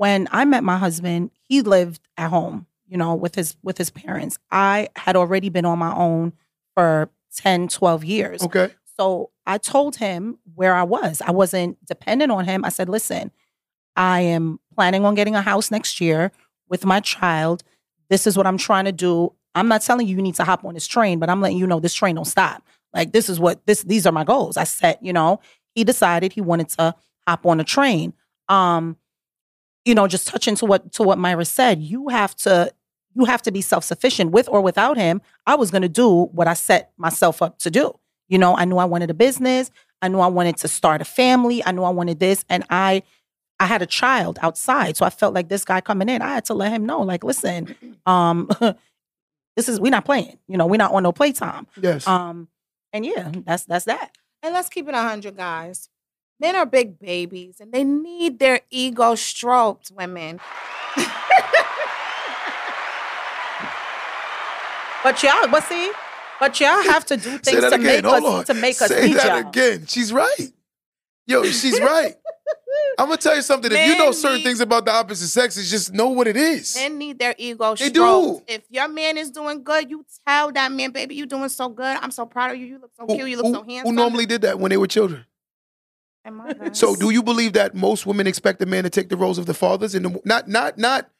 when 0.00 0.28
I 0.30 0.46
met 0.46 0.64
my 0.64 0.78
husband, 0.78 1.30
he 1.42 1.60
lived 1.60 2.00
at 2.16 2.30
home, 2.30 2.66
you 2.86 2.96
know, 2.96 3.14
with 3.14 3.34
his 3.34 3.54
with 3.62 3.76
his 3.76 3.90
parents. 3.90 4.38
I 4.50 4.88
had 4.96 5.14
already 5.14 5.50
been 5.50 5.66
on 5.66 5.78
my 5.78 5.94
own 5.94 6.32
for 6.74 7.10
10, 7.36 7.68
12 7.68 8.02
years. 8.06 8.42
Okay. 8.42 8.70
So 8.98 9.28
I 9.44 9.58
told 9.58 9.96
him 9.96 10.38
where 10.54 10.74
I 10.74 10.84
was. 10.84 11.20
I 11.20 11.32
wasn't 11.32 11.84
dependent 11.84 12.32
on 12.32 12.46
him. 12.46 12.64
I 12.64 12.70
said, 12.70 12.88
listen, 12.88 13.30
I 13.94 14.22
am 14.22 14.58
planning 14.74 15.04
on 15.04 15.14
getting 15.14 15.34
a 15.36 15.42
house 15.42 15.70
next 15.70 16.00
year 16.00 16.32
with 16.70 16.86
my 16.86 17.00
child. 17.00 17.62
This 18.08 18.26
is 18.26 18.38
what 18.38 18.46
I'm 18.46 18.56
trying 18.56 18.86
to 18.86 18.92
do. 18.92 19.34
I'm 19.54 19.68
not 19.68 19.82
telling 19.82 20.08
you 20.08 20.16
you 20.16 20.22
need 20.22 20.36
to 20.36 20.44
hop 20.44 20.64
on 20.64 20.72
this 20.72 20.86
train, 20.86 21.18
but 21.18 21.28
I'm 21.28 21.42
letting 21.42 21.58
you 21.58 21.66
know 21.66 21.78
this 21.78 21.92
train 21.92 22.14
don't 22.14 22.24
stop. 22.24 22.62
Like 22.94 23.12
this 23.12 23.28
is 23.28 23.38
what 23.38 23.66
this 23.66 23.82
these 23.82 24.06
are 24.06 24.12
my 24.12 24.24
goals. 24.24 24.56
I 24.56 24.64
set, 24.64 25.04
you 25.04 25.12
know, 25.12 25.40
he 25.74 25.84
decided 25.84 26.32
he 26.32 26.40
wanted 26.40 26.70
to 26.70 26.94
hop 27.28 27.44
on 27.44 27.60
a 27.60 27.64
train. 27.64 28.14
Um, 28.48 28.96
you 29.84 29.94
know, 29.94 30.06
just 30.06 30.26
touching 30.28 30.54
to 30.56 30.66
what 30.66 30.92
to 30.92 31.02
what 31.02 31.18
Myra 31.18 31.44
said, 31.44 31.80
you 31.82 32.08
have 32.08 32.34
to 32.36 32.72
you 33.14 33.24
have 33.24 33.42
to 33.42 33.50
be 33.50 33.60
self-sufficient 33.60 34.30
with 34.30 34.48
or 34.48 34.60
without 34.60 34.96
him. 34.96 35.20
I 35.46 35.56
was 35.56 35.70
going 35.70 35.82
to 35.82 35.88
do 35.88 36.26
what 36.26 36.46
I 36.46 36.54
set 36.54 36.92
myself 36.96 37.42
up 37.42 37.58
to 37.58 37.70
do. 37.70 37.98
You 38.28 38.38
know, 38.38 38.56
I 38.56 38.64
knew 38.64 38.76
I 38.76 38.84
wanted 38.84 39.10
a 39.10 39.14
business. 39.14 39.70
I 40.00 40.08
knew 40.08 40.20
I 40.20 40.28
wanted 40.28 40.56
to 40.58 40.68
start 40.68 41.00
a 41.00 41.04
family. 41.04 41.64
I 41.64 41.72
knew 41.72 41.82
I 41.82 41.90
wanted 41.90 42.20
this 42.20 42.44
and 42.48 42.64
I 42.70 43.02
I 43.58 43.66
had 43.66 43.82
a 43.82 43.86
child 43.86 44.38
outside. 44.40 44.96
So 44.96 45.04
I 45.04 45.10
felt 45.10 45.34
like 45.34 45.48
this 45.48 45.64
guy 45.64 45.80
coming 45.80 46.08
in, 46.08 46.22
I 46.22 46.28
had 46.34 46.46
to 46.46 46.54
let 46.54 46.72
him 46.72 46.86
know 46.86 47.02
like, 47.02 47.24
listen, 47.24 47.74
um 48.06 48.48
this 49.56 49.68
is 49.68 49.80
we're 49.80 49.90
not 49.90 50.04
playing. 50.04 50.38
You 50.46 50.56
know, 50.56 50.66
we're 50.66 50.76
not 50.76 50.92
on 50.92 51.02
no 51.02 51.12
playtime. 51.12 51.66
Yes. 51.80 52.06
Um 52.06 52.48
and 52.92 53.04
yeah, 53.04 53.30
that's 53.44 53.64
that's 53.64 53.84
that. 53.86 54.16
And 54.42 54.54
let's 54.54 54.70
keep 54.70 54.88
it 54.88 54.94
100, 54.94 55.36
guys. 55.36 55.90
Men 56.40 56.56
are 56.56 56.64
big 56.66 56.98
babies 56.98 57.60
and 57.60 57.70
they 57.72 57.84
need 57.84 58.38
their 58.38 58.60
ego 58.70 59.14
stroked, 59.14 59.92
women. 59.94 60.40
But 65.02 65.22
y'all, 65.22 65.48
but 65.48 65.64
see, 65.64 65.90
but 66.38 66.60
y'all 66.60 66.82
have 66.82 67.06
to 67.06 67.16
do 67.16 67.38
things 67.38 67.60
to 67.60 67.68
again. 67.68 67.82
make 67.82 68.04
Hold 68.04 68.16
us 68.24 68.24
on. 68.24 68.44
to 68.44 68.54
make 68.60 68.82
us 68.82 68.88
Say 68.88 69.06
need 69.08 69.16
that 69.16 69.40
y'all. 69.40 69.48
again. 69.48 69.86
She's 69.86 70.12
right. 70.12 70.52
Yo, 71.26 71.42
she's 71.44 71.80
right. 71.80 72.14
I'm 72.98 73.06
gonna 73.06 73.16
tell 73.16 73.34
you 73.34 73.40
something. 73.40 73.72
If 73.72 73.86
you 73.88 73.96
know 73.96 74.12
certain 74.12 74.38
need- 74.38 74.44
things 74.44 74.60
about 74.60 74.84
the 74.84 74.92
opposite 74.92 75.28
sex, 75.28 75.56
it's 75.56 75.70
just 75.70 75.94
know 75.94 76.08
what 76.10 76.26
it 76.26 76.36
is. 76.36 76.76
Men 76.76 76.98
need 76.98 77.18
their 77.18 77.34
ego 77.38 77.74
They 77.76 77.88
stroked. 77.88 78.46
do. 78.46 78.54
If 78.54 78.62
your 78.68 78.88
man 78.88 79.16
is 79.16 79.30
doing 79.30 79.62
good, 79.62 79.88
you 79.90 80.04
tell 80.26 80.52
that 80.52 80.70
man, 80.70 80.90
baby, 80.90 81.14
you 81.14 81.24
doing 81.24 81.48
so 81.48 81.70
good. 81.70 81.96
I'm 82.02 82.10
so 82.10 82.26
proud 82.26 82.50
of 82.52 82.58
you. 82.58 82.66
You 82.66 82.78
look 82.80 82.90
so 82.94 83.06
Who, 83.06 83.16
cute. 83.16 83.30
You 83.30 83.36
look 83.38 83.46
who- 83.46 83.54
so 83.54 83.62
handsome. 83.62 83.86
who 83.88 83.92
normally 83.96 84.26
did 84.26 84.42
that 84.42 84.58
when 84.58 84.68
they 84.68 84.76
were 84.76 84.86
children? 84.86 85.24
So, 86.72 86.94
do 86.94 87.10
you 87.10 87.22
believe 87.22 87.54
that 87.54 87.74
most 87.74 88.06
women 88.06 88.26
expect 88.26 88.62
a 88.62 88.66
man 88.66 88.84
to 88.84 88.90
take 88.90 89.08
the 89.08 89.16
roles 89.16 89.38
of 89.38 89.46
the 89.46 89.54
fathers 89.54 89.94
and 89.94 90.04
the, 90.04 90.20
not 90.24 90.48
not 90.48 90.78
not 90.78 91.10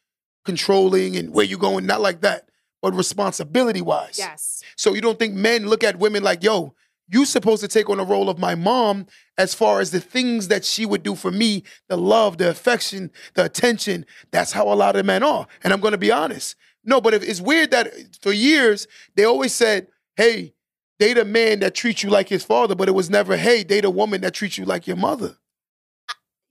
controlling 0.44 1.16
and 1.16 1.32
where 1.32 1.44
you 1.44 1.58
going, 1.58 1.86
not 1.86 2.00
like 2.00 2.20
that, 2.20 2.48
but 2.82 2.94
responsibility 2.94 3.80
wise? 3.80 4.18
Yes. 4.18 4.62
So 4.76 4.94
you 4.94 5.00
don't 5.00 5.18
think 5.18 5.34
men 5.34 5.66
look 5.66 5.82
at 5.82 5.98
women 5.98 6.22
like, 6.22 6.42
yo, 6.42 6.74
you 7.08 7.24
supposed 7.24 7.62
to 7.62 7.68
take 7.68 7.90
on 7.90 7.98
the 7.98 8.04
role 8.04 8.28
of 8.28 8.38
my 8.38 8.54
mom 8.54 9.06
as 9.36 9.54
far 9.54 9.80
as 9.80 9.90
the 9.90 10.00
things 10.00 10.48
that 10.48 10.64
she 10.64 10.86
would 10.86 11.02
do 11.02 11.14
for 11.14 11.30
me, 11.30 11.64
the 11.88 11.96
love, 11.96 12.38
the 12.38 12.48
affection, 12.50 13.10
the 13.34 13.44
attention. 13.44 14.06
That's 14.30 14.52
how 14.52 14.72
a 14.72 14.74
lot 14.74 14.96
of 14.96 15.04
men 15.04 15.22
are. 15.22 15.46
And 15.64 15.72
I'm 15.72 15.80
gonna 15.80 15.98
be 15.98 16.12
honest. 16.12 16.56
No, 16.84 17.00
but 17.00 17.14
if, 17.14 17.22
it's 17.22 17.40
weird 17.40 17.72
that 17.72 17.92
for 18.22 18.32
years 18.32 18.86
they 19.16 19.24
always 19.24 19.52
said, 19.52 19.88
hey, 20.16 20.54
date 21.00 21.18
a 21.18 21.24
man 21.24 21.60
that 21.60 21.74
treats 21.74 22.04
you 22.04 22.10
like 22.10 22.28
his 22.28 22.44
father, 22.44 22.74
but 22.76 22.86
it 22.86 22.92
was 22.92 23.10
never, 23.10 23.36
hey, 23.36 23.64
date 23.64 23.84
a 23.86 23.90
woman 23.90 24.20
that 24.20 24.34
treats 24.34 24.58
you 24.58 24.64
like 24.66 24.86
your 24.86 24.96
mother. 24.98 25.36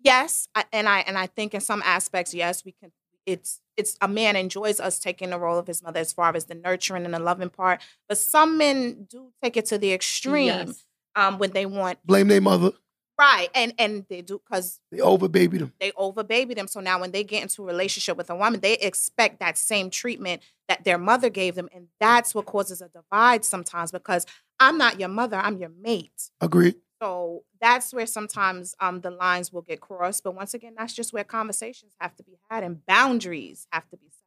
Yes, 0.01 0.47
and 0.73 0.89
I 0.89 0.99
and 1.01 1.17
I 1.17 1.27
think 1.27 1.53
in 1.53 1.61
some 1.61 1.83
aspects, 1.85 2.33
yes, 2.33 2.65
we 2.65 2.71
can. 2.71 2.91
It's 3.25 3.61
it's 3.77 3.95
a 4.01 4.07
man 4.07 4.35
enjoys 4.35 4.79
us 4.79 4.97
taking 4.97 5.29
the 5.29 5.37
role 5.37 5.59
of 5.59 5.67
his 5.67 5.83
mother 5.83 5.99
as 5.99 6.11
far 6.11 6.35
as 6.35 6.45
the 6.45 6.55
nurturing 6.55 7.05
and 7.05 7.13
the 7.13 7.19
loving 7.19 7.49
part, 7.49 7.81
but 8.07 8.17
some 8.17 8.57
men 8.57 9.07
do 9.09 9.31
take 9.43 9.55
it 9.55 9.65
to 9.67 9.77
the 9.77 9.93
extreme 9.93 10.45
Yes. 10.47 10.85
um, 11.15 11.37
when 11.37 11.51
they 11.51 11.65
want 11.65 11.99
Blame 12.05 12.29
their 12.29 12.41
mother. 12.41 12.71
Right, 13.19 13.49
and 13.53 13.73
and 13.77 14.05
they 14.09 14.21
do 14.21 14.39
because 14.43 14.79
They 14.91 14.99
overbabied 14.99 15.59
them. 15.59 15.73
they 15.79 15.91
overbaby 15.91 16.55
them. 16.55 16.67
So 16.67 16.79
now 16.79 16.99
when 16.99 17.11
they 17.11 17.23
get 17.23 17.41
into 17.43 17.63
a 17.63 17.65
relationship 17.65 18.17
with 18.17 18.29
a 18.29 18.35
woman, 18.35 18.59
they 18.61 18.73
expect 18.73 19.39
that 19.41 19.57
same 19.57 19.89
treatment 19.89 20.41
that 20.67 20.83
their 20.85 20.97
mother 20.97 21.29
gave 21.29 21.55
them, 21.55 21.69
and 21.73 21.87
that's 21.99 22.33
what 22.33 22.45
causes 22.45 22.81
a 22.81 22.87
divide 22.89 23.43
sometimes. 23.45 23.91
Because 23.91 24.25
I'm 24.59 24.77
not 24.77 24.99
your 24.99 25.09
mother, 25.09 25.37
I'm 25.37 25.57
your 25.57 25.71
mate. 25.81 26.31
Agreed. 26.41 26.75
So 27.01 27.43
that's 27.61 27.93
where 27.93 28.05
sometimes 28.05 28.75
um, 28.81 28.99
the 29.01 29.11
lines 29.11 29.53
will 29.53 29.61
get 29.61 29.79
crossed. 29.79 30.23
But 30.23 30.35
once 30.35 30.53
again, 30.53 30.73
that's 30.77 30.93
just 30.93 31.13
where 31.13 31.23
conversations 31.23 31.93
have 31.99 32.13
to 32.17 32.23
be 32.23 32.37
had 32.49 32.61
and 32.63 32.85
boundaries 32.85 33.67
have 33.71 33.87
to 33.89 33.95
be 33.97 34.07
set. 34.11 34.25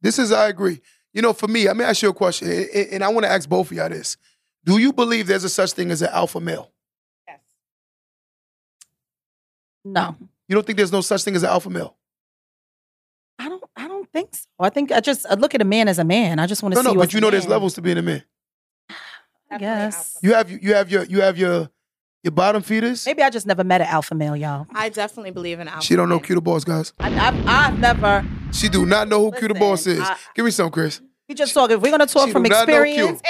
This 0.00 0.16
is, 0.20 0.30
I 0.30 0.46
agree. 0.48 0.80
You 1.12 1.22
know, 1.22 1.32
for 1.32 1.48
me, 1.48 1.66
let 1.66 1.76
me 1.76 1.84
ask 1.84 2.00
you 2.02 2.10
a 2.10 2.14
question, 2.14 2.48
and 2.92 3.02
I 3.02 3.08
want 3.08 3.24
to 3.24 3.30
ask 3.32 3.48
both 3.48 3.72
of 3.72 3.76
y'all 3.76 3.88
this. 3.88 4.16
Do 4.64 4.78
you 4.78 4.92
believe 4.92 5.26
there's 5.26 5.42
a 5.42 5.48
such 5.48 5.72
thing 5.72 5.90
as 5.90 6.00
an 6.02 6.10
alpha 6.12 6.38
male? 6.38 6.70
Yes. 7.26 7.40
No, 9.84 10.16
You 10.48 10.54
don't 10.54 10.66
think 10.66 10.76
there's 10.76 10.92
no 10.92 11.00
such 11.00 11.22
thing 11.24 11.34
as 11.36 11.42
an 11.42 11.48
alpha 11.50 11.70
male? 11.70 11.96
I 13.38 13.48
don't. 13.48 13.62
I 13.76 13.86
don't 13.88 14.10
think 14.12 14.34
so. 14.34 14.46
I 14.60 14.68
think 14.70 14.90
I 14.92 15.00
just 15.00 15.24
I 15.30 15.34
look 15.34 15.54
at 15.54 15.62
a 15.62 15.64
man 15.64 15.86
as 15.88 15.98
a 15.98 16.04
man. 16.04 16.38
I 16.40 16.46
just 16.46 16.62
want 16.62 16.74
to 16.74 16.78
No, 16.78 16.82
see. 16.82 16.88
no, 16.88 16.94
no. 16.94 17.00
but 17.00 17.14
you 17.14 17.20
know 17.20 17.30
there's 17.30 17.44
man. 17.44 17.50
levels 17.52 17.74
to 17.74 17.82
being 17.82 17.96
a 17.98 18.02
man. 18.02 18.24
I 18.90 18.94
Definitely 19.58 19.66
guess. 19.86 20.14
alpha. 20.16 20.26
You 20.26 20.34
have 20.34 20.50
you 20.50 20.74
have 20.74 20.90
your 20.90 21.04
you 21.04 21.20
have 21.20 21.38
your 21.38 21.70
your 22.24 22.32
bottom 22.32 22.62
feeders. 22.62 23.06
Maybe 23.06 23.22
I 23.22 23.30
just 23.30 23.46
never 23.46 23.62
met 23.62 23.80
an 23.80 23.86
alpha 23.86 24.14
male, 24.14 24.36
y'all. 24.36 24.66
I 24.74 24.88
definitely 24.88 25.30
believe 25.30 25.60
in 25.60 25.68
alpha. 25.68 25.82
She 25.86 25.94
don't 25.94 26.08
know 26.08 26.16
men. 26.16 26.24
Q 26.24 26.34
the 26.34 26.40
Boss, 26.40 26.64
guys. 26.64 26.92
I, 26.98 27.08
I've, 27.28 27.46
I've 27.46 27.78
never. 27.78 28.26
She 28.52 28.68
do 28.68 28.84
not 28.84 29.08
know 29.08 29.20
who 29.20 29.30
Q 29.32 29.48
the 29.48 29.54
Listen, 29.54 29.60
Boss 29.68 29.86
is. 29.86 30.00
I- 30.00 30.16
Give 30.34 30.44
me 30.44 30.50
some, 30.50 30.70
Chris. 30.70 31.00
We 31.28 31.34
just 31.34 31.52
talk. 31.52 31.70
If 31.70 31.80
we're 31.82 31.90
gonna 31.90 32.06
talk 32.06 32.26
She 32.28 32.32
from 32.32 32.42
do 32.44 32.48
not 32.48 32.66
know 32.66 32.74
experience. 32.82 33.20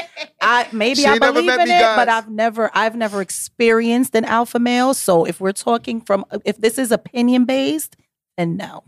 I 0.41 0.69
maybe 0.73 1.01
She 1.01 1.07
I 1.07 1.19
believe 1.19 1.51
in 1.53 1.61
it, 1.63 1.67
guys. 1.67 1.97
but 1.97 2.09
I've 2.09 2.31
never 2.31 2.71
I've 2.73 2.95
never 2.95 3.21
experienced 3.21 4.15
an 4.15 4.25
alpha 4.25 4.59
male. 4.61 4.95
So 4.95 5.25
if 5.25 5.41
we're 5.41 5.53
talking 5.53 6.01
from 6.01 6.25
if 6.45 6.59
this 6.61 6.79
is 6.79 6.93
opinion 6.93 7.45
based, 7.45 7.97
then 8.37 8.57
no, 8.57 8.85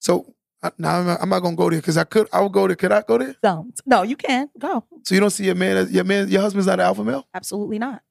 So 0.00 0.34
now 0.78 0.98
I'm, 0.98 1.06
not- 1.06 1.22
I'm 1.22 1.28
not 1.30 1.40
gonna 1.40 1.56
go 1.56 1.70
there 1.70 1.80
because 1.80 1.96
I 1.96 2.04
could. 2.04 2.28
I 2.32 2.40
would 2.42 2.52
go 2.52 2.66
there. 2.66 2.76
Could 2.76 2.92
I 2.92 3.00
go 3.02 3.16
there? 3.16 3.34
don't. 3.42 3.72
No, 3.86 4.02
you 4.02 4.16
can 4.16 4.50
go. 4.58 4.84
So 5.04 5.14
you 5.14 5.20
don't 5.22 5.30
see 5.30 5.44
your 5.46 5.54
man. 5.54 5.76
as- 5.78 5.90
Your 5.90 6.04
man. 6.04 6.28
Your 6.28 6.42
husband's 6.42 6.66
not 6.66 6.74
an 6.78 6.84
alpha 6.86 7.02
male, 7.02 7.26
Absolutely 7.34 7.78
not. 7.78 8.02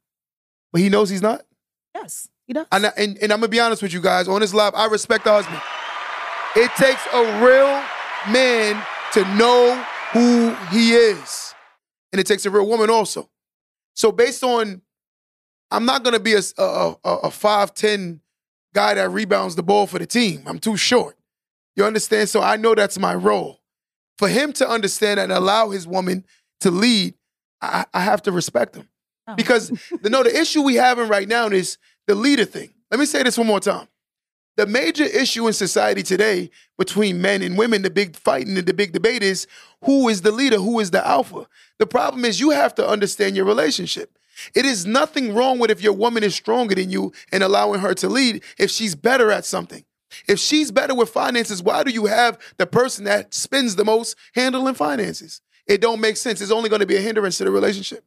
but 0.71 0.81
he 0.81 0.89
knows 0.89 1.09
he's 1.09 1.21
not. 1.21 1.43
Yes, 1.93 2.29
he 2.47 2.53
does. 2.53 2.65
And, 2.71 2.91
and, 2.97 3.17
and 3.19 3.31
I'm 3.31 3.39
gonna 3.41 3.47
be 3.47 3.59
honest 3.59 3.83
with 3.83 3.93
you 3.93 4.01
guys 4.01 4.27
on 4.27 4.41
this 4.41 4.55
live. 4.55 4.73
I 4.75 4.87
respect 4.87 5.23
the 5.25 5.31
husband. 5.31 5.61
It 6.55 6.71
takes 6.77 7.01
a 7.13 7.45
real 7.45 7.81
man 8.33 8.83
to 9.13 9.23
know 9.37 9.85
who 10.13 10.53
he 10.71 10.93
is, 10.93 11.53
and 12.11 12.19
it 12.19 12.27
takes 12.27 12.45
a 12.45 12.49
real 12.49 12.67
woman 12.67 12.89
also. 12.89 13.29
So 13.93 14.11
based 14.11 14.43
on, 14.43 14.81
I'm 15.69 15.85
not 15.85 16.03
gonna 16.03 16.19
be 16.19 16.33
a 16.33 16.41
a, 16.57 16.95
a, 17.03 17.15
a 17.23 17.31
five 17.31 17.73
ten 17.73 18.21
guy 18.73 18.93
that 18.93 19.09
rebounds 19.09 19.55
the 19.55 19.63
ball 19.63 19.87
for 19.87 19.99
the 19.99 20.05
team. 20.05 20.43
I'm 20.45 20.59
too 20.59 20.77
short. 20.77 21.17
You 21.75 21.85
understand? 21.85 22.29
So 22.29 22.41
I 22.41 22.57
know 22.57 22.75
that's 22.75 22.99
my 22.99 23.15
role. 23.15 23.59
For 24.17 24.27
him 24.27 24.53
to 24.53 24.69
understand 24.69 25.19
and 25.19 25.31
allow 25.31 25.69
his 25.69 25.87
woman 25.87 26.25
to 26.59 26.71
lead, 26.71 27.15
I, 27.61 27.85
I 27.93 28.01
have 28.01 28.21
to 28.23 28.31
respect 28.31 28.75
him. 28.75 28.87
No. 29.27 29.35
Because 29.35 29.69
the 30.01 30.09
no, 30.09 30.23
the 30.23 30.37
issue 30.37 30.61
we 30.61 30.75
having 30.75 31.07
right 31.07 31.27
now 31.27 31.47
is 31.47 31.77
the 32.07 32.15
leader 32.15 32.45
thing. 32.45 32.73
Let 32.89 32.99
me 32.99 33.05
say 33.05 33.23
this 33.23 33.37
one 33.37 33.47
more 33.47 33.59
time. 33.59 33.87
The 34.57 34.65
major 34.67 35.05
issue 35.05 35.47
in 35.47 35.53
society 35.53 36.03
today 36.03 36.51
between 36.77 37.21
men 37.21 37.41
and 37.41 37.57
women, 37.57 37.83
the 37.83 37.89
big 37.89 38.15
fight 38.15 38.47
and 38.47 38.57
the 38.57 38.73
big 38.73 38.91
debate 38.91 39.23
is 39.23 39.47
who 39.85 40.09
is 40.09 40.21
the 40.21 40.31
leader, 40.31 40.57
who 40.57 40.79
is 40.79 40.91
the 40.91 41.05
alpha. 41.05 41.47
The 41.79 41.87
problem 41.87 42.25
is 42.25 42.39
you 42.39 42.49
have 42.49 42.75
to 42.75 42.87
understand 42.87 43.35
your 43.35 43.45
relationship. 43.45 44.17
It 44.55 44.65
is 44.65 44.85
nothing 44.85 45.33
wrong 45.33 45.59
with 45.59 45.71
if 45.71 45.81
your 45.81 45.93
woman 45.93 46.23
is 46.23 46.35
stronger 46.35 46.75
than 46.75 46.89
you 46.89 47.13
and 47.31 47.43
allowing 47.43 47.79
her 47.79 47.93
to 47.95 48.09
lead 48.09 48.43
if 48.57 48.71
she's 48.71 48.95
better 48.95 49.31
at 49.31 49.45
something. 49.45 49.85
If 50.27 50.39
she's 50.39 50.71
better 50.71 50.93
with 50.93 51.09
finances, 51.09 51.63
why 51.63 51.83
do 51.83 51.91
you 51.91 52.05
have 52.07 52.37
the 52.57 52.67
person 52.67 53.05
that 53.05 53.33
spends 53.33 53.75
the 53.75 53.85
most 53.85 54.17
handling 54.33 54.75
finances? 54.75 55.41
It 55.67 55.79
don't 55.79 56.01
make 56.01 56.17
sense. 56.17 56.41
It's 56.41 56.51
only 56.51 56.69
going 56.69 56.81
to 56.81 56.85
be 56.85 56.97
a 56.97 57.01
hindrance 57.01 57.37
to 57.37 57.45
the 57.45 57.51
relationship. 57.51 58.03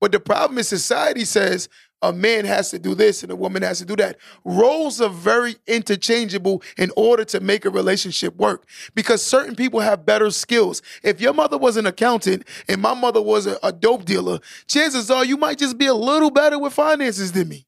But 0.00 0.12
the 0.12 0.20
problem 0.20 0.58
is 0.58 0.68
society 0.68 1.24
says 1.24 1.68
a 2.02 2.12
man 2.12 2.44
has 2.44 2.70
to 2.70 2.78
do 2.78 2.94
this 2.94 3.22
and 3.22 3.30
a 3.30 3.36
woman 3.36 3.62
has 3.62 3.78
to 3.78 3.84
do 3.84 3.96
that. 3.96 4.16
Roles 4.44 5.00
are 5.00 5.08
very 5.08 5.56
interchangeable 5.66 6.62
in 6.76 6.90
order 6.96 7.24
to 7.26 7.40
make 7.40 7.64
a 7.64 7.70
relationship 7.70 8.36
work 8.36 8.66
because 8.94 9.24
certain 9.24 9.54
people 9.54 9.80
have 9.80 10.04
better 10.04 10.30
skills. 10.30 10.82
If 11.02 11.20
your 11.20 11.32
mother 11.32 11.56
was 11.56 11.76
an 11.76 11.86
accountant 11.86 12.44
and 12.68 12.82
my 12.82 12.94
mother 12.94 13.22
was 13.22 13.46
a, 13.46 13.58
a 13.62 13.72
dope 13.72 14.04
dealer, 14.04 14.40
chances 14.66 15.10
are 15.10 15.24
you 15.24 15.36
might 15.36 15.58
just 15.58 15.78
be 15.78 15.86
a 15.86 15.94
little 15.94 16.30
better 16.30 16.58
with 16.58 16.72
finances 16.72 17.32
than 17.32 17.48
me, 17.48 17.66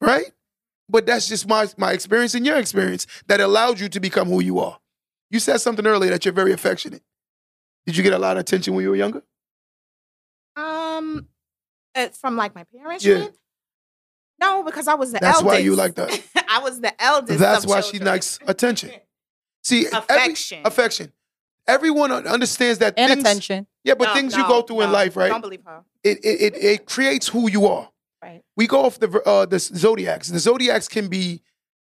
right? 0.00 0.32
But 0.88 1.04
that's 1.04 1.28
just 1.28 1.46
my 1.46 1.68
my 1.76 1.92
experience 1.92 2.34
and 2.34 2.46
your 2.46 2.56
experience 2.56 3.06
that 3.26 3.40
allowed 3.40 3.78
you 3.78 3.88
to 3.90 4.00
become 4.00 4.28
who 4.28 4.40
you 4.40 4.58
are. 4.60 4.78
You 5.30 5.40
said 5.40 5.58
something 5.60 5.86
earlier 5.86 6.10
that 6.10 6.24
you're 6.24 6.32
very 6.32 6.52
affectionate. 6.52 7.02
Did 7.86 7.96
you 7.96 8.02
get 8.02 8.12
a 8.12 8.18
lot 8.18 8.36
of 8.36 8.40
attention 8.40 8.74
when 8.74 8.84
you 8.84 8.90
were 8.90 8.96
younger? 8.96 9.22
Um, 10.56 11.28
Uh, 11.94 12.08
from 12.08 12.36
like 12.36 12.54
my 12.54 12.64
parents. 12.64 13.04
Yeah. 13.04 13.28
No, 14.40 14.62
because 14.62 14.86
I 14.88 14.94
was 14.94 15.12
the 15.12 15.16
eldest. 15.16 15.22
That's 15.22 15.38
eldest. 15.42 15.54
why 15.54 15.58
you 15.58 15.74
like 15.76 15.94
that. 15.94 16.22
I 16.48 16.60
was 16.60 16.80
the 16.80 17.02
eldest. 17.02 17.38
That's 17.38 17.64
of 17.64 17.70
why 17.70 17.80
she 17.80 17.98
likes 17.98 18.38
attention. 18.46 18.90
See, 19.64 19.86
every- 19.86 19.98
Affection. 19.98 20.60
affection. 20.64 21.12
Everyone 21.66 22.12
understands 22.12 22.78
that 22.78 22.94
And 22.96 23.10
things, 23.10 23.22
attention. 23.22 23.66
Yeah, 23.82 23.94
but 23.94 24.08
No, 24.08 24.14
things 24.14 24.36
you 24.36 24.46
go 24.46 24.62
through 24.62 24.82
in 24.82 24.92
life, 24.92 25.16
right? 25.16 25.28
Don't 25.30 25.40
believe 25.40 25.64
her. 25.66 25.82
It, 26.04 26.18
it 26.24 26.40
it 26.54 26.56
it 26.56 26.86
creates 26.86 27.26
who 27.26 27.50
you 27.50 27.66
are. 27.66 27.90
Right. 28.22 28.42
We 28.56 28.68
go 28.68 28.84
off 28.84 29.00
the 29.00 29.10
uh, 29.26 29.46
the 29.46 29.58
zodiacs. 29.58 30.28
The 30.28 30.38
zodiacs 30.38 30.86
can 30.86 31.08
be 31.08 31.42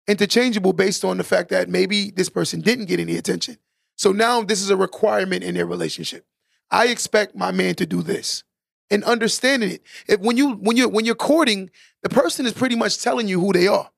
interchangeable 0.08 0.72
based 0.72 1.04
on 1.04 1.18
the 1.18 1.24
fact 1.24 1.50
that 1.50 1.68
maybe 1.68 2.10
this 2.10 2.30
person 2.30 2.60
didn't 2.62 2.86
get 2.86 3.00
any 3.00 3.16
attention. 3.16 3.58
So 3.96 4.12
now 4.12 4.42
this 4.42 4.62
is 4.62 4.70
a 4.70 4.76
requirement 4.76 5.42
in 5.44 5.54
their 5.54 5.66
relationship. 5.66 6.24
I 6.70 6.86
expect 6.86 7.36
my 7.36 7.50
man 7.52 7.74
to 7.76 7.86
do 7.86 8.02
this, 8.02 8.44
and 8.90 9.04
understanding 9.04 9.70
it. 9.70 9.82
If 10.08 10.20
when 10.20 10.36
you 10.36 10.52
when 10.54 10.76
you 10.76 10.88
when 10.88 11.04
you're 11.04 11.14
courting, 11.14 11.70
the 12.02 12.08
person 12.08 12.46
is 12.46 12.52
pretty 12.52 12.76
much 12.76 13.02
telling 13.02 13.28
you 13.28 13.40
who 13.40 13.52
they 13.52 13.66
are. 13.66 13.90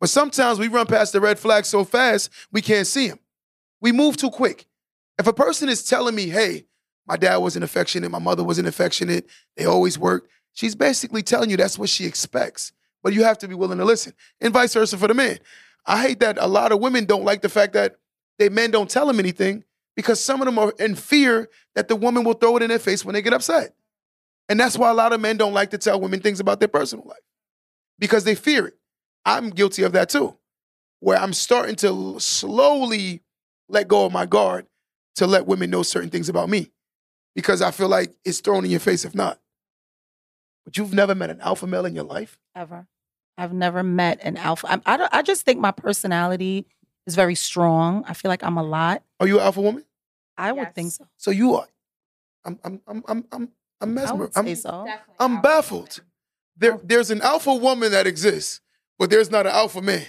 But 0.00 0.10
sometimes 0.10 0.58
we 0.58 0.68
run 0.68 0.86
past 0.86 1.12
the 1.12 1.20
red 1.20 1.38
flag 1.38 1.64
so 1.64 1.84
fast 1.84 2.30
we 2.50 2.60
can't 2.60 2.86
see 2.86 3.08
them. 3.08 3.18
We 3.80 3.92
move 3.92 4.16
too 4.16 4.30
quick. 4.30 4.66
If 5.18 5.26
a 5.26 5.32
person 5.32 5.68
is 5.68 5.84
telling 5.84 6.14
me, 6.14 6.28
"Hey, 6.28 6.66
my 7.06 7.16
dad 7.16 7.36
wasn't 7.36 7.64
affectionate, 7.64 8.10
my 8.10 8.18
mother 8.18 8.44
wasn't 8.44 8.68
affectionate, 8.68 9.28
they 9.56 9.64
always 9.64 9.98
worked," 9.98 10.30
she's 10.52 10.74
basically 10.74 11.22
telling 11.22 11.50
you 11.50 11.56
that's 11.56 11.78
what 11.78 11.88
she 11.88 12.04
expects. 12.04 12.72
But 13.02 13.12
you 13.12 13.24
have 13.24 13.38
to 13.38 13.48
be 13.48 13.54
willing 13.54 13.78
to 13.78 13.84
listen, 13.84 14.14
and 14.40 14.52
vice 14.52 14.74
versa 14.74 14.96
for 14.96 15.08
the 15.08 15.14
man. 15.14 15.38
I 15.84 16.00
hate 16.00 16.20
that 16.20 16.38
a 16.38 16.46
lot 16.46 16.70
of 16.70 16.80
women 16.80 17.04
don't 17.04 17.24
like 17.24 17.42
the 17.42 17.48
fact 17.48 17.72
that 17.72 17.96
they 18.38 18.48
men 18.48 18.70
don't 18.70 18.88
tell 18.88 19.06
them 19.06 19.18
anything 19.18 19.64
because 19.96 20.20
some 20.20 20.40
of 20.40 20.46
them 20.46 20.58
are 20.58 20.72
in 20.78 20.94
fear 20.94 21.48
that 21.74 21.88
the 21.88 21.96
woman 21.96 22.24
will 22.24 22.34
throw 22.34 22.56
it 22.56 22.62
in 22.62 22.68
their 22.68 22.78
face 22.78 23.04
when 23.04 23.14
they 23.14 23.22
get 23.22 23.32
upset. 23.32 23.74
And 24.48 24.58
that's 24.58 24.76
why 24.76 24.90
a 24.90 24.94
lot 24.94 25.12
of 25.12 25.20
men 25.20 25.36
don't 25.36 25.54
like 25.54 25.70
to 25.70 25.78
tell 25.78 26.00
women 26.00 26.20
things 26.20 26.40
about 26.40 26.58
their 26.58 26.68
personal 26.68 27.06
life 27.06 27.22
because 27.98 28.24
they 28.24 28.34
fear 28.34 28.66
it. 28.66 28.74
I'm 29.24 29.50
guilty 29.50 29.82
of 29.82 29.92
that 29.92 30.08
too, 30.08 30.36
where 31.00 31.18
I'm 31.18 31.32
starting 31.32 31.76
to 31.76 32.18
slowly 32.18 33.22
let 33.68 33.88
go 33.88 34.04
of 34.04 34.12
my 34.12 34.26
guard 34.26 34.66
to 35.16 35.26
let 35.26 35.46
women 35.46 35.70
know 35.70 35.82
certain 35.82 36.10
things 36.10 36.28
about 36.28 36.48
me 36.48 36.70
because 37.34 37.62
I 37.62 37.70
feel 37.70 37.88
like 37.88 38.14
it's 38.24 38.40
thrown 38.40 38.64
in 38.64 38.70
your 38.70 38.80
face 38.80 39.04
if 39.04 39.14
not. 39.14 39.38
But 40.64 40.76
you've 40.76 40.94
never 40.94 41.14
met 41.14 41.30
an 41.30 41.40
alpha 41.40 41.66
male 41.66 41.86
in 41.86 41.94
your 41.94 42.04
life? 42.04 42.38
Ever. 42.54 42.86
I've 43.38 43.52
never 43.52 43.82
met 43.82 44.20
an 44.22 44.36
alpha. 44.36 44.70
I, 44.70 44.80
I, 44.86 44.96
don't, 44.96 45.14
I 45.14 45.22
just 45.22 45.44
think 45.44 45.58
my 45.58 45.70
personality 45.70 46.66
is 47.06 47.14
very 47.14 47.34
strong. 47.34 48.04
I 48.06 48.14
feel 48.14 48.28
like 48.28 48.44
I'm 48.44 48.56
a 48.56 48.62
lot. 48.62 49.02
Are 49.18 49.26
you 49.26 49.38
an 49.38 49.44
alpha 49.44 49.60
woman? 49.60 49.84
I 50.36 50.52
would 50.52 50.74
think 50.74 50.92
so. 50.92 51.06
So 51.16 51.30
you 51.30 51.54
are. 51.54 51.68
I'm 52.44 52.58
I'm 52.64 52.80
I'm 52.86 53.04
I'm 53.06 53.24
I'm 53.30 53.48
I'm 53.82 53.90
I 53.98 54.00
mesmer. 54.02 54.16
would 54.16 54.30
I'm, 54.36 54.54
so. 54.54 54.86
I'm 55.18 55.42
baffled. 55.42 56.00
There, 56.56 56.74
oh. 56.74 56.80
there's 56.84 57.10
an 57.10 57.20
alpha 57.22 57.54
woman 57.54 57.92
that 57.92 58.06
exists, 58.06 58.60
but 58.98 59.10
there's 59.10 59.30
not 59.30 59.46
an 59.46 59.52
alpha 59.52 59.82
man. 59.82 60.06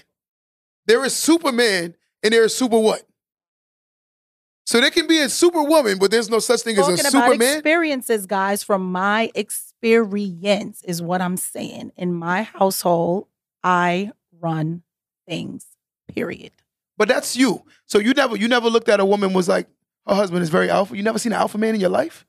There 0.86 1.04
is 1.04 1.16
Superman 1.16 1.96
and 2.22 2.34
there 2.34 2.44
is 2.44 2.56
super 2.56 2.80
what? 2.80 3.04
So 4.66 4.80
there 4.80 4.92
can 4.92 5.08
be 5.08 5.20
a 5.20 5.28
superwoman, 5.28 5.98
but 5.98 6.10
there's 6.10 6.30
no 6.30 6.40
such 6.40 6.62
thing 6.62 6.78
as 6.78 6.88
a 6.88 6.94
about 6.94 7.12
Superman. 7.12 7.54
experiences, 7.56 8.26
guys, 8.26 8.64
from 8.64 8.92
my 8.92 9.30
experience 9.36 10.82
is 10.86 11.02
what 11.02 11.22
I'm 11.22 11.36
saying. 11.36 11.92
In 11.98 12.14
my 12.14 12.44
household, 12.44 13.28
I 13.64 14.12
run 14.40 14.84
things. 15.28 15.66
Period. 16.08 16.52
But 16.98 17.08
that's 17.08 17.36
you. 17.36 17.64
So 17.88 18.00
you 18.00 18.14
never 18.14 18.38
you 18.38 18.48
never 18.48 18.70
looked 18.70 18.88
at 18.88 19.00
a 19.00 19.06
woman 19.06 19.34
was 19.34 19.50
like 19.50 19.68
her 20.08 20.16
husband 20.16 20.44
is 20.44 20.50
very 20.50 20.70
alpha. 20.70 20.96
You 20.96 21.04
never 21.04 21.20
seen 21.20 21.34
an 21.34 21.40
alpha 21.40 21.58
man 21.58 21.76
in 21.76 21.82
your 21.82 21.90
life? 21.90 22.26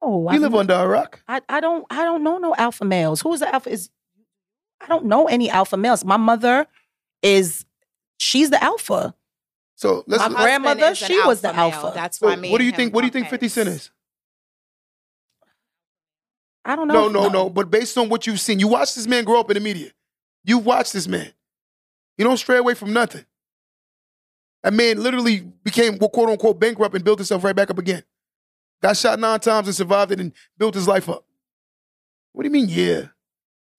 Oh, 0.00 0.22
You 0.22 0.28
I've 0.28 0.40
live 0.40 0.52
ne- 0.52 0.58
under 0.58 0.74
a 0.74 0.86
rock. 0.86 1.22
I, 1.26 1.40
I 1.48 1.60
don't 1.60 1.84
I 1.90 2.04
don't 2.04 2.22
know 2.22 2.38
no 2.38 2.54
alpha 2.56 2.84
males. 2.84 3.20
Who's 3.20 3.40
the 3.40 3.52
alpha? 3.52 3.70
Is 3.70 3.90
I 4.80 4.86
don't 4.86 5.06
know 5.06 5.26
any 5.26 5.50
alpha 5.50 5.76
males. 5.76 6.04
My 6.04 6.16
mother 6.16 6.66
is 7.22 7.64
she's 8.18 8.50
the 8.50 8.62
alpha. 8.62 9.14
So 9.74 10.04
let's. 10.06 10.20
My 10.20 10.24
husband 10.24 10.36
grandmother, 10.36 10.92
is 10.92 11.02
an 11.02 11.08
she 11.08 11.20
was 11.22 11.40
the 11.40 11.52
male. 11.52 11.72
alpha. 11.72 11.92
That's 11.94 12.18
so 12.18 12.26
why 12.26 12.36
me 12.36 12.50
what 12.50 12.58
do 12.58 12.64
you 12.64 12.72
think? 12.72 12.94
What 12.94 13.02
do 13.02 13.06
you 13.06 13.12
think 13.12 13.28
Fifty 13.28 13.48
Cent 13.48 13.68
is? 13.68 13.90
I 16.64 16.76
don't 16.76 16.86
know. 16.86 17.08
No, 17.08 17.22
no, 17.22 17.28
no. 17.28 17.50
But 17.50 17.70
based 17.70 17.96
on 17.96 18.08
what 18.08 18.26
you've 18.26 18.40
seen, 18.40 18.60
you 18.60 18.68
watched 18.68 18.94
this 18.94 19.06
man 19.06 19.24
grow 19.24 19.40
up 19.40 19.50
in 19.50 19.54
the 19.54 19.60
media. 19.60 19.90
You've 20.44 20.66
watched 20.66 20.92
this 20.92 21.08
man. 21.08 21.32
You 22.18 22.24
don't 22.24 22.36
stray 22.36 22.58
away 22.58 22.74
from 22.74 22.92
nothing. 22.92 23.24
That 24.62 24.74
man 24.74 25.02
literally 25.02 25.40
became 25.40 25.98
quote 25.98 26.28
unquote 26.28 26.58
bankrupt 26.60 26.94
and 26.94 27.04
built 27.04 27.20
himself 27.20 27.42
right 27.44 27.54
back 27.56 27.70
up 27.70 27.78
again. 27.78 28.02
Got 28.82 28.96
shot 28.96 29.18
nine 29.18 29.40
times 29.40 29.66
and 29.66 29.74
survived 29.74 30.12
it 30.12 30.20
and 30.20 30.32
built 30.56 30.74
his 30.74 30.86
life 30.86 31.08
up. 31.08 31.24
What 32.32 32.42
do 32.42 32.48
you 32.48 32.52
mean, 32.52 32.68
yeah? 32.68 33.08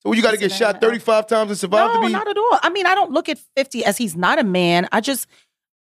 So 0.01 0.13
you 0.13 0.21
got 0.21 0.31
to 0.31 0.37
get 0.37 0.51
shot 0.51 0.81
35 0.81 1.27
times 1.27 1.51
and 1.51 1.59
survive 1.59 1.93
no, 1.93 2.01
to 2.01 2.07
be? 2.07 2.13
not 2.13 2.27
at 2.27 2.37
all. 2.37 2.59
I 2.61 2.69
mean, 2.69 2.85
I 2.85 2.95
don't 2.95 3.11
look 3.11 3.29
at 3.29 3.39
50 3.55 3.85
as 3.85 3.97
he's 3.97 4.15
not 4.15 4.39
a 4.39 4.43
man. 4.43 4.87
I 4.91 5.01
just 5.01 5.27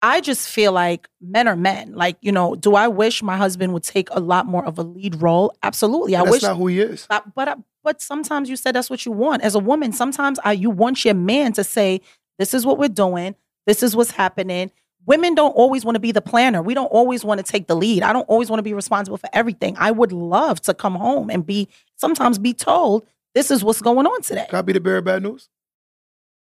I 0.01 0.21
just 0.21 0.47
feel 0.47 0.71
like 0.71 1.09
men 1.19 1.47
are 1.47 1.55
men. 1.55 1.93
Like, 1.93 2.17
you 2.21 2.31
know, 2.31 2.55
do 2.55 2.75
I 2.75 2.87
wish 2.87 3.21
my 3.21 3.37
husband 3.37 3.73
would 3.73 3.83
take 3.83 4.09
a 4.11 4.19
lot 4.19 4.45
more 4.45 4.63
of 4.65 4.77
a 4.77 4.83
lead 4.83 5.21
role? 5.21 5.53
Absolutely. 5.61 6.15
I 6.15 6.19
That's 6.23 6.31
wish 6.31 6.41
not 6.43 6.57
who 6.57 6.67
he 6.67 6.79
is. 6.79 7.05
but 7.09 7.33
but, 7.35 7.59
but 7.83 8.01
sometimes 8.01 8.49
you 8.49 8.55
said 8.55 8.75
that's 8.75 8.89
what 8.89 9.05
you 9.05 9.11
want. 9.11 9.43
As 9.43 9.55
a 9.55 9.59
woman, 9.59 9.91
sometimes 9.91 10.39
I, 10.43 10.53
you 10.53 10.69
want 10.69 11.03
your 11.03 11.15
man 11.15 11.53
to 11.53 11.63
say, 11.63 12.01
this 12.37 12.53
is 12.53 12.65
what 12.65 12.77
we're 12.77 12.87
doing. 12.89 13.35
This 13.65 13.83
is 13.83 13.95
what's 13.95 14.11
happening. 14.11 14.71
Women 15.09 15.33
don't 15.33 15.53
always 15.53 15.83
want 15.83 15.95
to 15.95 15.99
be 15.99 16.11
the 16.11 16.21
planner. 16.21 16.61
We 16.61 16.75
don't 16.75 16.85
always 16.85 17.25
want 17.25 17.39
to 17.39 17.43
take 17.43 17.65
the 17.65 17.75
lead. 17.75 18.03
I 18.03 18.13
don't 18.13 18.29
always 18.29 18.47
want 18.51 18.59
to 18.59 18.63
be 18.63 18.75
responsible 18.75 19.17
for 19.17 19.27
everything. 19.33 19.75
I 19.79 19.89
would 19.89 20.11
love 20.11 20.61
to 20.61 20.73
come 20.75 20.93
home 20.93 21.31
and 21.31 21.43
be 21.43 21.67
sometimes 21.95 22.37
be 22.37 22.53
told 22.53 23.07
this 23.33 23.49
is 23.49 23.63
what's 23.63 23.81
going 23.81 24.05
on 24.05 24.21
today. 24.21 24.45
Can 24.47 24.59
I 24.59 24.61
be 24.61 24.73
the 24.73 24.79
bearer 24.79 24.99
of 24.99 25.05
bad 25.05 25.23
news? 25.23 25.49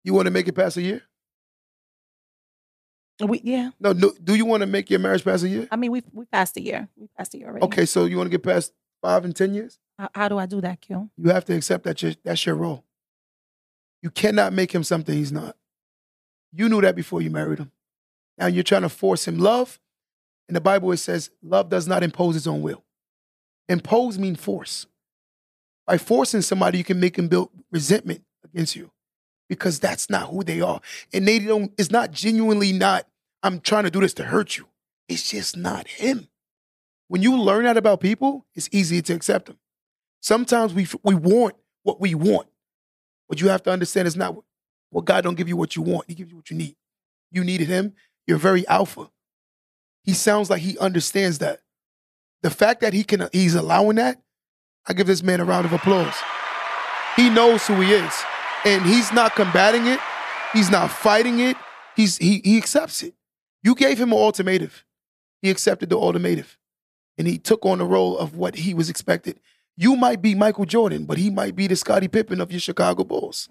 You 0.05 0.12
want 0.12 0.26
to 0.26 0.30
make 0.30 0.48
it 0.48 0.53
past 0.53 0.76
a 0.76 0.82
year? 0.82 1.00
We, 3.20 3.40
yeah. 3.42 3.70
No, 3.80 3.94
no. 3.94 4.12
Do 4.22 4.34
you 4.34 4.44
want 4.44 4.61
to 4.61 4.66
make 4.66 4.90
your 4.90 5.00
marriage 5.00 5.24
past 5.24 5.44
a 5.44 5.48
year? 5.48 5.66
I 5.70 5.76
mean, 5.76 5.90
we 5.90 6.03
we 6.12 6.26
passed 6.26 6.55
a 6.59 6.61
year. 6.61 6.90
We 6.94 7.09
passed 7.16 7.32
a 7.32 7.38
year 7.38 7.48
already. 7.48 7.64
Okay, 7.64 7.86
so 7.86 8.05
you 8.05 8.18
want 8.18 8.26
to 8.26 8.36
get 8.36 8.42
past 8.42 8.74
five 9.00 9.24
and 9.24 9.34
10 9.34 9.55
years? 9.55 9.78
How, 9.98 10.11
how 10.14 10.28
do 10.28 10.36
I 10.36 10.44
do 10.44 10.61
that, 10.61 10.82
Q? 10.82 11.09
You 11.16 11.30
have 11.30 11.46
to 11.46 11.57
accept 11.57 11.84
that 11.84 12.03
your, 12.03 12.12
that's 12.22 12.44
your 12.44 12.57
role. 12.57 12.84
You 14.03 14.11
cannot 14.11 14.53
make 14.53 14.74
him 14.74 14.84
something 14.84 15.16
he's 15.16 15.32
not. 15.32 15.57
You 16.53 16.68
knew 16.68 16.82
that 16.82 16.94
before 16.94 17.22
you 17.22 17.30
married 17.30 17.61
him. 17.61 17.72
Now 18.38 18.46
you're 18.46 18.62
trying 18.62 18.82
to 18.82 18.88
force 18.88 19.26
him 19.26 19.38
love. 19.38 19.78
In 20.48 20.54
the 20.54 20.60
Bible, 20.60 20.92
it 20.92 20.98
says 20.98 21.30
love 21.42 21.68
does 21.68 21.86
not 21.86 22.02
impose 22.02 22.36
its 22.36 22.46
own 22.46 22.62
will. 22.62 22.84
Impose 23.68 24.18
means 24.18 24.40
force. 24.40 24.86
By 25.86 25.98
forcing 25.98 26.42
somebody, 26.42 26.78
you 26.78 26.84
can 26.84 27.00
make 27.00 27.16
them 27.16 27.28
build 27.28 27.50
resentment 27.70 28.22
against 28.44 28.76
you 28.76 28.90
because 29.48 29.80
that's 29.80 30.08
not 30.08 30.30
who 30.30 30.42
they 30.42 30.60
are. 30.60 30.80
And 31.12 31.26
they 31.26 31.38
don't, 31.38 31.72
it's 31.78 31.90
not 31.90 32.10
genuinely 32.10 32.72
not, 32.72 33.06
I'm 33.42 33.60
trying 33.60 33.84
to 33.84 33.90
do 33.90 34.00
this 34.00 34.14
to 34.14 34.24
hurt 34.24 34.56
you. 34.56 34.66
It's 35.08 35.30
just 35.30 35.56
not 35.56 35.88
him. 35.88 36.28
When 37.08 37.20
you 37.20 37.36
learn 37.36 37.64
that 37.64 37.76
about 37.76 38.00
people, 38.00 38.46
it's 38.54 38.70
easier 38.72 39.02
to 39.02 39.12
accept 39.12 39.46
them. 39.46 39.58
Sometimes 40.20 40.72
we 40.72 40.86
we 41.02 41.14
want 41.14 41.56
what 41.82 42.00
we 42.00 42.14
want, 42.14 42.48
but 43.28 43.40
you 43.40 43.48
have 43.48 43.62
to 43.64 43.70
understand 43.70 44.06
it's 44.06 44.16
not. 44.16 44.36
what 44.88 45.04
God 45.04 45.22
don't 45.22 45.34
give 45.34 45.48
you 45.48 45.56
what 45.56 45.76
you 45.76 45.82
want; 45.82 46.06
He 46.08 46.14
gives 46.14 46.30
you 46.30 46.36
what 46.36 46.50
you 46.50 46.56
need. 46.56 46.76
You 47.30 47.44
needed 47.44 47.68
Him. 47.68 47.92
You're 48.26 48.38
very 48.38 48.66
alpha. 48.68 49.10
He 50.04 50.14
sounds 50.14 50.50
like 50.50 50.62
he 50.62 50.78
understands 50.78 51.38
that. 51.38 51.60
The 52.42 52.50
fact 52.50 52.80
that 52.80 52.92
he 52.92 53.04
can, 53.04 53.28
he's 53.32 53.54
allowing 53.54 53.96
that. 53.96 54.20
I 54.86 54.92
give 54.94 55.06
this 55.06 55.22
man 55.22 55.40
a 55.40 55.44
round 55.44 55.64
of 55.64 55.72
applause. 55.72 56.14
He 57.14 57.30
knows 57.30 57.66
who 57.66 57.80
he 57.80 57.92
is, 57.92 58.22
and 58.64 58.84
he's 58.84 59.12
not 59.12 59.34
combating 59.34 59.86
it. 59.86 60.00
He's 60.52 60.70
not 60.70 60.90
fighting 60.90 61.38
it. 61.40 61.56
He's 61.94 62.18
he 62.18 62.40
he 62.44 62.56
accepts 62.58 63.02
it. 63.02 63.14
You 63.62 63.74
gave 63.74 63.98
him 63.98 64.12
an 64.12 64.18
ultimatum. 64.18 64.70
He 65.40 65.50
accepted 65.50 65.90
the 65.90 65.98
ultimatum, 65.98 66.46
and 67.16 67.28
he 67.28 67.38
took 67.38 67.64
on 67.64 67.78
the 67.78 67.84
role 67.84 68.18
of 68.18 68.36
what 68.36 68.56
he 68.56 68.74
was 68.74 68.90
expected. 68.90 69.38
You 69.76 69.96
might 69.96 70.20
be 70.20 70.34
Michael 70.34 70.64
Jordan, 70.64 71.04
but 71.04 71.18
he 71.18 71.30
might 71.30 71.54
be 71.54 71.66
the 71.66 71.76
Scottie 71.76 72.08
Pippen 72.08 72.40
of 72.40 72.50
your 72.50 72.60
Chicago 72.60 73.04
Bulls. 73.04 73.48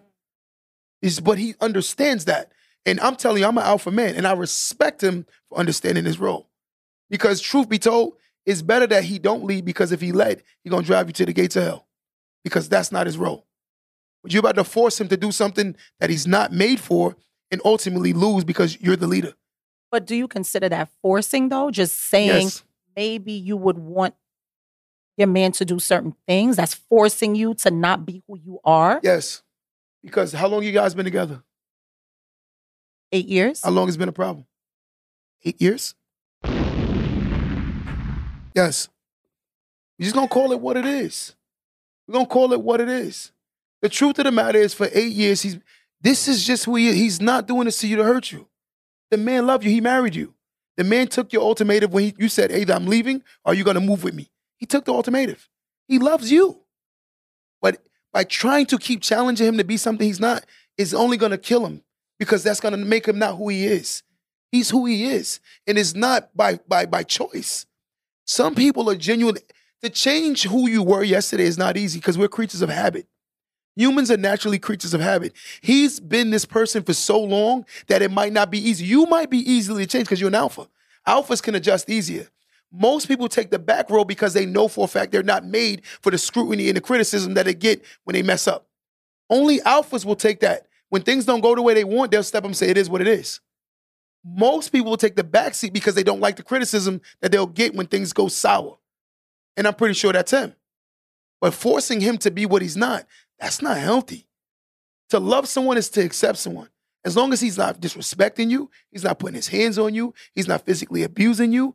Is 1.01 1.19
but 1.19 1.37
he 1.37 1.55
understands 1.61 2.25
that. 2.25 2.51
And 2.85 2.99
I'm 2.99 3.15
telling 3.15 3.41
you, 3.41 3.47
I'm 3.47 3.57
an 3.57 3.63
alpha 3.63 3.91
man, 3.91 4.15
and 4.15 4.25
I 4.27 4.33
respect 4.33 5.03
him 5.03 5.25
for 5.49 5.57
understanding 5.59 6.05
his 6.05 6.19
role. 6.19 6.49
Because 7.09 7.39
truth 7.41 7.69
be 7.69 7.77
told, 7.77 8.13
it's 8.45 8.61
better 8.61 8.87
that 8.87 9.03
he 9.03 9.19
don't 9.19 9.43
lead 9.43 9.65
because 9.65 9.91
if 9.91 10.01
he 10.01 10.11
led, 10.11 10.41
he 10.63 10.69
gonna 10.69 10.81
drive 10.85 11.07
you 11.07 11.13
to 11.13 11.25
the 11.25 11.33
gates 11.33 11.55
of 11.55 11.63
hell. 11.63 11.87
Because 12.43 12.67
that's 12.67 12.91
not 12.91 13.05
his 13.05 13.17
role. 13.17 13.45
But 14.23 14.33
you're 14.33 14.39
about 14.39 14.55
to 14.55 14.63
force 14.63 14.99
him 14.99 15.07
to 15.09 15.17
do 15.17 15.31
something 15.31 15.75
that 15.99 16.09
he's 16.09 16.25
not 16.25 16.51
made 16.51 16.79
for 16.79 17.15
and 17.51 17.61
ultimately 17.65 18.13
lose 18.13 18.43
because 18.43 18.79
you're 18.81 18.95
the 18.95 19.07
leader. 19.07 19.33
But 19.91 20.05
do 20.07 20.15
you 20.15 20.27
consider 20.27 20.69
that 20.69 20.89
forcing 21.01 21.49
though? 21.49 21.69
Just 21.69 21.99
saying 22.09 22.43
Yes. 22.45 22.63
maybe 22.95 23.33
you 23.33 23.57
would 23.57 23.77
want 23.77 24.15
your 25.17 25.27
man 25.27 25.51
to 25.53 25.65
do 25.65 25.77
certain 25.77 26.15
things 26.27 26.55
that's 26.55 26.73
forcing 26.73 27.35
you 27.35 27.53
to 27.55 27.69
not 27.69 28.05
be 28.05 28.23
who 28.27 28.37
you 28.39 28.59
are. 28.63 28.99
Yes. 29.03 29.43
Because 30.01 30.31
how 30.31 30.47
long 30.47 30.63
you 30.63 30.71
guys 30.71 30.95
been 30.95 31.05
together? 31.05 31.43
Eight 33.11 33.27
years. 33.27 33.61
How 33.63 33.71
long 33.71 33.87
has 33.87 33.97
been 33.97 34.09
a 34.09 34.13
problem? 34.13 34.45
Eight 35.43 35.61
years? 35.61 35.95
Yes. 38.55 38.87
We're 39.99 40.05
just 40.05 40.15
gonna 40.15 40.27
call 40.27 40.51
it 40.53 40.61
what 40.61 40.77
it 40.77 40.85
is. 40.85 41.35
We're 42.07 42.13
gonna 42.13 42.25
call 42.25 42.53
it 42.53 42.61
what 42.61 42.79
it 42.79 42.89
is. 42.89 43.31
The 43.81 43.89
truth 43.89 44.17
of 44.19 44.25
the 44.25 44.31
matter 44.31 44.59
is, 44.59 44.73
for 44.73 44.87
eight 44.93 45.11
years, 45.13 45.41
he's 45.41 45.57
this 46.01 46.27
is 46.27 46.45
just 46.45 46.65
who 46.65 46.75
he. 46.75 46.93
He's 46.93 47.21
not 47.21 47.47
doing 47.47 47.65
this 47.65 47.79
to 47.79 47.87
you 47.87 47.97
to 47.97 48.03
hurt 48.03 48.31
you. 48.31 48.47
The 49.09 49.17
man 49.17 49.45
loved 49.45 49.65
you. 49.65 49.71
He 49.71 49.81
married 49.81 50.15
you. 50.15 50.33
The 50.77 50.83
man 50.85 51.07
took 51.07 51.33
your 51.33 51.43
ultimatum 51.43 51.91
when 51.91 52.05
he, 52.05 52.15
you 52.17 52.29
said, 52.29 52.51
either 52.51 52.73
I'm 52.73 52.87
leaving 52.87 53.23
or 53.43 53.53
you're 53.53 53.65
gonna 53.65 53.81
move 53.81 54.03
with 54.03 54.13
me. 54.13 54.31
He 54.57 54.65
took 54.65 54.85
the 54.85 54.93
ultimatum. 54.93 55.35
He 55.87 55.99
loves 55.99 56.31
you. 56.31 56.61
But 57.61 57.83
by 58.13 58.23
trying 58.23 58.67
to 58.67 58.77
keep 58.77 59.01
challenging 59.01 59.47
him 59.47 59.57
to 59.57 59.63
be 59.63 59.77
something 59.77 60.07
he's 60.07 60.19
not, 60.19 60.45
is 60.77 60.93
only 60.93 61.17
gonna 61.17 61.37
kill 61.37 61.65
him 61.65 61.83
because 62.21 62.43
that's 62.43 62.59
gonna 62.59 62.77
make 62.77 63.07
him 63.07 63.17
not 63.17 63.35
who 63.35 63.49
he 63.49 63.65
is. 63.65 64.03
He's 64.51 64.69
who 64.69 64.85
he 64.85 65.05
is. 65.05 65.39
And 65.65 65.75
it's 65.75 65.95
not 65.95 66.29
by 66.37 66.59
by 66.67 66.85
by 66.85 67.01
choice. 67.01 67.65
Some 68.25 68.53
people 68.53 68.91
are 68.91 68.95
genuine. 68.95 69.37
To 69.81 69.89
change 69.89 70.43
who 70.43 70.69
you 70.69 70.83
were 70.83 71.01
yesterday 71.01 71.45
is 71.45 71.57
not 71.57 71.77
easy 71.77 71.97
because 71.97 72.19
we're 72.19 72.27
creatures 72.27 72.61
of 72.61 72.69
habit. 72.69 73.07
Humans 73.75 74.11
are 74.11 74.17
naturally 74.17 74.59
creatures 74.59 74.93
of 74.93 75.01
habit. 75.01 75.33
He's 75.61 75.99
been 75.99 76.29
this 76.29 76.45
person 76.45 76.83
for 76.83 76.93
so 76.93 77.19
long 77.19 77.65
that 77.87 78.03
it 78.03 78.11
might 78.11 78.33
not 78.33 78.51
be 78.51 78.59
easy. 78.59 78.85
You 78.85 79.07
might 79.07 79.31
be 79.31 79.39
easily 79.39 79.87
changed 79.87 80.05
because 80.05 80.21
you're 80.21 80.27
an 80.27 80.35
alpha. 80.35 80.67
Alphas 81.07 81.41
can 81.41 81.55
adjust 81.55 81.89
easier. 81.89 82.27
Most 82.71 83.07
people 83.07 83.29
take 83.29 83.49
the 83.49 83.57
back 83.57 83.89
row 83.89 84.05
because 84.05 84.35
they 84.35 84.45
know 84.45 84.67
for 84.67 84.85
a 84.85 84.87
fact 84.87 85.11
they're 85.11 85.23
not 85.23 85.43
made 85.43 85.81
for 86.01 86.11
the 86.11 86.19
scrutiny 86.19 86.67
and 86.67 86.77
the 86.77 86.81
criticism 86.81 87.33
that 87.33 87.47
they 87.47 87.55
get 87.55 87.83
when 88.03 88.13
they 88.13 88.21
mess 88.21 88.47
up. 88.47 88.67
Only 89.27 89.59
alphas 89.61 90.05
will 90.05 90.15
take 90.15 90.41
that. 90.41 90.67
When 90.91 91.03
things 91.03 91.23
don't 91.23 91.39
go 91.39 91.55
the 91.55 91.61
way 91.61 91.73
they 91.73 91.85
want, 91.85 92.11
they'll 92.11 92.21
step 92.21 92.43
up 92.43 92.47
and 92.47 92.55
say, 92.57 92.67
it 92.67 92.77
is 92.77 92.89
what 92.89 92.99
it 92.99 93.07
is. 93.07 93.39
Most 94.25 94.73
people 94.73 94.89
will 94.89 94.97
take 94.97 95.15
the 95.15 95.23
back 95.23 95.55
seat 95.55 95.71
because 95.71 95.95
they 95.95 96.03
don't 96.03 96.19
like 96.19 96.35
the 96.35 96.43
criticism 96.43 96.99
that 97.21 97.31
they'll 97.31 97.47
get 97.47 97.73
when 97.73 97.87
things 97.87 98.11
go 98.11 98.27
sour. 98.27 98.77
And 99.55 99.65
I'm 99.65 99.73
pretty 99.73 99.93
sure 99.93 100.11
that's 100.11 100.31
him. 100.31 100.53
But 101.39 101.53
forcing 101.53 102.01
him 102.01 102.17
to 102.19 102.29
be 102.29 102.45
what 102.45 102.61
he's 102.61 102.75
not, 102.75 103.05
that's 103.39 103.61
not 103.61 103.77
healthy. 103.77 104.27
To 105.11 105.19
love 105.19 105.47
someone 105.47 105.77
is 105.77 105.89
to 105.91 106.03
accept 106.03 106.37
someone. 106.37 106.67
As 107.05 107.15
long 107.15 107.31
as 107.31 107.39
he's 107.39 107.57
not 107.57 107.79
disrespecting 107.79 108.49
you, 108.51 108.69
he's 108.91 109.03
not 109.05 109.17
putting 109.17 109.35
his 109.35 109.47
hands 109.47 109.79
on 109.79 109.95
you, 109.95 110.13
he's 110.35 110.47
not 110.47 110.65
physically 110.65 111.03
abusing 111.03 111.53
you, 111.53 111.73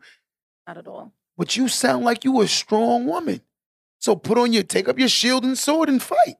Not 0.68 0.76
at 0.76 0.86
all. 0.86 1.14
but 1.38 1.56
you 1.56 1.68
sound 1.68 2.04
like 2.04 2.22
you 2.22 2.40
a 2.42 2.46
strong 2.46 3.06
woman. 3.06 3.40
So 3.98 4.14
put 4.14 4.36
on 4.36 4.52
your, 4.52 4.62
take 4.62 4.88
up 4.88 4.98
your 4.98 5.08
shield 5.08 5.42
and 5.42 5.56
sword 5.56 5.88
and 5.88 6.02
fight. 6.02 6.36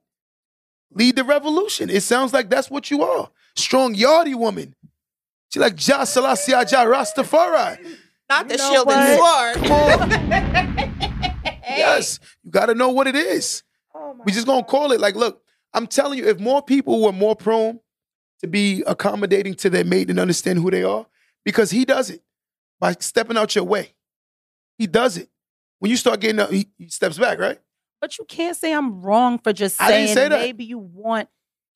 Lead 0.92 1.16
the 1.16 1.24
revolution. 1.24 1.90
It 1.90 2.02
sounds 2.02 2.32
like 2.32 2.48
that's 2.48 2.70
what 2.70 2.90
you 2.90 3.02
are. 3.02 3.30
Strong 3.54 3.94
yardy 3.94 4.34
woman. 4.34 4.74
She 5.52 5.58
like 5.60 5.74
Ja 5.86 6.04
Selassie 6.04 6.52
Jah 6.52 6.84
Rastafari. 6.84 7.78
Not 8.28 8.48
the 8.48 8.54
You 8.54 8.58
know 8.58 8.70
shield 8.72 8.88
and 8.90 9.18
sword. 9.18 11.00
Yes. 11.68 12.18
You 12.42 12.50
gotta 12.50 12.74
know 12.74 12.90
what 12.90 13.06
it 13.06 13.16
is. 13.16 13.62
Oh 13.94 14.16
We 14.24 14.32
just 14.32 14.46
gonna 14.46 14.64
call 14.64 14.92
it 14.92 15.00
like, 15.00 15.14
look, 15.14 15.42
I'm 15.74 15.86
telling 15.86 16.18
you, 16.18 16.26
if 16.28 16.38
more 16.38 16.62
people 16.62 17.02
were 17.02 17.12
more 17.12 17.36
prone 17.36 17.80
to 18.40 18.46
be 18.46 18.82
accommodating 18.86 19.54
to 19.54 19.70
their 19.70 19.84
mate 19.84 20.10
and 20.10 20.18
understand 20.18 20.58
who 20.58 20.70
they 20.70 20.82
are, 20.82 21.06
because 21.44 21.70
he 21.70 21.84
does 21.84 22.10
it 22.10 22.22
by 22.80 22.92
stepping 23.00 23.36
out 23.36 23.54
your 23.54 23.64
way. 23.64 23.94
He 24.78 24.86
does 24.86 25.16
it. 25.16 25.28
When 25.78 25.90
you 25.90 25.96
start 25.96 26.20
getting 26.20 26.40
up, 26.40 26.50
he, 26.50 26.68
he 26.78 26.88
steps 26.88 27.18
back, 27.18 27.38
right? 27.38 27.58
But 28.00 28.18
you 28.18 28.24
can't 28.24 28.56
say 28.56 28.72
I'm 28.72 29.00
wrong 29.02 29.38
for 29.38 29.52
just 29.52 29.80
I 29.80 29.88
didn't 29.90 30.06
saying 30.08 30.14
say 30.14 30.28
that. 30.28 30.38
maybe 30.40 30.64
you 30.64 30.78
want. 30.78 31.28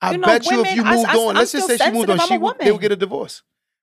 I 0.03 0.13
You 0.13 0.19
know, 0.19 0.27
bet 0.29 0.47
you 0.51 0.65
if 0.65 0.77
you 0.77 0.85
moved 0.85 1.11
I- 1.11 1.17
on, 1.17 1.35
let's 1.35 1.53
just 1.53 1.67
say 1.67 1.77
she 1.77 1.91
moved 1.91 2.11
on, 2.11 2.19
she 2.21 2.39
would, 2.39 2.59
they 2.59 2.73
would 2.73 2.81
get 2.81 2.93
a 2.93 2.97
divorce. 2.97 3.43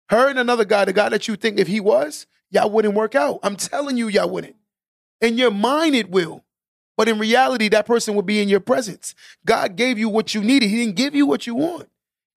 Her 0.10 0.30
and 0.30 0.40
another 0.40 0.66
guy, 0.66 0.86
the 0.86 0.94
guy 0.94 1.10
that 1.10 1.28
you 1.28 1.36
think 1.36 1.60
if 1.60 1.68
he 1.68 1.80
was, 1.80 2.28
y'all 2.50 2.70
wouldn't 2.70 2.94
work 2.96 3.14
out. 3.16 3.40
I'm 3.44 3.56
telling 3.56 3.98
you, 3.98 4.08
y'all 4.08 4.30
wouldn't. 4.30 4.56
In 5.22 5.38
your 5.38 5.52
mind, 5.52 5.96
it 5.96 6.10
will. 6.10 6.44
But 6.96 7.08
in 7.10 7.20
reality, 7.20 7.68
that 7.70 7.86
person 7.86 8.16
will 8.16 8.24
be 8.24 8.42
in 8.42 8.50
your 8.50 8.60
presence. 8.60 9.14
God 9.46 9.76
gave 9.76 10.00
you 10.00 10.10
what 10.10 10.34
you 10.34 10.42
needed. 10.42 10.70
He 10.70 10.78
didn't 10.78 10.96
give 10.96 11.14
you 11.14 11.26
what 11.28 11.46
you 11.46 11.54
want. 11.56 11.90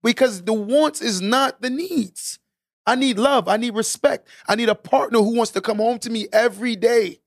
Because 0.02 0.42
the 0.42 0.52
wants 0.52 1.00
is 1.00 1.20
not 1.22 1.62
the 1.62 1.70
needs. 1.70 2.38
I 2.86 2.94
need 2.94 3.18
love. 3.18 3.48
I 3.48 3.56
need 3.56 3.74
respect. 3.74 4.26
I 4.48 4.56
need 4.56 4.68
a 4.68 4.74
partner 4.74 5.18
who 5.18 5.34
wants 5.36 5.52
to 5.52 5.60
come 5.60 5.78
home 5.78 5.98
to 6.00 6.10
me 6.10 6.26
every 6.32 6.76
day. 6.76 7.20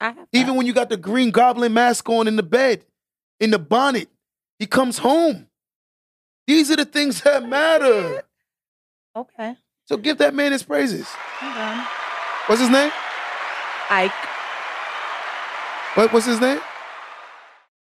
I 0.00 0.06
have 0.06 0.16
that. 0.16 0.28
Even 0.32 0.56
when 0.56 0.66
you 0.66 0.72
got 0.72 0.88
the 0.88 0.96
green 0.96 1.30
goblin 1.30 1.72
mask 1.72 2.08
on 2.08 2.28
in 2.28 2.36
the 2.36 2.42
bed, 2.42 2.84
in 3.40 3.50
the 3.50 3.58
bonnet, 3.58 4.08
he 4.58 4.66
comes 4.66 4.98
home. 4.98 5.48
These 6.46 6.70
are 6.70 6.76
the 6.76 6.84
things 6.84 7.20
that 7.22 7.46
matter. 7.48 8.22
okay. 9.14 9.56
So 9.86 9.96
give 9.96 10.18
that 10.18 10.34
man 10.34 10.52
his 10.52 10.62
praises. 10.64 11.08
Done. 11.40 11.86
What's 12.46 12.60
his 12.60 12.70
name? 12.70 12.90
Ike. 13.88 14.12
What, 15.94 16.12
what's 16.12 16.26
his 16.26 16.40
name? 16.40 16.60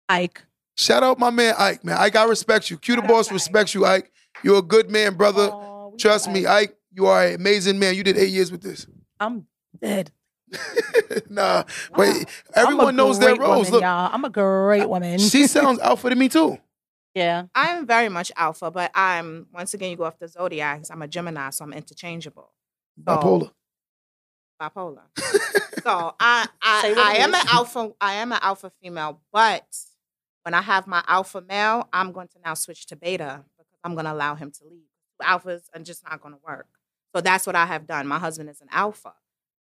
Ike. 0.09 0.43
Shout 0.77 1.03
out 1.03 1.19
my 1.19 1.31
man 1.31 1.55
Ike, 1.57 1.85
man. 1.85 1.97
Ike, 1.97 2.17
I 2.17 2.25
respect 2.25 2.71
you. 2.71 2.77
Q 2.77 2.97
the 2.97 3.03
boss 3.03 3.33
respects 3.33 3.75
you, 3.75 3.87
Ike. 3.87 4.13
You're 4.43 4.59
a 4.59 4.63
good 4.63 4.91
man, 4.91 5.15
brother. 5.15 5.49
Aw, 5.51 5.89
we 5.89 5.97
Trust 5.97 6.29
me, 6.29 6.45
Ike. 6.47 6.71
Ike. 6.71 6.77
You 6.93 7.07
are 7.07 7.27
an 7.27 7.35
amazing 7.37 7.79
man. 7.79 7.95
You 7.95 8.03
did 8.05 8.17
eight 8.17 8.31
years 8.31 8.51
with 8.53 8.63
this. 8.63 8.87
I'm 9.19 9.47
dead. 9.81 10.11
nah, 11.29 11.65
wait. 11.97 12.27
I'm 12.55 12.57
a 12.57 12.59
Everyone 12.59 12.97
knows 12.97 13.19
their 13.19 13.35
roles. 13.37 13.67
Woman, 13.67 13.73
Look, 13.73 13.83
y'all. 13.83 14.11
I'm 14.13 14.25
a 14.25 14.31
great 14.31 14.89
woman. 14.89 15.19
she 15.19 15.47
sounds 15.47 15.79
alpha 15.81 16.11
to 16.11 16.17
me 16.17 16.29
too. 16.29 16.59
yeah. 17.15 17.45
I'm 17.55 17.87
very 17.87 18.09
much 18.09 18.31
alpha, 18.37 18.71
but 18.71 18.91
I'm 18.95 19.47
once 19.53 19.75
again 19.75 19.91
you 19.91 19.97
go 19.97 20.05
off 20.05 20.19
the 20.19 20.29
zodiacs. 20.29 20.91
I'm 20.91 21.03
a 21.03 21.09
Gemini, 21.09 21.51
so 21.51 21.65
I'm 21.65 21.73
interchangeable. 21.73 22.53
So- 23.07 23.17
Bipolar. 23.17 23.51
bipolar. 24.61 25.03
so 25.83 26.15
I 26.21 26.47
Say 26.83 26.95
I, 26.95 27.13
I 27.13 27.15
am 27.17 27.35
an 27.35 27.47
alpha. 27.49 27.93
I 28.01 28.15
am 28.15 28.33
an 28.33 28.39
alpha 28.43 28.71
female, 28.83 29.21
but 29.33 29.67
when 30.45 30.55
I 30.55 30.63
have 30.63 30.87
my 30.87 31.03
alpha 31.09 31.41
male, 31.41 31.89
I'm 31.93 32.13
going 32.13 32.29
to 32.29 32.39
now 32.45 32.55
switch 32.55 32.87
to 32.87 32.97
beta 32.97 33.45
because 33.59 33.67
I'm 33.85 33.95
going 33.95 34.07
to 34.07 34.13
allow 34.13 34.35
him 34.37 34.51
to 34.53 34.65
lead. 34.65 34.85
Alphas 35.23 35.63
are 35.75 35.81
just 35.83 36.05
not 36.05 36.21
going 36.21 36.35
to 36.35 36.41
work. 36.47 36.69
So 37.15 37.21
that's 37.21 37.47
what 37.47 37.57
I 37.57 37.67
have 37.67 37.87
done. 37.87 38.07
My 38.07 38.19
husband 38.19 38.49
is 38.51 38.61
an 38.61 38.69
alpha. 38.71 39.15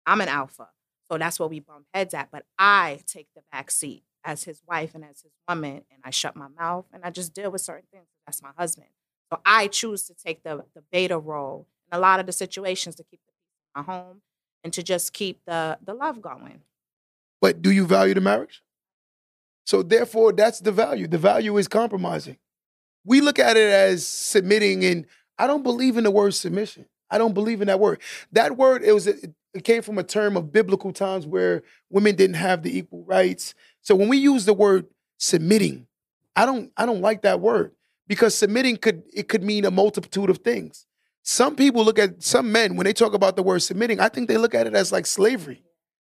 I'm 0.05 0.21
an 0.21 0.29
alpha. 0.29 0.69
So 1.11 1.17
that's 1.17 1.39
what 1.39 1.49
we 1.49 1.59
bump 1.59 1.85
heads 1.93 2.13
at. 2.13 2.29
But 2.31 2.45
I 2.57 2.99
take 3.05 3.27
the 3.35 3.41
back 3.51 3.71
seat 3.71 4.03
as 4.23 4.43
his 4.43 4.61
wife 4.67 4.95
and 4.95 5.03
as 5.03 5.21
his 5.21 5.31
woman, 5.47 5.83
and 5.91 6.01
I 6.03 6.09
shut 6.09 6.35
my 6.35 6.47
mouth 6.47 6.85
and 6.93 7.03
I 7.03 7.09
just 7.09 7.33
deal 7.33 7.51
with 7.51 7.61
certain 7.61 7.87
things. 7.91 8.05
That's 8.25 8.41
my 8.41 8.51
husband. 8.57 8.87
So 9.31 9.39
I 9.45 9.67
choose 9.67 10.03
to 10.03 10.13
take 10.13 10.43
the, 10.43 10.63
the 10.75 10.83
beta 10.91 11.17
role 11.17 11.67
in 11.91 11.97
a 11.97 11.99
lot 11.99 12.19
of 12.19 12.25
the 12.25 12.31
situations 12.31 12.95
to 12.95 13.03
keep 13.03 13.19
the 13.25 13.31
peace 13.33 13.75
in 13.75 13.81
my 13.81 13.93
home 13.93 14.21
and 14.63 14.71
to 14.73 14.83
just 14.83 15.13
keep 15.13 15.41
the 15.45 15.77
the 15.83 15.93
love 15.93 16.21
going. 16.21 16.61
But 17.41 17.61
do 17.61 17.71
you 17.71 17.85
value 17.85 18.13
the 18.13 18.21
marriage? 18.21 18.63
So 19.65 19.81
therefore, 19.83 20.33
that's 20.33 20.59
the 20.59 20.71
value. 20.71 21.07
The 21.07 21.17
value 21.17 21.57
is 21.57 21.67
compromising. 21.67 22.37
We 23.05 23.21
look 23.21 23.39
at 23.39 23.57
it 23.57 23.71
as 23.71 24.05
submitting, 24.07 24.85
and 24.85 25.05
I 25.37 25.47
don't 25.47 25.63
believe 25.63 25.97
in 25.97 26.03
the 26.03 26.11
word 26.11 26.33
submission. 26.33 26.85
I 27.09 27.17
don't 27.17 27.33
believe 27.33 27.61
in 27.61 27.67
that 27.67 27.79
word. 27.79 28.01
That 28.31 28.57
word 28.57 28.83
it 28.83 28.93
was 28.93 29.07
it 29.53 29.63
came 29.63 29.81
from 29.81 29.97
a 29.97 30.03
term 30.03 30.35
of 30.35 30.51
biblical 30.51 30.91
times 30.91 31.27
where 31.27 31.63
women 31.89 32.15
didn't 32.15 32.35
have 32.35 32.63
the 32.63 32.75
equal 32.77 33.03
rights. 33.03 33.53
So 33.81 33.95
when 33.95 34.09
we 34.09 34.17
use 34.17 34.45
the 34.45 34.53
word 34.53 34.87
submitting, 35.17 35.87
I 36.35 36.45
don't 36.45 36.71
I 36.75 36.85
don't 36.85 37.01
like 37.01 37.21
that 37.21 37.39
word 37.39 37.73
because 38.07 38.35
submitting 38.35 38.77
could 38.77 39.03
it 39.13 39.27
could 39.27 39.43
mean 39.43 39.65
a 39.65 39.71
multitude 39.71 40.29
of 40.29 40.39
things. 40.39 40.87
Some 41.21 41.55
people 41.55 41.85
look 41.85 41.99
at 41.99 42.23
some 42.23 42.51
men 42.51 42.75
when 42.75 42.85
they 42.85 42.93
talk 42.93 43.13
about 43.13 43.35
the 43.35 43.43
word 43.43 43.59
submitting, 43.59 43.99
I 43.99 44.09
think 44.09 44.27
they 44.27 44.37
look 44.37 44.55
at 44.55 44.67
it 44.67 44.73
as 44.73 44.91
like 44.91 45.05
slavery. 45.05 45.63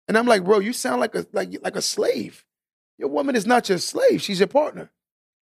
And 0.07 0.19
I'm 0.19 0.27
like, 0.27 0.45
bro, 0.45 0.59
you 0.59 0.73
sound 0.73 1.01
like 1.01 1.15
a 1.15 1.27
like 1.33 1.51
like 1.63 1.77
a 1.77 1.83
slave. 1.83 2.45
Your 2.99 3.09
woman 3.09 3.37
is 3.37 3.47
not 3.47 3.69
your 3.69 3.79
slave; 3.79 4.21
she's 4.21 4.41
your 4.41 4.49
partner. 4.49 4.91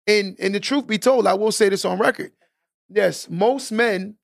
And 0.06 0.36
and 0.38 0.54
the 0.54 0.60
truth 0.60 0.86
be 0.86 0.98
told, 0.98 1.26
I 1.26 1.34
will 1.34 1.52
say 1.52 1.68
this 1.68 1.84
on 1.84 1.98
record. 1.98 2.32
Yes, 2.88 3.28
most 3.28 3.72
men 3.72 4.16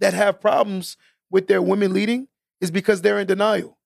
that 0.00 0.12
have 0.12 0.40
problems 0.40 0.96
with 1.30 1.46
their 1.46 1.62
women 1.62 1.94
leading 1.94 2.28
is 2.60 2.70
because 2.70 3.02
they're 3.02 3.18
in 3.18 3.26
denial. 3.26 3.78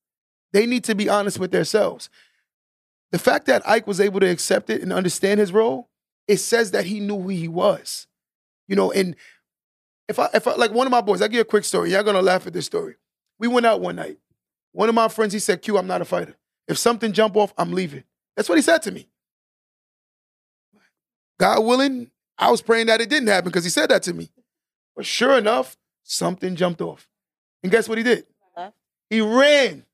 They 0.53 0.65
need 0.65 0.83
to 0.85 0.95
be 0.95 1.09
honest 1.09 1.39
with 1.39 1.51
themselves. 1.51 2.09
The 3.11 3.19
fact 3.19 3.45
that 3.47 3.67
Ike 3.67 3.87
was 3.87 3.99
able 3.99 4.19
to 4.21 4.29
accept 4.29 4.69
it 4.69 4.81
and 4.81 4.93
understand 4.93 5.39
his 5.39 5.51
role, 5.51 5.89
it 6.27 6.37
says 6.37 6.71
that 6.71 6.85
he 6.85 6.99
knew 6.99 7.21
who 7.21 7.29
he 7.29 7.47
was. 7.47 8.07
You 8.67 8.75
know, 8.75 8.91
and 8.91 9.15
if 10.07 10.19
I 10.19 10.29
if 10.33 10.47
I 10.47 10.55
like 10.55 10.71
one 10.71 10.87
of 10.87 10.91
my 10.91 11.01
boys, 11.01 11.21
I 11.21 11.27
give 11.27 11.35
you 11.35 11.41
a 11.41 11.45
quick 11.45 11.65
story. 11.65 11.91
Y'all 11.91 12.03
gonna 12.03 12.21
laugh 12.21 12.47
at 12.47 12.53
this 12.53 12.65
story. 12.65 12.95
We 13.39 13.47
went 13.47 13.65
out 13.65 13.81
one 13.81 13.95
night. 13.95 14.17
One 14.71 14.87
of 14.87 14.95
my 14.95 15.07
friends, 15.07 15.33
he 15.33 15.39
said, 15.39 15.61
Q, 15.61 15.77
I'm 15.77 15.87
not 15.87 16.01
a 16.01 16.05
fighter. 16.05 16.37
If 16.67 16.77
something 16.77 17.11
jump 17.11 17.35
off, 17.35 17.53
I'm 17.57 17.73
leaving. 17.73 18.03
That's 18.37 18.47
what 18.47 18.57
he 18.57 18.61
said 18.61 18.81
to 18.83 18.91
me. 18.91 19.09
God 21.37 21.65
willing, 21.65 22.11
I 22.37 22.51
was 22.51 22.61
praying 22.61 22.87
that 22.87 23.01
it 23.01 23.09
didn't 23.09 23.27
happen 23.27 23.49
because 23.49 23.63
he 23.63 23.69
said 23.69 23.89
that 23.89 24.03
to 24.03 24.13
me. 24.13 24.29
But 24.95 25.05
sure 25.05 25.37
enough, 25.37 25.75
something 26.03 26.55
jumped 26.55 26.81
off. 26.81 27.09
And 27.63 27.71
guess 27.71 27.89
what 27.89 27.97
he 27.97 28.03
did? 28.03 28.25
He 29.11 29.19
ran. 29.19 29.85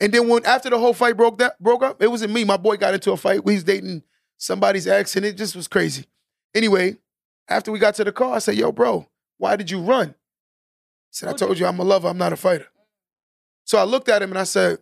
And 0.00 0.12
then 0.12 0.28
when 0.28 0.44
after 0.44 0.68
the 0.68 0.78
whole 0.78 0.92
fight 0.92 1.16
broke 1.16 1.38
that 1.38 1.58
broke 1.62 1.82
up, 1.82 2.02
it 2.02 2.10
wasn't 2.10 2.32
me. 2.32 2.44
My 2.44 2.56
boy 2.56 2.76
got 2.76 2.92
into 2.92 3.12
a 3.12 3.16
fight. 3.16 3.44
We 3.44 3.54
was 3.54 3.64
dating 3.64 4.02
somebody's 4.36 4.88
ex, 4.88 5.14
and 5.16 5.24
it 5.24 5.36
just 5.36 5.54
was 5.56 5.68
crazy. 5.68 6.04
Anyway, 6.52 6.96
after 7.48 7.70
we 7.70 7.78
got 7.78 7.94
to 7.94 8.04
the 8.04 8.12
car, 8.12 8.34
I 8.34 8.38
said, 8.40 8.56
Yo, 8.56 8.72
bro, 8.72 9.08
why 9.38 9.54
did 9.54 9.70
you 9.70 9.80
run? 9.80 10.08
He 10.08 10.14
said, 11.12 11.28
I 11.28 11.32
told 11.32 11.58
you 11.58 11.66
I'm 11.66 11.78
a 11.78 11.84
lover, 11.84 12.08
I'm 12.08 12.18
not 12.18 12.32
a 12.32 12.36
fighter. 12.36 12.66
So 13.64 13.78
I 13.78 13.84
looked 13.84 14.08
at 14.08 14.20
him 14.20 14.30
and 14.30 14.38
I 14.38 14.44
said, 14.44 14.78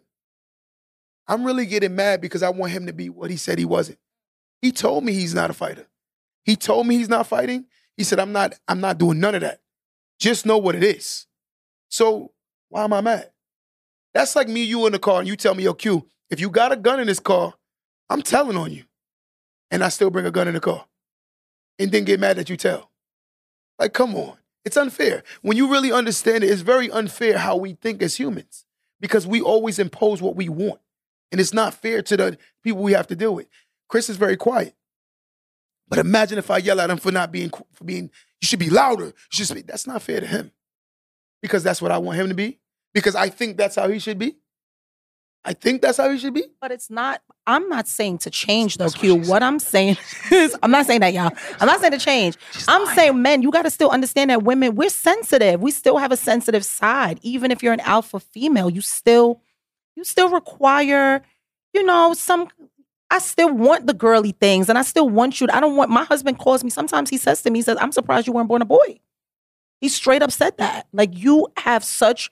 I'm 1.28 1.44
really 1.44 1.66
getting 1.66 1.94
mad 1.94 2.22
because 2.22 2.42
I 2.42 2.48
want 2.48 2.72
him 2.72 2.86
to 2.86 2.92
be 2.92 3.10
what 3.10 3.30
he 3.30 3.36
said 3.36 3.58
he 3.58 3.64
wasn't. 3.64 3.98
He 4.62 4.72
told 4.72 5.04
me 5.04 5.12
he's 5.12 5.34
not 5.34 5.50
a 5.50 5.54
fighter. 5.54 5.86
He 6.44 6.56
told 6.56 6.86
me 6.86 6.96
he's 6.96 7.08
not 7.08 7.26
fighting. 7.26 7.66
He 7.96 8.04
said, 8.04 8.18
I'm 8.18 8.32
not, 8.32 8.54
I'm 8.66 8.80
not 8.80 8.96
doing 8.96 9.20
none 9.20 9.34
of 9.34 9.42
that. 9.42 9.60
Just 10.18 10.46
know 10.46 10.56
what 10.56 10.74
it 10.74 10.82
is. 10.82 11.26
So 11.88 12.32
why 12.76 12.84
am 12.84 12.92
I 12.92 13.00
mad? 13.00 13.30
That's 14.12 14.36
like 14.36 14.48
me, 14.48 14.62
you 14.62 14.84
in 14.84 14.92
the 14.92 14.98
car, 14.98 15.20
and 15.20 15.26
you 15.26 15.34
tell 15.34 15.54
me, 15.54 15.62
yo, 15.64 15.72
Q, 15.72 16.06
if 16.28 16.40
you 16.40 16.50
got 16.50 16.72
a 16.72 16.76
gun 16.76 17.00
in 17.00 17.06
this 17.06 17.18
car, 17.18 17.54
I'm 18.10 18.20
telling 18.20 18.58
on 18.58 18.70
you. 18.70 18.84
And 19.70 19.82
I 19.82 19.88
still 19.88 20.10
bring 20.10 20.26
a 20.26 20.30
gun 20.30 20.46
in 20.46 20.52
the 20.52 20.60
car. 20.60 20.84
And 21.78 21.90
then 21.90 22.04
get 22.04 22.20
mad 22.20 22.36
that 22.36 22.50
you 22.50 22.56
tell. 22.58 22.90
Like, 23.78 23.94
come 23.94 24.14
on. 24.14 24.36
It's 24.66 24.76
unfair. 24.76 25.22
When 25.40 25.56
you 25.56 25.72
really 25.72 25.90
understand 25.90 26.44
it, 26.44 26.50
it's 26.50 26.60
very 26.60 26.90
unfair 26.90 27.38
how 27.38 27.56
we 27.56 27.72
think 27.72 28.02
as 28.02 28.16
humans 28.16 28.66
because 29.00 29.26
we 29.26 29.40
always 29.40 29.78
impose 29.78 30.20
what 30.20 30.36
we 30.36 30.50
want. 30.50 30.80
And 31.32 31.40
it's 31.40 31.54
not 31.54 31.72
fair 31.72 32.02
to 32.02 32.16
the 32.18 32.38
people 32.62 32.82
we 32.82 32.92
have 32.92 33.06
to 33.06 33.16
deal 33.16 33.34
with. 33.34 33.46
Chris 33.88 34.10
is 34.10 34.18
very 34.18 34.36
quiet. 34.36 34.74
But 35.88 35.98
imagine 35.98 36.36
if 36.36 36.50
I 36.50 36.58
yell 36.58 36.80
at 36.82 36.90
him 36.90 36.98
for 36.98 37.10
not 37.10 37.32
being, 37.32 37.48
for 37.72 37.84
being, 37.84 38.10
you 38.42 38.46
should 38.46 38.58
be 38.58 38.68
louder. 38.68 39.06
You 39.06 39.12
should 39.30 39.46
speak. 39.46 39.66
That's 39.66 39.86
not 39.86 40.02
fair 40.02 40.20
to 40.20 40.26
him 40.26 40.50
because 41.40 41.62
that's 41.62 41.80
what 41.80 41.90
I 41.90 41.96
want 41.96 42.18
him 42.18 42.28
to 42.28 42.34
be. 42.34 42.58
Because 42.96 43.14
I 43.14 43.28
think 43.28 43.58
that's 43.58 43.76
how 43.76 43.90
he 43.90 43.98
should 43.98 44.18
be. 44.18 44.36
I 45.44 45.52
think 45.52 45.82
that's 45.82 45.98
how 45.98 46.08
he 46.08 46.16
should 46.16 46.32
be. 46.32 46.44
But 46.62 46.72
it's 46.72 46.88
not. 46.88 47.20
I'm 47.46 47.68
not 47.68 47.86
saying 47.86 48.18
to 48.18 48.30
change 48.30 48.78
though, 48.78 48.84
That's 48.84 48.94
what 48.94 49.00
Q. 49.02 49.22
she 49.22 49.30
What 49.30 49.42
I'm 49.42 49.58
saying 49.58 49.98
is, 50.32 50.56
I'm 50.62 50.70
not 50.70 50.86
saying 50.86 51.00
that, 51.00 51.12
y'all. 51.12 51.30
I'm 51.60 51.66
not 51.66 51.78
saying 51.80 51.92
to 51.92 51.98
change. 51.98 52.38
I'm 52.66 52.86
saying, 52.94 53.20
men, 53.20 53.42
you 53.42 53.50
got 53.50 53.62
to 53.66 53.70
still 53.70 53.90
understand 53.90 54.30
that 54.30 54.44
women, 54.44 54.76
we're 54.76 54.88
sensitive. 54.88 55.60
We 55.60 55.72
still 55.72 55.98
have 55.98 56.10
a 56.10 56.16
sensitive 56.16 56.64
side. 56.64 57.20
Even 57.20 57.50
if 57.50 57.62
you're 57.62 57.74
an 57.74 57.80
alpha 57.80 58.18
female, 58.18 58.70
you 58.70 58.80
still, 58.80 59.42
you 59.94 60.04
still 60.04 60.30
require, 60.30 61.20
you 61.74 61.84
know, 61.84 62.14
some. 62.14 62.48
I 63.10 63.18
still 63.18 63.52
want 63.52 63.86
the 63.86 63.94
girly 63.94 64.32
things, 64.32 64.70
and 64.70 64.78
I 64.78 64.82
still 64.82 65.10
want 65.10 65.38
you. 65.38 65.48
To, 65.48 65.54
I 65.54 65.60
don't 65.60 65.76
want. 65.76 65.90
My 65.90 66.04
husband 66.04 66.38
calls 66.38 66.64
me. 66.64 66.70
Sometimes 66.70 67.10
he 67.10 67.18
says 67.18 67.42
to 67.42 67.50
me, 67.50 67.58
he 67.58 67.62
says, 67.62 67.76
"I'm 67.78 67.92
surprised 67.92 68.26
you 68.26 68.32
weren't 68.32 68.48
born 68.48 68.62
a 68.62 68.64
boy." 68.64 69.00
He 69.82 69.90
straight 69.90 70.22
up 70.22 70.32
said 70.32 70.56
that. 70.56 70.86
Like 70.94 71.10
you 71.16 71.48
have 71.58 71.84
such 71.84 72.30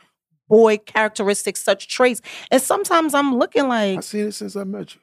boy 0.55 0.79
characteristics, 0.79 1.61
such 1.61 1.89
traits, 1.89 2.21
and 2.51 2.63
sometimes 2.63 3.13
I'm 3.13 3.37
looking 3.37 3.67
like. 3.67 3.99
I've 3.99 4.05
seen 4.05 4.27
it 4.29 4.33
since 4.33 4.55
I 4.55 4.63
met 4.63 4.95
you. 4.95 5.01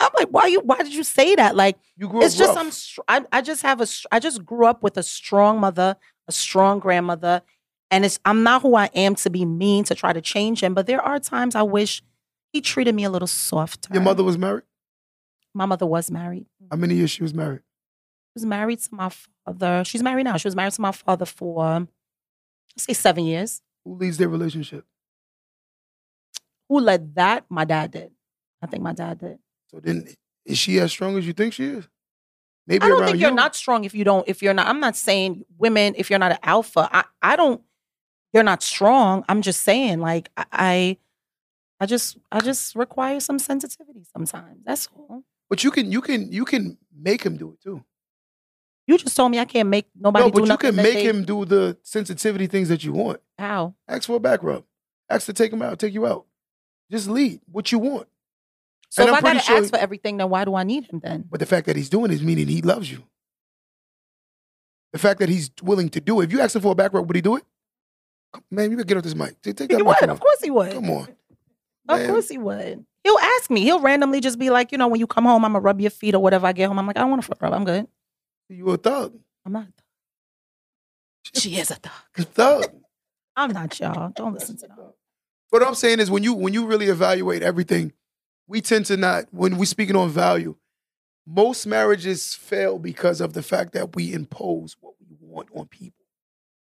I'm 0.00 0.10
like, 0.18 0.28
why 0.28 0.46
you? 0.46 0.60
Why 0.60 0.78
did 0.78 0.94
you 0.94 1.04
say 1.04 1.34
that? 1.36 1.54
Like, 1.54 1.76
You 1.96 2.08
grew 2.08 2.22
it's 2.22 2.34
up 2.34 2.38
just 2.38 2.56
rough. 2.56 2.64
I'm. 2.64 2.70
str- 2.72 3.00
I, 3.08 3.24
I 3.30 3.40
just 3.40 3.62
have 3.62 3.80
a. 3.80 3.86
I 4.10 4.18
just 4.18 4.44
grew 4.44 4.66
up 4.66 4.82
with 4.82 4.96
a 4.96 5.02
strong 5.02 5.60
mother, 5.60 5.96
a 6.26 6.32
strong 6.32 6.80
grandmother, 6.80 7.42
and 7.90 8.04
it's. 8.04 8.18
I'm 8.24 8.42
not 8.42 8.62
who 8.62 8.74
I 8.74 8.86
am 8.94 9.14
to 9.16 9.30
be 9.30 9.44
mean 9.44 9.84
to 9.84 9.94
try 9.94 10.12
to 10.12 10.20
change 10.20 10.62
him, 10.62 10.74
but 10.74 10.86
there 10.86 11.00
are 11.00 11.20
times 11.20 11.54
I 11.54 11.62
wish 11.62 12.02
he 12.52 12.60
treated 12.60 12.94
me 12.94 13.04
a 13.04 13.10
little 13.10 13.28
softer. 13.28 13.94
Your 13.94 14.02
mother 14.02 14.24
was 14.24 14.36
married? 14.36 14.64
My 15.54 15.66
mother 15.66 15.86
was 15.86 16.10
married. 16.10 16.46
How 16.70 16.76
many 16.76 16.94
years 16.94 17.10
she 17.10 17.22
was 17.22 17.34
married? 17.34 17.60
She 17.60 18.40
was 18.40 18.46
married 18.46 18.80
to 18.80 18.94
my 18.94 19.10
father. 19.44 19.84
She's 19.84 20.02
married 20.02 20.24
now. 20.24 20.36
She 20.36 20.48
was 20.48 20.56
married 20.56 20.72
to 20.72 20.80
my 20.80 20.92
father 20.92 21.26
for, 21.26 21.86
let's 22.74 22.84
say, 22.86 22.94
seven 22.94 23.24
years. 23.24 23.60
Who 23.84 23.96
leads 23.96 24.16
their 24.18 24.28
relationship? 24.28 24.84
Who 26.68 26.80
led 26.80 27.14
that? 27.16 27.44
My 27.48 27.64
dad 27.64 27.90
did. 27.90 28.12
I 28.62 28.66
think 28.66 28.82
my 28.82 28.92
dad 28.92 29.18
did. 29.18 29.38
So 29.70 29.80
then, 29.80 30.06
is 30.44 30.58
she 30.58 30.78
as 30.78 30.90
strong 30.92 31.16
as 31.18 31.26
you 31.26 31.32
think 31.32 31.52
she 31.54 31.64
is? 31.64 31.88
Maybe 32.66 32.84
I 32.84 32.88
don't 32.88 33.04
think 33.04 33.18
you're 33.18 33.30
you. 33.30 33.34
not 33.36 33.56
strong 33.56 33.84
if 33.84 33.92
you 33.94 34.04
don't, 34.04 34.26
if 34.28 34.40
you're 34.40 34.54
not, 34.54 34.68
I'm 34.68 34.78
not 34.78 34.96
saying 34.96 35.44
women, 35.58 35.94
if 35.98 36.10
you're 36.10 36.20
not 36.20 36.32
an 36.32 36.38
alpha, 36.44 36.88
I, 36.92 37.04
I 37.20 37.34
don't, 37.36 37.60
you're 38.32 38.44
not 38.44 38.62
strong. 38.62 39.24
I'm 39.28 39.42
just 39.42 39.62
saying, 39.62 39.98
like, 39.98 40.30
I, 40.36 40.96
I, 41.80 41.86
just, 41.86 42.18
I 42.30 42.40
just 42.40 42.76
require 42.76 43.18
some 43.18 43.40
sensitivity 43.40 44.04
sometimes. 44.16 44.60
That's 44.64 44.88
all. 44.96 45.24
But 45.50 45.64
you 45.64 45.72
can, 45.72 45.90
you 45.90 46.00
can, 46.00 46.30
you 46.30 46.44
can 46.44 46.78
make 46.96 47.24
him 47.24 47.36
do 47.36 47.50
it 47.52 47.60
too. 47.60 47.84
You 48.86 48.96
just 48.96 49.16
told 49.16 49.30
me 49.32 49.38
I 49.38 49.44
can't 49.44 49.68
make 49.68 49.86
nobody 49.98 50.24
no, 50.26 50.30
do 50.30 50.40
but 50.40 50.48
you 50.48 50.56
can 50.56 50.76
make 50.76 50.94
they- 50.94 51.04
him 51.04 51.24
do 51.24 51.44
the 51.44 51.76
sensitivity 51.82 52.46
things 52.46 52.68
that 52.68 52.84
you 52.84 52.92
want. 52.92 53.20
How? 53.42 53.74
Ask 53.88 54.04
for 54.06 54.14
a 54.16 54.20
back 54.20 54.42
rub. 54.44 54.62
Ask 55.10 55.26
to 55.26 55.32
take 55.32 55.52
him 55.52 55.62
out, 55.62 55.78
take 55.80 55.92
you 55.92 56.06
out. 56.06 56.26
Just 56.92 57.08
lead 57.08 57.40
what 57.50 57.72
you 57.72 57.78
want. 57.80 58.06
So 58.88 59.02
And 59.02 59.08
if 59.10 59.16
I'm 59.16 59.24
I 59.24 59.28
gotta 59.34 59.40
sure- 59.44 59.56
ask 59.58 59.70
for 59.70 59.78
everything, 59.78 60.18
then 60.18 60.28
why 60.30 60.44
do 60.44 60.54
I 60.54 60.62
need 60.62 60.84
him 60.84 61.00
then? 61.02 61.24
But 61.28 61.40
the 61.40 61.46
fact 61.46 61.66
that 61.66 61.74
he's 61.74 61.88
doing 61.88 62.12
is 62.12 62.22
meaning 62.22 62.46
he 62.46 62.62
loves 62.62 62.90
you. 62.90 63.02
The 64.92 64.98
fact 64.98 65.18
that 65.20 65.28
he's 65.28 65.50
willing 65.62 65.88
to 65.90 66.00
do 66.00 66.20
it. 66.20 66.24
If 66.26 66.32
you 66.32 66.40
ask 66.40 66.54
him 66.54 66.62
for 66.62 66.72
a 66.72 66.74
back 66.76 66.92
rub, 66.92 67.06
would 67.06 67.16
he 67.16 67.22
do 67.22 67.36
it? 67.36 67.44
Man, 68.50 68.70
you 68.70 68.76
better 68.76 68.86
get 68.86 68.96
off 68.98 69.02
this 69.02 69.14
mic. 69.14 69.40
Take, 69.42 69.56
take 69.56 69.68
that 69.70 69.76
He 69.76 69.82
mic 69.82 69.86
would, 69.86 69.96
from 69.98 70.10
of 70.10 70.20
course 70.20 70.40
he 70.42 70.50
would. 70.50 70.72
Come 70.72 70.90
on. 70.90 71.08
Of 71.88 71.98
man. 71.98 72.08
course 72.10 72.28
he 72.28 72.38
would. 72.38 72.84
He'll 73.02 73.18
ask 73.18 73.50
me. 73.50 73.62
He'll 73.62 73.80
randomly 73.80 74.20
just 74.20 74.38
be 74.38 74.50
like, 74.50 74.70
you 74.70 74.78
know, 74.78 74.86
when 74.86 75.00
you 75.00 75.06
come 75.08 75.24
home, 75.24 75.44
I'm 75.44 75.52
gonna 75.52 75.60
rub 75.62 75.80
your 75.80 75.90
feet 75.90 76.14
or 76.14 76.22
whatever. 76.22 76.46
I 76.46 76.52
get 76.52 76.68
home, 76.68 76.78
I'm 76.78 76.86
like, 76.86 76.96
I 76.96 77.00
don't 77.00 77.10
want 77.10 77.24
a 77.24 77.26
foot 77.26 77.38
rub. 77.40 77.52
I'm 77.52 77.64
good. 77.64 77.88
You 78.48 78.68
a 78.70 78.76
thug. 78.76 79.18
I'm 79.44 79.52
not. 79.52 79.66
She 81.34 81.56
is 81.56 81.70
a 81.70 81.74
thug. 81.76 81.92
A 82.18 82.22
thug. 82.22 82.66
I'm 83.36 83.52
not 83.52 83.78
y'all. 83.80 84.10
Don't 84.14 84.34
listen 84.34 84.56
to 84.58 84.66
them. 84.66 84.78
What 85.50 85.62
I'm 85.62 85.74
saying 85.74 86.00
is 86.00 86.10
when 86.10 86.22
you 86.22 86.34
when 86.34 86.54
you 86.54 86.66
really 86.66 86.86
evaluate 86.86 87.42
everything, 87.42 87.92
we 88.46 88.60
tend 88.60 88.86
to 88.86 88.96
not 88.96 89.26
when 89.30 89.58
we're 89.58 89.64
speaking 89.66 89.96
on 89.96 90.10
value. 90.10 90.56
Most 91.26 91.66
marriages 91.66 92.34
fail 92.34 92.78
because 92.78 93.20
of 93.20 93.32
the 93.32 93.42
fact 93.42 93.72
that 93.74 93.94
we 93.94 94.12
impose 94.12 94.76
what 94.80 94.94
we 95.00 95.16
want 95.20 95.48
on 95.54 95.66
people. 95.68 96.04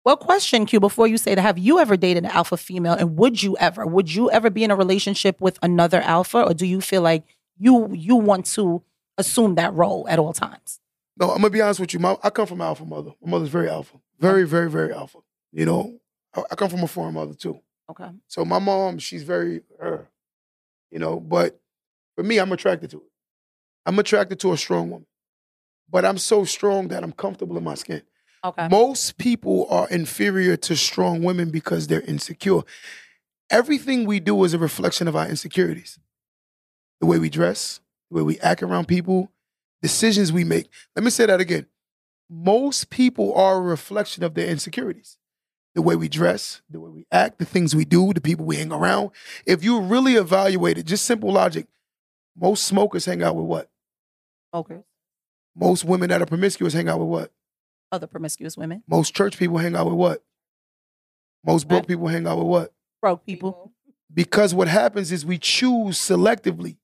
Well, 0.04 0.16
question 0.16 0.66
Q 0.66 0.80
before 0.80 1.06
you 1.06 1.18
say 1.18 1.34
that. 1.34 1.42
Have 1.42 1.58
you 1.58 1.78
ever 1.78 1.96
dated 1.96 2.24
an 2.24 2.30
alpha 2.30 2.56
female, 2.56 2.94
and 2.94 3.16
would 3.16 3.42
you 3.42 3.56
ever? 3.58 3.86
Would 3.86 4.14
you 4.14 4.30
ever 4.30 4.50
be 4.50 4.64
in 4.64 4.70
a 4.70 4.76
relationship 4.76 5.40
with 5.40 5.58
another 5.62 6.00
alpha, 6.00 6.42
or 6.42 6.54
do 6.54 6.66
you 6.66 6.80
feel 6.80 7.02
like 7.02 7.24
you 7.58 7.92
you 7.92 8.16
want 8.16 8.46
to 8.46 8.82
assume 9.18 9.56
that 9.56 9.74
role 9.74 10.06
at 10.08 10.18
all 10.18 10.32
times? 10.32 10.80
No, 11.18 11.30
I'm 11.30 11.42
gonna 11.42 11.50
be 11.50 11.60
honest 11.60 11.80
with 11.80 11.92
you. 11.92 12.00
My, 12.00 12.16
I 12.22 12.30
come 12.30 12.46
from 12.46 12.62
an 12.62 12.66
alpha 12.66 12.84
mother. 12.86 13.10
My 13.22 13.32
mother's 13.32 13.50
very 13.50 13.68
alpha, 13.68 13.98
very, 14.18 14.46
very, 14.46 14.70
very 14.70 14.92
alpha. 14.92 15.18
You 15.52 15.66
know, 15.66 15.99
I, 16.34 16.42
I 16.50 16.54
come 16.54 16.70
from 16.70 16.82
a 16.82 16.88
foreign 16.88 17.14
mother 17.14 17.34
too. 17.34 17.60
Okay. 17.90 18.08
So 18.28 18.44
my 18.44 18.58
mom, 18.58 18.98
she's 18.98 19.22
very 19.22 19.62
her. 19.78 20.08
You 20.90 20.98
know, 20.98 21.20
but 21.20 21.60
for 22.16 22.24
me, 22.24 22.38
I'm 22.38 22.52
attracted 22.52 22.90
to 22.90 22.98
it. 22.98 23.10
I'm 23.86 23.98
attracted 23.98 24.40
to 24.40 24.52
a 24.52 24.56
strong 24.56 24.90
woman, 24.90 25.06
but 25.88 26.04
I'm 26.04 26.18
so 26.18 26.44
strong 26.44 26.88
that 26.88 27.02
I'm 27.02 27.12
comfortable 27.12 27.56
in 27.56 27.64
my 27.64 27.74
skin. 27.74 28.02
Okay. 28.44 28.68
Most 28.68 29.18
people 29.18 29.66
are 29.70 29.88
inferior 29.88 30.56
to 30.56 30.76
strong 30.76 31.22
women 31.22 31.50
because 31.50 31.86
they're 31.86 32.00
insecure. 32.02 32.62
Everything 33.50 34.06
we 34.06 34.20
do 34.20 34.42
is 34.44 34.54
a 34.54 34.58
reflection 34.58 35.08
of 35.08 35.16
our 35.16 35.28
insecurities. 35.28 35.98
The 37.00 37.06
way 37.06 37.18
we 37.18 37.30
dress, 37.30 37.80
the 38.10 38.18
way 38.18 38.22
we 38.22 38.38
act 38.40 38.62
around 38.62 38.86
people, 38.86 39.32
decisions 39.82 40.32
we 40.32 40.44
make. 40.44 40.68
Let 40.94 41.04
me 41.04 41.10
say 41.10 41.26
that 41.26 41.40
again. 41.40 41.66
Most 42.28 42.90
people 42.90 43.34
are 43.34 43.56
a 43.56 43.60
reflection 43.60 44.22
of 44.22 44.34
their 44.34 44.46
insecurities. 44.46 45.18
The 45.74 45.82
way 45.82 45.94
we 45.94 46.08
dress, 46.08 46.62
the 46.68 46.80
way 46.80 46.90
we 46.90 47.06
act, 47.12 47.38
the 47.38 47.44
things 47.44 47.76
we 47.76 47.84
do, 47.84 48.12
the 48.12 48.20
people 48.20 48.44
we 48.44 48.56
hang 48.56 48.72
around. 48.72 49.10
If 49.46 49.62
you 49.62 49.80
really 49.80 50.14
evaluate 50.14 50.78
it, 50.78 50.84
just 50.86 51.04
simple 51.04 51.32
logic, 51.32 51.66
most 52.36 52.64
smokers 52.64 53.04
hang 53.04 53.22
out 53.22 53.36
with 53.36 53.44
what? 53.46 53.70
Okay. 54.52 54.80
Most 55.54 55.84
women 55.84 56.08
that 56.10 56.20
are 56.22 56.26
promiscuous 56.26 56.72
hang 56.72 56.88
out 56.88 56.98
with 56.98 57.08
what? 57.08 57.32
Other 57.92 58.06
promiscuous 58.08 58.56
women, 58.56 58.82
Most 58.88 59.14
church 59.14 59.36
people 59.38 59.58
hang 59.58 59.76
out 59.76 59.86
with 59.86 59.94
what? 59.94 60.24
Most 61.44 61.68
broke 61.68 61.82
Right. 61.82 61.88
people 61.88 62.08
hang 62.08 62.26
out 62.26 62.38
with 62.38 62.46
what? 62.46 62.72
broke 63.00 63.24
people. 63.24 63.72
Because 64.12 64.54
what 64.54 64.68
happens 64.68 65.10
is 65.12 65.24
we 65.24 65.38
choose 65.38 65.98
selectively 65.98 66.76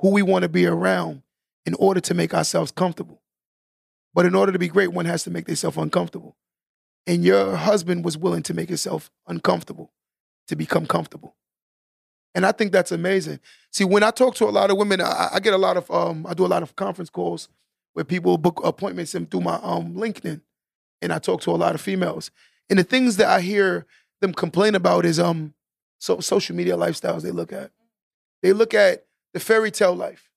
who 0.00 0.10
we 0.10 0.22
want 0.22 0.42
to 0.42 0.48
be 0.48 0.66
around 0.66 1.22
in 1.64 1.74
order 1.74 2.00
to 2.00 2.14
make 2.14 2.34
ourselves 2.34 2.70
comfortable. 2.72 3.22
But 4.12 4.26
in 4.26 4.34
order 4.34 4.52
to 4.52 4.58
be 4.58 4.68
great, 4.68 4.88
one 4.92 5.06
has 5.06 5.22
to 5.24 5.30
make 5.30 5.46
themselves 5.46 5.76
uncomfortable. 5.76 6.36
And 7.06 7.24
your 7.24 7.56
husband 7.56 8.04
was 8.04 8.16
willing 8.16 8.42
to 8.44 8.54
make 8.54 8.68
himself 8.68 9.10
uncomfortable 9.26 9.92
to 10.48 10.56
become 10.56 10.86
comfortable. 10.86 11.36
And 12.34 12.44
I 12.44 12.52
think 12.52 12.72
that's 12.72 12.92
amazing. 12.92 13.40
See, 13.70 13.84
when 13.84 14.02
I 14.02 14.10
talk 14.10 14.34
to 14.36 14.46
a 14.46 14.50
lot 14.50 14.70
of 14.70 14.76
women, 14.76 15.00
I, 15.00 15.30
I 15.34 15.40
get 15.40 15.54
a 15.54 15.58
lot 15.58 15.76
of, 15.76 15.90
um, 15.90 16.26
I 16.26 16.34
do 16.34 16.44
a 16.44 16.48
lot 16.48 16.62
of 16.62 16.74
conference 16.76 17.10
calls 17.10 17.48
where 17.92 18.04
people 18.04 18.36
book 18.38 18.60
appointments 18.64 19.14
and 19.14 19.30
through 19.30 19.42
my 19.42 19.58
um, 19.62 19.94
LinkedIn, 19.94 20.40
and 21.00 21.12
I 21.12 21.18
talk 21.18 21.40
to 21.42 21.50
a 21.50 21.52
lot 21.52 21.74
of 21.74 21.80
females. 21.80 22.30
And 22.68 22.78
the 22.78 22.84
things 22.84 23.16
that 23.18 23.28
I 23.28 23.40
hear 23.40 23.86
them 24.20 24.32
complain 24.32 24.74
about 24.74 25.04
is 25.04 25.20
um, 25.20 25.54
so 25.98 26.18
social 26.20 26.56
media 26.56 26.76
lifestyles 26.76 27.22
they 27.22 27.30
look 27.30 27.52
at. 27.52 27.70
They 28.42 28.52
look 28.52 28.74
at 28.74 29.06
the 29.32 29.40
fairy 29.40 29.70
tale 29.70 29.94
life. 29.94 30.28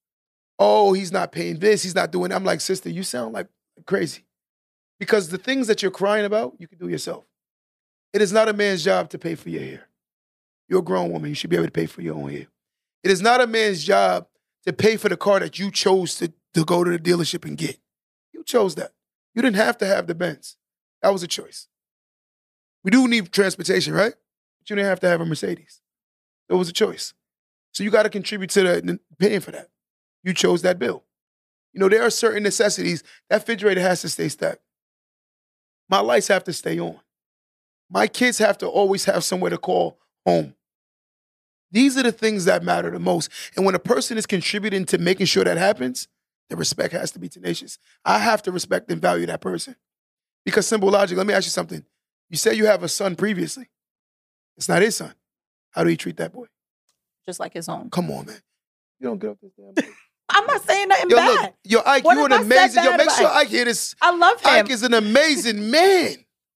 Oh, 0.59 0.93
he's 0.93 1.11
not 1.11 1.31
paying 1.31 1.59
this, 1.59 1.83
he's 1.83 1.95
not 1.95 2.11
doing. 2.11 2.29
That. 2.29 2.35
I'm 2.35 2.43
like, 2.43 2.61
sister, 2.61 2.89
you 2.89 3.03
sound 3.03 3.33
like 3.33 3.47
crazy. 3.85 4.26
Because 4.99 5.29
the 5.29 5.37
things 5.37 5.67
that 5.67 5.81
you're 5.81 5.91
crying 5.91 6.25
about, 6.25 6.55
you 6.57 6.67
can 6.67 6.77
do 6.77 6.87
yourself. 6.87 7.25
It 8.13 8.21
is 8.21 8.31
not 8.31 8.49
a 8.49 8.53
man's 8.53 8.83
job 8.83 9.09
to 9.11 9.19
pay 9.19 9.35
for 9.35 9.49
your 9.49 9.61
hair. 9.61 9.87
You're 10.67 10.79
a 10.79 10.83
grown 10.83 11.11
woman, 11.11 11.29
you 11.29 11.35
should 11.35 11.49
be 11.49 11.55
able 11.55 11.67
to 11.67 11.71
pay 11.71 11.85
for 11.85 12.01
your 12.01 12.15
own 12.15 12.29
hair. 12.29 12.47
It 13.03 13.11
is 13.11 13.21
not 13.21 13.41
a 13.41 13.47
man's 13.47 13.83
job 13.83 14.27
to 14.65 14.73
pay 14.73 14.97
for 14.97 15.07
the 15.07 15.17
car 15.17 15.39
that 15.39 15.59
you 15.59 15.71
chose 15.71 16.15
to, 16.15 16.33
to 16.53 16.65
go 16.65 16.83
to 16.83 16.91
the 16.91 16.99
dealership 16.99 17.45
and 17.45 17.57
get. 17.57 17.77
You 18.33 18.43
chose 18.43 18.75
that. 18.75 18.91
You 19.33 19.41
didn't 19.41 19.57
have 19.57 19.77
to 19.77 19.85
have 19.85 20.07
the 20.07 20.15
Benz. 20.15 20.57
That 21.01 21.13
was 21.13 21.23
a 21.23 21.27
choice. 21.27 21.67
We 22.83 22.91
do 22.91 23.07
need 23.07 23.31
transportation, 23.31 23.93
right? 23.93 24.13
But 24.59 24.69
you 24.69 24.75
didn't 24.75 24.89
have 24.89 24.99
to 25.01 25.07
have 25.07 25.21
a 25.21 25.25
Mercedes. 25.25 25.81
It 26.49 26.55
was 26.55 26.69
a 26.69 26.73
choice. 26.73 27.13
So 27.71 27.83
you 27.83 27.91
got 27.91 28.03
to 28.03 28.09
contribute 28.09 28.49
to 28.51 28.63
the 28.63 28.99
paying 29.19 29.41
for 29.41 29.51
that. 29.51 29.69
You 30.23 30.33
chose 30.33 30.63
that 30.63 30.79
bill. 30.79 31.03
You 31.73 31.79
know, 31.79 31.89
there 31.89 32.01
are 32.01 32.09
certain 32.09 32.43
necessities. 32.43 33.03
That 33.29 33.41
refrigerator 33.41 33.81
has 33.81 34.01
to 34.01 34.09
stay 34.09 34.29
stacked. 34.29 34.61
My 35.89 35.99
lights 35.99 36.27
have 36.27 36.43
to 36.45 36.53
stay 36.53 36.79
on. 36.79 36.99
My 37.89 38.07
kids 38.07 38.37
have 38.39 38.57
to 38.59 38.67
always 38.67 39.05
have 39.05 39.23
somewhere 39.23 39.49
to 39.49 39.57
call 39.57 39.97
home. 40.25 40.53
These 41.71 41.97
are 41.97 42.03
the 42.03 42.11
things 42.11 42.45
that 42.45 42.63
matter 42.63 42.91
the 42.91 42.99
most. 42.99 43.29
And 43.55 43.65
when 43.65 43.75
a 43.75 43.79
person 43.79 44.17
is 44.17 44.25
contributing 44.25 44.85
to 44.85 44.97
making 44.97 45.25
sure 45.25 45.43
that 45.43 45.57
happens, 45.57 46.07
the 46.49 46.55
respect 46.55 46.93
has 46.93 47.11
to 47.11 47.19
be 47.19 47.29
tenacious. 47.29 47.77
I 48.05 48.19
have 48.19 48.41
to 48.43 48.51
respect 48.51 48.89
and 48.89 49.01
value 49.01 49.25
that 49.25 49.41
person. 49.41 49.75
Because 50.45 50.65
simple 50.65 50.89
logic, 50.89 51.17
let 51.17 51.27
me 51.27 51.33
ask 51.33 51.45
you 51.45 51.51
something. 51.51 51.83
You 52.29 52.37
say 52.37 52.53
you 52.53 52.65
have 52.65 52.83
a 52.83 52.87
son 52.87 53.15
previously. 53.15 53.69
It's 54.55 54.69
not 54.69 54.81
his 54.81 54.95
son. 54.95 55.13
How 55.71 55.83
do 55.83 55.89
you 55.89 55.97
treat 55.97 56.17
that 56.17 56.33
boy? 56.33 56.47
Just 57.25 57.39
like 57.39 57.53
his 57.53 57.67
own. 57.67 57.89
Come 57.89 58.09
on, 58.11 58.25
man. 58.25 58.41
You 58.99 59.07
don't 59.07 59.19
get 59.19 59.31
up 59.31 59.37
this 59.41 59.51
damn. 59.55 59.93
I'm 60.29 60.45
not 60.45 60.61
saying 60.65 60.87
nothing 60.89 61.09
Yo, 61.09 61.15
bad. 61.17 61.41
look, 61.41 61.53
yo, 61.63 61.79
Ike, 61.85 62.03
What 62.03 62.17
you 62.17 62.25
an 62.25 62.33
I 62.33 62.41
amazing. 62.41 62.83
Yo, 62.83 62.97
make 62.97 63.09
sure 63.11 63.27
Ike? 63.27 63.47
Hear 63.47 63.65
this. 63.65 63.95
I 64.01 64.11
love 64.15 64.41
him. 64.41 64.49
Ike 64.65 64.69
is 64.69 64.83
an 64.83 64.93
amazing 64.93 65.71
man, 65.71 66.15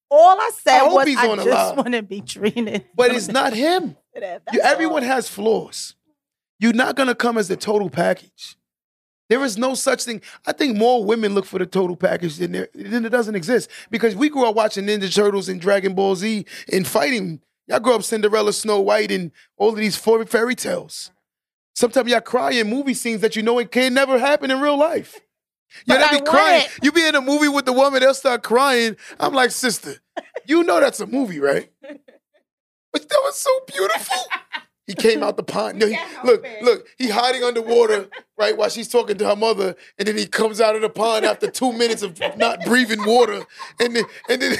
All 0.09 0.37
I 0.39 0.51
said 0.61 0.79
I 0.81 0.87
was 0.87 1.07
I 1.07 1.35
just 1.43 1.75
want 1.77 1.93
to 1.93 2.01
be 2.01 2.21
treated. 2.21 2.85
but 2.95 3.11
it's 3.15 3.27
not 3.27 3.53
him. 3.53 3.95
You, 4.51 4.59
everyone 4.61 5.03
all. 5.03 5.09
has 5.09 5.29
flaws. 5.29 5.95
You're 6.59 6.73
not 6.73 6.97
gonna 6.97 7.15
come 7.15 7.37
as 7.37 7.47
the 7.47 7.55
total 7.55 7.89
package. 7.89 8.57
There 9.29 9.41
is 9.45 9.57
no 9.57 9.73
such 9.73 10.03
thing. 10.03 10.21
I 10.45 10.51
think 10.51 10.75
more 10.75 11.05
women 11.05 11.33
look 11.33 11.45
for 11.45 11.57
the 11.57 11.65
total 11.65 11.95
package 11.95 12.35
than 12.35 12.51
there 12.51 12.67
than 12.75 13.05
it 13.05 13.09
doesn't 13.09 13.35
exist. 13.35 13.69
Because 13.89 14.13
we 14.13 14.27
grew 14.27 14.45
up 14.45 14.55
watching 14.55 14.85
Ninja 14.85 15.13
Turtles 15.15 15.47
and 15.47 15.61
Dragon 15.61 15.93
Ball 15.95 16.17
Z 16.17 16.45
and 16.73 16.85
fighting. 16.85 17.39
Y'all 17.67 17.79
grew 17.79 17.95
up 17.95 18.03
Cinderella, 18.03 18.51
Snow 18.51 18.81
White, 18.81 19.11
and 19.11 19.31
all 19.55 19.69
of 19.69 19.77
these 19.77 19.95
fairy 19.95 20.55
tales. 20.55 21.11
Sometimes 21.75 22.11
y'all 22.11 22.21
cry 22.21 22.51
in 22.51 22.69
movie 22.69 22.93
scenes 22.93 23.21
that 23.21 23.35
you 23.35 23.41
know 23.43 23.57
it 23.59 23.71
can 23.71 23.93
never 23.93 24.19
happen 24.19 24.51
in 24.51 24.59
real 24.59 24.77
life. 24.77 25.19
Yeah, 25.85 25.95
But 25.95 26.09
they 26.11 26.17
I 26.17 26.19
be 26.19 26.25
crying. 26.25 26.65
You 26.83 26.91
be 26.91 27.07
in 27.07 27.15
a 27.15 27.21
movie 27.21 27.47
with 27.47 27.65
the 27.65 27.73
woman, 27.73 28.01
they'll 28.01 28.13
start 28.13 28.43
crying. 28.43 28.97
I'm 29.19 29.33
like, 29.33 29.51
sister, 29.51 29.95
you 30.45 30.63
know 30.63 30.79
that's 30.81 30.99
a 30.99 31.07
movie, 31.07 31.39
right? 31.39 31.71
But 32.93 33.07
that 33.07 33.19
was 33.23 33.37
so 33.37 33.49
beautiful. 33.73 34.17
He 34.85 34.93
came 34.95 35.23
out 35.23 35.37
the 35.37 35.43
pond. 35.43 35.79
No, 35.79 35.87
he- 35.87 35.97
look, 36.25 36.45
look, 36.61 36.87
he 36.97 37.07
hiding 37.07 37.41
underwater, 37.41 38.09
right, 38.37 38.57
while 38.57 38.67
she's 38.67 38.89
talking 38.89 39.17
to 39.19 39.27
her 39.29 39.35
mother, 39.37 39.77
and 39.97 40.05
then 40.05 40.17
he 40.17 40.25
comes 40.25 40.59
out 40.59 40.75
of 40.75 40.81
the 40.81 40.89
pond 40.89 41.23
after 41.23 41.49
two 41.49 41.71
minutes 41.71 42.01
of 42.01 42.19
not 42.35 42.59
breathing 42.65 43.05
water. 43.05 43.45
And 43.79 43.95
then 43.95 44.03
and 44.27 44.41
then 44.41 44.57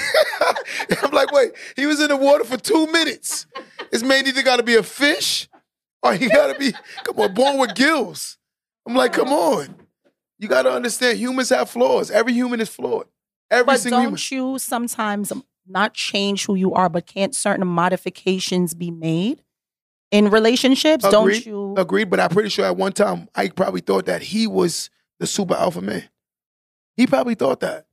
I'm 1.04 1.12
like, 1.12 1.34
wait, 1.34 1.52
he 1.76 1.86
was 1.86 2.00
in 2.00 2.08
the 2.08 2.16
water 2.16 2.46
for 2.46 2.56
two 2.56 2.88
minutes. 2.94 3.48
This 3.92 4.02
man 4.02 4.26
either 4.26 4.44
gotta 4.44 4.64
be 4.64 4.76
a 4.76 4.84
fish 4.84 5.50
or 6.04 6.16
you 6.16 6.30
gotta 6.30 6.58
be, 6.58 6.74
come 7.04 7.20
on, 7.20 7.34
born 7.34 7.58
with 7.58 7.76
gills. 7.76 8.38
I'm 8.88 8.96
like, 8.96 9.14
come 9.14 9.28
mm-hmm. 9.28 9.72
on. 9.72 9.76
You 10.40 10.48
gotta 10.48 10.72
understand 10.72 11.20
humans 11.20 11.50
have 11.50 11.70
flaws. 11.70 12.10
Every 12.10 12.34
human 12.34 12.60
is 12.60 12.70
flawed. 12.70 13.08
Every 13.50 13.66
But 13.66 13.80
single 13.80 14.00
human. 14.00 14.14
don't 14.14 14.32
you 14.32 14.60
sometimes 14.60 15.32
not 15.68 15.94
change 15.94 16.46
who 16.46 16.56
you 16.56 16.74
are, 16.74 16.90
but 16.90 17.06
can't 17.06 17.36
certain 17.36 17.68
modifications 17.68 18.74
be 18.74 18.90
made 18.92 19.44
in 20.10 20.30
relationships? 20.30 21.06
Agreed. 21.06 21.44
Don't 21.44 21.46
you? 21.46 21.76
Agreed, 21.78 22.10
but 22.10 22.20
I'm 22.20 22.30
pretty 22.30 22.50
sure 22.50 22.66
at 22.66 22.78
one 22.78 22.94
time 22.94 23.30
Ike 23.36 23.56
probably 23.56 23.82
thought 23.82 24.06
that 24.06 24.22
he 24.22 24.48
was 24.48 24.90
the 25.20 25.28
super 25.28 25.54
alpha 25.54 25.82
man. 25.82 26.04
He 26.98 27.08
probably 27.08 27.36
thought 27.36 27.60
that. 27.62 27.86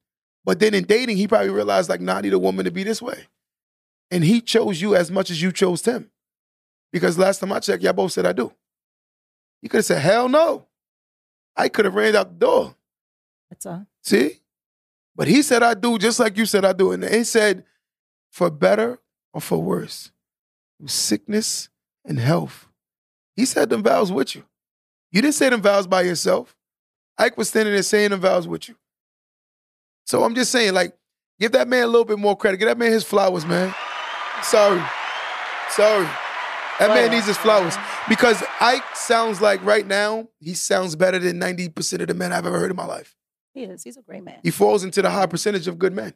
But 0.44 0.60
then 0.60 0.72
in 0.72 0.84
dating, 0.84 1.18
he 1.18 1.28
probably 1.28 1.50
realized, 1.50 1.90
like, 1.90 2.00
nah, 2.00 2.16
I 2.16 2.20
need 2.22 2.32
a 2.32 2.38
woman 2.38 2.64
to 2.64 2.70
be 2.70 2.82
this 2.82 3.02
way. 3.02 3.26
And 4.10 4.24
he 4.24 4.40
chose 4.40 4.80
you 4.80 4.96
as 4.96 5.10
much 5.10 5.30
as 5.30 5.42
you 5.42 5.52
chose 5.52 5.84
him. 5.84 6.10
Because 6.92 7.18
last 7.18 7.38
time 7.38 7.52
I 7.52 7.60
checked, 7.60 7.82
y'all 7.82 7.92
both 7.92 8.12
said 8.12 8.26
I 8.26 8.32
do. 8.32 8.52
You 9.62 9.68
could 9.68 9.78
have 9.78 9.84
said, 9.84 10.00
hell 10.00 10.28
no. 10.28 10.66
I 11.56 11.68
could 11.68 11.84
have 11.84 11.94
ran 11.94 12.16
out 12.16 12.28
the 12.28 12.46
door. 12.46 12.74
That's 13.50 13.66
all. 13.66 13.86
See? 14.02 14.40
But 15.16 15.28
he 15.28 15.42
said 15.42 15.62
I 15.62 15.74
do 15.74 15.98
just 15.98 16.20
like 16.20 16.36
you 16.36 16.46
said 16.46 16.64
I 16.64 16.72
do. 16.72 16.92
And 16.92 17.04
he 17.04 17.24
said, 17.24 17.64
for 18.30 18.50
better 18.50 19.00
or 19.32 19.40
for 19.40 19.60
worse, 19.60 20.12
through 20.78 20.88
sickness 20.88 21.68
and 22.04 22.18
health. 22.18 22.68
He 23.34 23.44
said 23.44 23.70
them 23.70 23.82
vows 23.82 24.12
with 24.12 24.34
you. 24.34 24.44
You 25.10 25.22
didn't 25.22 25.34
say 25.34 25.48
them 25.48 25.62
vows 25.62 25.86
by 25.86 26.02
yourself. 26.02 26.54
Ike 27.16 27.36
was 27.36 27.48
standing 27.48 27.74
there 27.74 27.82
saying 27.82 28.10
them 28.10 28.20
vows 28.20 28.46
with 28.46 28.68
you. 28.68 28.76
So 30.06 30.22
I'm 30.22 30.34
just 30.34 30.52
saying, 30.52 30.72
like, 30.74 30.96
give 31.40 31.52
that 31.52 31.68
man 31.68 31.84
a 31.84 31.86
little 31.88 32.04
bit 32.04 32.18
more 32.18 32.36
credit. 32.36 32.58
Give 32.58 32.68
that 32.68 32.78
man 32.78 32.92
his 32.92 33.04
flowers, 33.04 33.44
man. 33.44 33.74
Sorry. 34.42 34.82
Sorry. 35.70 36.08
That 36.78 36.90
man 36.90 37.10
needs 37.10 37.26
his 37.26 37.36
flowers. 37.36 37.74
Because 38.08 38.42
Ike 38.60 38.94
sounds 38.94 39.40
like 39.40 39.62
right 39.64 39.86
now, 39.86 40.28
he 40.40 40.54
sounds 40.54 40.94
better 40.96 41.18
than 41.18 41.40
90% 41.40 42.00
of 42.00 42.08
the 42.08 42.14
men 42.14 42.32
I've 42.32 42.46
ever 42.46 42.58
heard 42.58 42.70
in 42.70 42.76
my 42.76 42.86
life. 42.86 43.16
he 43.54 43.64
is. 43.64 43.82
He's 43.82 43.96
a 43.96 44.02
great 44.02 44.22
man. 44.22 44.38
He 44.42 44.50
falls 44.50 44.84
into 44.84 45.02
the 45.02 45.10
high 45.10 45.26
percentage 45.26 45.66
of 45.66 45.78
good 45.78 45.92
men. 45.92 46.14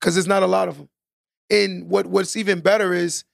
Because 0.00 0.14
there's 0.14 0.28
not 0.28 0.42
a 0.42 0.46
lot 0.46 0.68
of 0.68 0.78
them. 0.78 0.88
And 1.50 1.88
what, 1.88 2.06
what's 2.06 2.36
even 2.36 2.60
better 2.60 2.92
is 2.92 3.24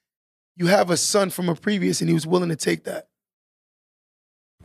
you 0.57 0.67
have 0.67 0.91
a 0.91 0.97
son 0.97 1.31
from 1.31 1.49
a 1.49 1.55
previous 1.55 2.01
and 2.01 2.09
he 2.09 2.15
was 2.15 2.27
willing 2.27 2.49
to 2.49 2.57
take 2.57 2.85
that. 2.85 3.09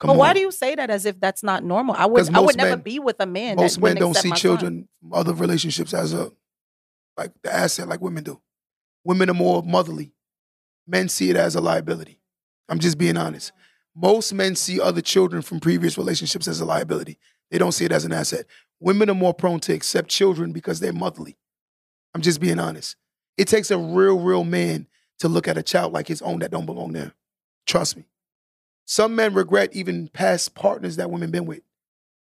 Come 0.00 0.08
but 0.08 0.16
why 0.16 0.32
do 0.32 0.40
you 0.40 0.50
say 0.50 0.74
that 0.74 0.90
as 0.90 1.06
if 1.06 1.18
that's 1.18 1.42
not 1.42 1.64
normal? 1.64 1.94
I 1.96 2.06
would. 2.06 2.28
I 2.28 2.40
would 2.40 2.46
most 2.46 2.56
never 2.56 2.76
be 2.76 2.98
with 2.98 3.16
a 3.20 3.26
man. 3.26 3.56
Most 3.56 3.80
men 3.80 3.96
don't 3.96 4.14
see 4.14 4.28
my 4.28 4.36
son. 4.36 4.40
children 4.40 4.88
other 5.12 5.32
relationships 5.32 5.94
as 5.94 6.12
a 6.12 6.30
like 7.16 7.30
the 7.42 7.54
asset 7.54 7.88
like 7.88 8.00
women 8.00 8.24
do. 8.24 8.40
Women 9.04 9.30
are 9.30 9.34
more 9.34 9.62
motherly. 9.62 10.12
Men 10.86 11.08
see 11.08 11.30
it 11.30 11.36
as 11.36 11.54
a 11.54 11.60
liability. 11.60 12.20
I'm 12.68 12.78
just 12.78 12.98
being 12.98 13.16
honest. 13.16 13.52
Most 13.94 14.32
men 14.32 14.56
see 14.56 14.80
other 14.80 15.00
children 15.00 15.42
from 15.42 15.60
previous 15.60 15.96
relationships 15.96 16.48
as 16.48 16.60
a 16.60 16.64
liability. 16.64 17.18
They 17.50 17.58
don't 17.58 17.72
see 17.72 17.84
it 17.84 17.92
as 17.92 18.04
an 18.04 18.12
asset. 18.12 18.46
Women 18.80 19.08
are 19.08 19.14
more 19.14 19.34
prone 19.34 19.60
to 19.60 19.72
accept 19.72 20.08
children 20.08 20.52
because 20.52 20.80
they're 20.80 20.92
motherly. 20.92 21.36
I'm 22.14 22.22
just 22.22 22.40
being 22.40 22.58
honest. 22.58 22.96
It 23.36 23.48
takes 23.48 23.70
a 23.70 23.78
real, 23.78 24.18
real 24.18 24.44
man 24.44 24.86
to 25.18 25.28
look 25.28 25.46
at 25.46 25.58
a 25.58 25.62
child 25.62 25.92
like 25.92 26.08
his 26.08 26.22
own 26.22 26.40
that 26.40 26.50
don't 26.50 26.66
belong 26.66 26.92
there. 26.92 27.12
Trust 27.66 27.96
me. 27.96 28.04
Some 28.86 29.14
men 29.14 29.34
regret 29.34 29.70
even 29.72 30.08
past 30.08 30.54
partners 30.54 30.96
that 30.96 31.10
women 31.10 31.30
been 31.30 31.46
with. 31.46 31.62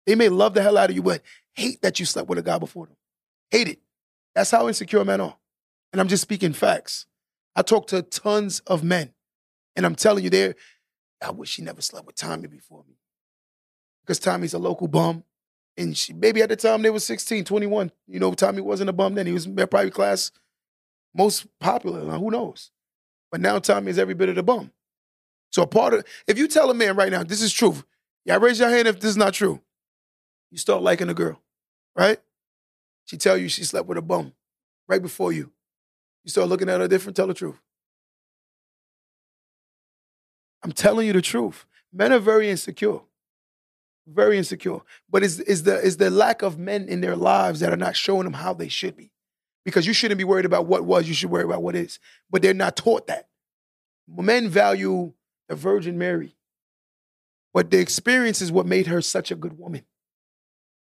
They 0.07 0.15
may 0.15 0.29
love 0.29 0.55
the 0.55 0.63
hell 0.63 0.79
out 0.79 0.91
of 0.91 0.97
you, 0.97 1.03
but 1.03 1.23
hate 1.55 1.83
that 1.83 1.99
you 1.99 2.07
slept 2.07 2.29
with 2.29 2.39
a 2.39 2.43
guy 2.43 2.59
before 2.59 2.87
them. 2.87 2.97
Hate 3.51 3.69
it. 3.69 3.79
That's 4.35 4.51
how 4.51 4.69
insecure 4.69 5.05
men 5.05 5.21
are. 5.21 5.37
And 5.93 6.01
I'm 6.01 6.09
just 6.09 6.23
speaking 6.23 6.53
facts. 6.53 7.07
I 7.55 7.63
talk 7.63 7.87
to 7.89 8.03
tons 8.03 8.61
of 8.61 8.83
men, 8.83 9.13
and 9.77 9.85
I'm 9.85 9.95
telling 9.95 10.25
you, 10.25 10.31
they're, 10.31 10.55
I 11.23 11.31
wish 11.31 11.51
she 11.51 11.63
never 11.63 11.83
slept 11.83 12.07
with 12.07 12.17
Tommy 12.17 12.49
before 12.49 12.85
me. 12.89 12.97
Because 14.03 14.19
Tommy's 14.19 14.55
a 14.55 14.59
local 14.59 14.89
bum. 14.89 15.25
And 15.77 15.97
she, 15.97 16.13
maybe 16.13 16.43
at 16.43 16.49
the 16.49 16.57
time 16.57 16.83
they 16.83 16.91
were 16.91 17.01
16, 17.01 17.45
21. 17.45 17.93
You 18.07 18.21
know, 18.21 18.35
Tommy 18.35 18.61
wasn't 18.61 18.91
a 18.91 18.93
bum 18.93 19.15
then. 19.15 19.27
He 19.27 19.33
was 19.33 19.47
probably 19.47 19.91
class 19.91 20.31
most 21.15 21.47
popular. 21.61 22.01
Who 22.19 22.31
knows? 22.31 22.71
But 23.31 23.41
now 23.41 23.59
Tommy 23.59 23.91
is 23.91 23.99
every 23.99 24.15
bit 24.15 24.29
of 24.29 24.35
the 24.35 24.43
bum. 24.43 24.73
So 25.51 25.63
a 25.63 25.67
part 25.67 25.95
of, 25.95 26.05
if 26.27 26.39
you 26.39 26.49
tell 26.49 26.71
a 26.71 26.75
man 26.75 26.97
right 26.97 27.13
now, 27.13 27.23
this 27.23 27.43
is 27.43 27.53
truth, 27.53 27.85
yeah, 28.25 28.37
raise 28.37 28.59
your 28.59 28.71
hand 28.71 28.89
if 28.89 29.01
this 29.01 29.11
is 29.11 29.17
not 29.17 29.35
true. 29.35 29.61
You 30.51 30.59
start 30.59 30.83
liking 30.83 31.09
a 31.09 31.15
girl, 31.15 31.41
right? 31.97 32.19
She 33.05 33.17
tell 33.17 33.37
you 33.37 33.49
she 33.49 33.65
slept 33.65 33.87
with 33.87 33.99
a 33.99 34.03
bum 34.03 34.33
right 34.89 35.01
before 35.01 35.33
you. 35.33 35.53
You 36.25 36.31
start 36.31 36.49
looking 36.49 36.69
at 36.69 36.81
her 36.81 36.89
different, 36.89 37.17
tell 37.17 37.27
the 37.27 37.35
truth. 37.35 37.61
I'm 40.63 40.73
telling 40.73 41.07
you 41.07 41.13
the 41.13 41.23
truth. 41.23 41.67
Men 41.93 42.13
are 42.13 42.19
very 42.19 42.49
insecure. 42.49 43.01
Very 44.07 44.39
insecure. 44.39 44.81
But 45.11 45.23
it's, 45.23 45.39
it's, 45.41 45.63
the, 45.63 45.85
it's 45.85 45.97
the 45.97 46.11
lack 46.11 46.43
of 46.43 46.59
men 46.59 46.89
in 46.89 47.01
their 47.01 47.17
lives 47.17 47.61
that 47.61 47.73
are 47.73 47.77
not 47.77 47.97
showing 47.97 48.25
them 48.25 48.35
how 48.35 48.55
they 48.55 48.69
should 48.69 48.97
be. 48.97 49.11
Because 49.65 49.87
you 49.87 49.93
shouldn't 49.93 50.19
be 50.19 50.25
worried 50.25 50.45
about 50.45 50.67
what 50.67 50.85
was, 50.85 51.07
you 51.07 51.15
should 51.15 51.31
worry 51.31 51.45
about 51.45 51.63
what 51.63 51.77
is. 51.77 51.99
But 52.31 52.43
they're 52.43 52.55
not 52.55 52.77
taught 52.77 53.07
that. 53.07 53.29
Men 54.09 54.49
value 54.49 55.13
the 55.49 55.55
Virgin 55.55 55.99
Mary. 55.99 56.37
But 57.53 57.71
the 57.71 57.79
experience 57.79 58.41
is 58.41 58.51
what 58.51 58.67
made 58.67 58.87
her 58.87 59.01
such 59.01 59.31
a 59.31 59.37
good 59.37 59.59
woman. 59.59 59.85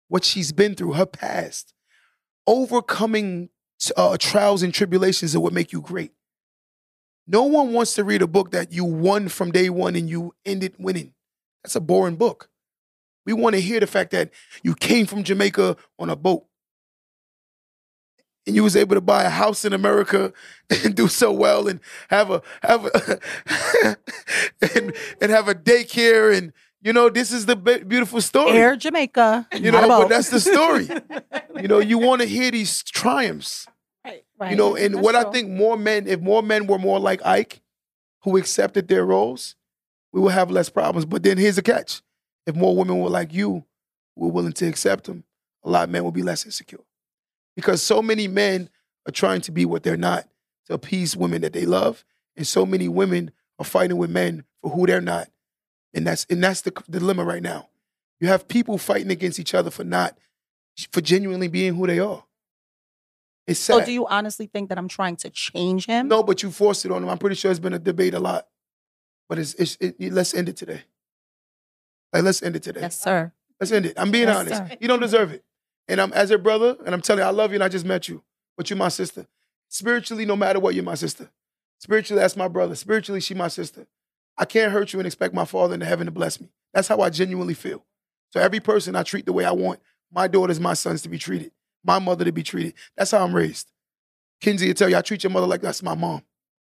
What 0.09 0.23
she's 0.23 0.51
been 0.51 0.75
through, 0.75 0.93
her 0.93 1.05
past. 1.05 1.73
Overcoming 2.45 3.49
uh, 3.95 4.17
trials 4.17 4.63
and 4.63 4.73
tribulations 4.73 5.35
are 5.35 5.39
what 5.39 5.53
make 5.53 5.71
you 5.71 5.81
great. 5.81 6.11
No 7.27 7.43
one 7.43 7.73
wants 7.73 7.93
to 7.95 8.03
read 8.03 8.21
a 8.21 8.27
book 8.27 8.51
that 8.51 8.71
you 8.71 8.85
won 8.85 9.27
from 9.27 9.51
day 9.51 9.69
one 9.69 9.95
and 9.95 10.09
you 10.09 10.33
ended 10.45 10.75
winning. 10.79 11.13
That's 11.63 11.75
a 11.75 11.81
boring 11.81 12.15
book. 12.15 12.49
We 13.25 13.33
want 13.33 13.55
to 13.55 13.61
hear 13.61 13.81
the 13.81 13.87
fact 13.87 14.11
that 14.11 14.31
you 14.63 14.73
came 14.73 15.05
from 15.05 15.23
Jamaica 15.23 15.75
on 15.99 16.09
a 16.09 16.15
boat 16.15 16.45
and 18.47 18.55
you 18.55 18.63
was 18.63 18.77
able 18.77 18.95
to 18.95 19.01
buy 19.01 19.25
a 19.25 19.29
house 19.29 19.65
in 19.65 19.73
America 19.73 20.31
and 20.83 20.95
do 20.95 21.09
so 21.09 21.31
well 21.31 21.67
and 21.67 21.81
have 22.09 22.31
a 22.31 22.41
have 22.63 22.85
a 22.85 23.19
and, 24.75 24.95
and 25.21 25.31
have 25.31 25.49
a 25.49 25.53
daycare 25.53 26.35
and 26.35 26.53
you 26.87 26.93
know 26.93 27.09
this 27.09 27.33
is 27.33 27.45
the 27.45 27.57
beautiful 27.57 28.21
story. 28.21 28.51
Air 28.51 28.77
Jamaica. 28.77 29.45
you 29.59 29.71
know, 29.71 29.85
but 29.89 30.07
that's 30.07 30.29
the 30.29 30.39
story. 30.39 30.87
you 31.61 31.67
know, 31.67 31.79
you 31.79 31.97
want 31.97 32.21
to 32.21 32.27
hear 32.27 32.49
these 32.49 32.81
triumphs. 32.81 33.67
right, 34.05 34.23
right. 34.39 34.51
You 34.51 34.55
know, 34.55 34.77
and 34.77 34.95
That's 34.95 35.03
what 35.03 35.13
I 35.13 35.29
think 35.29 35.49
more 35.49 35.75
men, 35.75 36.07
if 36.07 36.21
more 36.21 36.41
men 36.41 36.65
were 36.65 36.79
more 36.79 36.97
like 36.97 37.25
Ike, 37.25 37.59
who 38.23 38.37
accepted 38.37 38.87
their 38.87 39.05
roles, 39.05 39.57
we 40.13 40.21
will 40.21 40.29
have 40.29 40.49
less 40.49 40.69
problems. 40.69 41.03
But 41.03 41.23
then 41.23 41.37
here's 41.37 41.57
the 41.57 41.61
catch: 41.61 42.01
if 42.45 42.55
more 42.55 42.73
women 42.73 42.99
were 42.99 43.09
like 43.09 43.33
you, 43.33 43.65
were 44.15 44.29
willing 44.29 44.53
to 44.53 44.67
accept 44.69 45.03
them, 45.03 45.25
a 45.65 45.69
lot 45.69 45.83
of 45.83 45.89
men 45.89 46.05
will 46.05 46.13
be 46.13 46.23
less 46.23 46.45
insecure. 46.45 46.79
Because 47.57 47.83
so 47.83 48.01
many 48.01 48.29
men 48.29 48.69
are 49.05 49.11
trying 49.11 49.41
to 49.41 49.51
be 49.51 49.65
what 49.65 49.83
they're 49.83 49.97
not 49.97 50.25
to 50.67 50.73
appease 50.73 51.17
women 51.17 51.41
that 51.41 51.51
they 51.51 51.65
love, 51.65 52.05
and 52.37 52.47
so 52.47 52.65
many 52.65 52.87
women 52.87 53.31
are 53.59 53.65
fighting 53.65 53.97
with 53.97 54.09
men 54.09 54.45
for 54.61 54.71
who 54.71 54.87
they're 54.87 55.01
not, 55.01 55.27
and 55.93 56.05
that's 56.07 56.25
and 56.29 56.43
that's 56.43 56.61
the 56.61 56.71
dilemma 56.89 57.23
right 57.23 57.43
now. 57.43 57.69
You 58.19 58.27
have 58.27 58.47
people 58.47 58.77
fighting 58.77 59.11
against 59.11 59.39
each 59.39 59.53
other 59.53 59.69
for 59.69 59.83
not 59.83 60.17
for 60.91 61.01
genuinely 61.01 61.47
being 61.47 61.75
who 61.75 61.87
they 61.87 61.99
are. 61.99 62.23
It's 63.45 63.59
sad. 63.59 63.79
So 63.79 63.85
do 63.85 63.91
you 63.91 64.05
honestly 64.07 64.47
think 64.47 64.69
that 64.69 64.77
I'm 64.77 64.87
trying 64.89 65.15
to 65.17 65.29
change 65.29 65.85
him? 65.85 66.07
No, 66.07 66.21
but 66.21 66.43
you 66.43 66.51
forced 66.51 66.85
it 66.85 66.91
on 66.91 67.03
him. 67.03 67.09
I'm 67.09 67.17
pretty 67.17 67.35
sure 67.35 67.49
it's 67.49 67.59
been 67.59 67.73
a 67.73 67.79
debate 67.79 68.13
a 68.13 68.19
lot. 68.19 68.47
But 69.29 69.39
it's, 69.39 69.53
it's 69.55 69.77
it, 69.79 69.95
let's 70.13 70.33
end 70.33 70.49
it 70.49 70.57
today. 70.57 70.81
Like 72.13 72.23
let's 72.23 72.41
end 72.43 72.55
it 72.55 72.63
today. 72.63 72.81
Yes, 72.81 72.99
sir. 72.99 73.31
Let's 73.59 73.71
end 73.71 73.85
it. 73.85 73.93
I'm 73.97 74.11
being 74.11 74.27
Yes, 74.27 74.37
honest. 74.37 74.55
sir. 74.57 74.77
You 74.79 74.87
don't 74.87 74.99
deserve 74.99 75.31
it. 75.31 75.43
And 75.87 76.01
I'm 76.01 76.11
as 76.13 76.31
a 76.31 76.37
brother, 76.37 76.75
and 76.85 76.93
I'm 76.93 77.01
telling 77.01 77.21
you, 77.23 77.27
I 77.27 77.31
love 77.31 77.51
you, 77.51 77.55
and 77.55 77.63
I 77.63 77.69
just 77.69 77.85
met 77.85 78.07
you. 78.09 78.23
But 78.57 78.69
you're 78.69 78.77
my 78.77 78.89
sister. 78.89 79.25
Spiritually, 79.69 80.25
no 80.25 80.35
matter 80.35 80.59
what, 80.59 80.75
you're 80.75 80.83
my 80.83 80.95
sister. 80.95 81.29
Spiritually, 81.79 82.21
that's 82.21 82.35
my 82.35 82.47
brother. 82.47 82.75
Spiritually, 82.75 83.21
she 83.21 83.33
my 83.33 83.47
sister. 83.47 83.85
I 84.37 84.45
can't 84.45 84.71
hurt 84.71 84.93
you 84.93 84.99
and 84.99 85.07
expect 85.07 85.33
my 85.33 85.45
father 85.45 85.73
in 85.73 85.81
heaven 85.81 86.05
to 86.05 86.11
bless 86.11 86.39
me. 86.39 86.49
That's 86.73 86.87
how 86.87 87.01
I 87.01 87.09
genuinely 87.09 87.53
feel. 87.53 87.85
So 88.31 88.39
every 88.39 88.59
person 88.59 88.95
I 88.95 89.03
treat 89.03 89.25
the 89.25 89.33
way 89.33 89.45
I 89.45 89.51
want 89.51 89.79
my 90.11 90.27
daughters, 90.27 90.59
my 90.59 90.73
sons 90.73 91.01
to 91.01 91.09
be 91.09 91.17
treated, 91.17 91.51
my 91.83 91.99
mother 91.99 92.25
to 92.25 92.31
be 92.31 92.43
treated. 92.43 92.73
That's 92.95 93.11
how 93.11 93.23
I'm 93.23 93.35
raised. 93.35 93.71
Kinsey 94.41 94.67
will 94.67 94.73
tell 94.73 94.89
you, 94.89 94.95
I 94.95 95.01
treat 95.01 95.23
your 95.23 95.31
mother 95.31 95.47
like 95.47 95.61
that's 95.61 95.83
my 95.83 95.95
mom. 95.95 96.23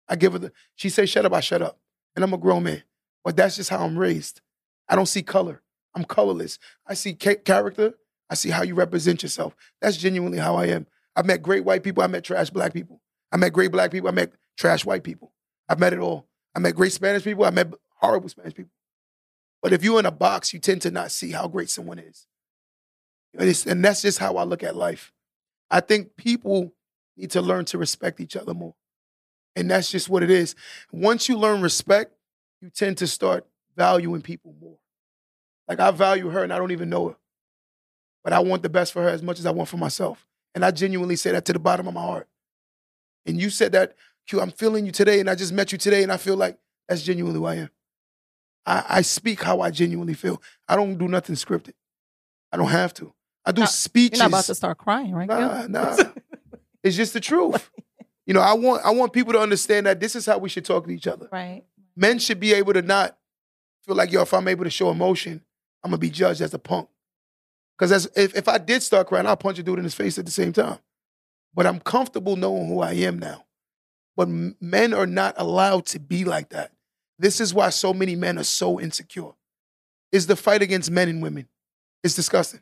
I 0.08 0.16
give 0.16 0.34
her 0.34 0.40
the, 0.40 0.52
she 0.76 0.90
says, 0.90 1.10
shut 1.10 1.26
up, 1.26 1.34
I 1.34 1.40
shut 1.40 1.62
up. 1.62 1.80
And 2.16 2.24
I'm 2.24 2.34
a 2.34 2.38
grown 2.38 2.64
man. 2.64 2.84
But 3.24 3.36
that's 3.36 3.58
just 3.58 3.70
how 3.70 3.80
I'm 3.80 3.98
raised. 3.98 4.42
I 4.88 4.96
don't 4.96 5.08
see 5.08 5.22
color. 5.22 5.62
I'm 5.96 6.06
colorless. 6.06 6.60
I 6.86 6.94
see 6.94 7.14
character. 7.14 7.96
I 8.30 8.36
see 8.36 8.50
how 8.50 8.64
you 8.64 8.76
represent 8.76 9.24
yourself. 9.24 9.56
That's 9.82 9.98
genuinely 9.98 10.38
how 10.38 10.56
I 10.56 10.68
am. 10.68 10.88
I've 11.16 11.26
met 11.26 11.42
great 11.42 11.66
white 11.66 11.84
people. 11.84 12.04
I 12.04 12.08
met 12.08 12.24
trash 12.24 12.50
black 12.50 12.74
people. 12.74 13.02
I 13.32 13.38
met 13.38 13.54
great 13.54 13.72
black 13.72 13.92
people. 13.92 14.08
I 14.08 14.14
met 14.14 14.32
trash 14.58 14.86
white 14.86 15.04
people. 15.04 15.34
I've 15.68 15.80
met 15.80 15.94
it 15.94 16.00
all. 16.00 16.28
I 16.58 16.60
met 16.60 16.76
great 16.76 16.92
Spanish 16.92 17.24
people. 17.24 17.46
I 17.46 17.52
met 17.52 17.72
horrible 17.98 18.30
Spanish 18.30 18.56
people. 18.56 18.72
But 19.62 19.74
if 19.74 19.84
you're 19.84 20.00
in 20.00 20.08
a 20.08 20.12
box, 20.12 20.56
you 20.56 20.60
tend 20.60 20.82
to 20.82 20.92
not 20.92 21.12
see 21.12 21.32
how 21.32 21.48
great 21.48 21.70
someone 21.70 22.00
is. 22.00 22.26
And, 23.38 23.86
that's 23.86 24.02
just 24.02 24.18
how 24.18 24.38
I 24.38 24.44
look 24.44 24.64
at 24.64 24.76
life. 24.76 25.14
I 25.70 25.82
think 25.82 26.18
people 26.18 26.74
need 27.16 27.30
to 27.32 27.44
learn 27.44 27.66
to 27.66 27.78
respect 27.78 28.20
each 28.20 28.36
other 28.36 28.56
more. 28.56 28.74
And 29.56 29.70
that's 29.70 29.92
just 29.92 30.10
what 30.10 30.24
it 30.24 30.32
is. 30.32 30.56
Once 30.92 31.30
you 31.30 31.38
learn 31.38 31.62
respect, 31.62 32.14
you 32.60 32.72
tend 32.72 32.98
to 32.98 33.08
start 33.08 33.46
valuing 33.76 34.24
people 34.24 34.56
more. 34.60 34.80
Like 35.68 35.80
I 35.80 35.92
value 35.92 36.30
her 36.30 36.44
and 36.44 36.52
I 36.52 36.58
don't 36.58 36.72
even 36.72 36.90
know 36.90 37.10
her. 37.10 37.18
But 38.24 38.34
I 38.34 38.40
want 38.40 38.64
the 38.64 38.70
best 38.70 38.94
for 38.94 39.04
her 39.04 39.10
as 39.10 39.22
much 39.22 39.38
as 39.38 39.46
I 39.46 39.52
want 39.52 39.70
for 39.70 39.78
myself. 39.78 40.26
And 40.56 40.66
I 40.66 40.72
genuinely 40.72 41.18
say 41.18 41.32
that 41.34 41.46
to 41.46 41.54
the 41.54 41.60
bottom 41.60 41.88
of 41.88 41.94
my 41.94 42.02
heart. 42.02 42.28
And 43.28 43.40
you 43.40 43.52
said 43.52 43.74
that, 43.74 43.94
Q, 44.28 44.42
I'm 44.42 44.52
feeling 44.52 44.86
you 44.86 44.92
today, 44.92 45.20
and 45.20 45.30
I 45.30 45.36
just 45.36 45.54
met 45.54 45.72
you 45.72 45.78
today, 45.78 46.04
and 46.04 46.12
I 46.12 46.18
feel 46.18 46.36
like 46.36 46.58
that's 46.88 47.02
genuinely 47.02 47.40
who 47.40 47.46
I 47.46 47.56
am. 47.56 47.70
I, 48.66 48.84
I 48.90 49.02
speak 49.02 49.42
how 49.42 49.62
I 49.62 49.72
genuinely 49.72 50.14
feel. 50.14 50.42
I 50.68 50.76
don't 50.76 50.98
do 50.98 51.08
nothing 51.08 51.36
scripted. 51.36 51.74
I 52.52 52.58
don't 52.58 52.68
have 52.68 52.94
to. 52.96 53.14
I 53.46 53.54
do 53.54 53.62
Now, 53.62 53.68
speeches. 53.68 54.20
You're 54.20 54.26
not 54.26 54.40
about 54.40 54.46
to 54.46 54.56
start 54.56 54.78
crying, 54.78 55.14
right? 55.14 55.28
Nah, 55.28 55.68
nah. 55.68 55.96
it's 56.84 56.98
just 56.98 57.14
the 57.14 57.22
truth. 57.22 57.70
You 58.26 58.34
know, 58.34 58.42
I 58.42 58.54
want 58.54 58.86
I 58.86 58.92
want 58.92 59.14
people 59.14 59.32
to 59.34 59.40
understand 59.40 59.86
that 59.86 60.02
this 60.02 60.14
is 60.16 60.26
how 60.26 60.38
we 60.38 60.50
should 60.50 60.66
talk 60.66 60.84
to 60.84 60.92
each 60.92 61.08
other. 61.08 61.30
Right. 61.32 61.64
Men 61.96 62.20
should 62.20 62.42
be 62.42 62.54
able 62.54 62.74
to 62.74 62.82
not 62.82 63.18
feel 63.86 63.96
like, 63.96 64.12
yo, 64.12 64.22
if 64.22 64.34
I'm 64.34 64.50
able 64.50 64.66
to 64.66 64.70
show 64.70 64.92
emotion, 64.92 65.42
I'm 65.82 65.92
gonna 65.92 66.00
be 66.00 66.10
judged 66.10 66.42
as 66.42 66.54
a 66.54 66.60
punk. 66.60 66.90
Because 67.78 68.08
if, 68.18 68.36
if 68.36 68.50
I 68.50 68.58
did 68.58 68.84
start 68.84 69.08
crying, 69.08 69.26
I'll 69.26 69.38
punch 69.38 69.60
a 69.60 69.64
dude 69.64 69.78
in 69.78 69.86
his 69.86 69.94
face 69.96 70.20
at 70.20 70.26
the 70.26 70.32
same 70.32 70.52
time. 70.52 70.80
But 71.54 71.66
I'm 71.66 71.80
comfortable 71.80 72.36
knowing 72.36 72.68
who 72.68 72.82
I 72.82 72.94
am 72.94 73.18
now. 73.18 73.46
But 74.18 74.28
men 74.28 74.96
are 74.96 75.06
not 75.06 75.36
allowed 75.38 75.86
to 75.88 76.00
be 76.00 76.26
like 76.26 76.50
that. 76.50 76.72
This 77.20 77.40
is 77.40 77.54
why 77.54 77.70
so 77.70 77.94
many 77.94 78.16
men 78.16 78.38
are 78.40 78.44
so 78.44 78.80
insecure. 78.80 79.32
Is 80.12 80.26
the 80.26 80.36
fight 80.36 80.62
against 80.64 80.90
men 80.90 81.08
and 81.08 81.22
women. 81.22 81.48
It's 82.04 82.16
disgusting. 82.16 82.62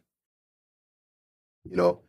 You 1.63 1.77
know. 1.77 2.01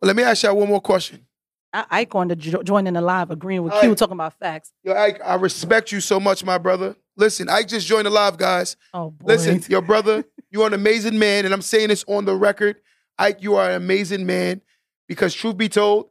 But 0.00 0.08
let 0.08 0.16
me 0.16 0.24
ask 0.24 0.42
y'all 0.42 0.56
one 0.56 0.68
more 0.68 0.80
question. 0.80 1.26
I, 1.72 1.84
Ike 1.90 2.14
on 2.14 2.28
the 2.28 2.36
jo- 2.36 2.62
joining 2.62 2.94
the 2.94 3.00
live, 3.00 3.30
agreeing 3.30 3.62
with 3.62 3.72
Ike. 3.74 3.82
Q, 3.82 3.94
talking 3.94 4.14
about 4.14 4.38
facts. 4.38 4.72
Yo, 4.82 4.94
Ike, 4.94 5.20
I 5.24 5.34
respect 5.36 5.92
you 5.92 6.00
so 6.00 6.18
much, 6.18 6.42
my 6.44 6.58
brother. 6.58 6.96
Listen, 7.16 7.48
Ike 7.48 7.68
just 7.68 7.86
joined 7.86 8.06
the 8.06 8.10
live, 8.10 8.36
guys. 8.36 8.76
Oh 8.92 9.10
boy. 9.10 9.26
Listen, 9.34 9.62
your 9.68 9.82
brother, 9.82 10.24
you 10.50 10.62
are 10.62 10.66
an 10.66 10.74
amazing 10.74 11.18
man, 11.18 11.44
and 11.44 11.54
I'm 11.54 11.62
saying 11.62 11.88
this 11.88 12.04
on 12.08 12.24
the 12.24 12.34
record. 12.34 12.76
Ike, 13.18 13.42
you 13.42 13.54
are 13.54 13.70
an 13.70 13.76
amazing 13.76 14.26
man 14.26 14.60
because, 15.06 15.34
truth 15.34 15.56
be 15.56 15.68
told, 15.68 16.08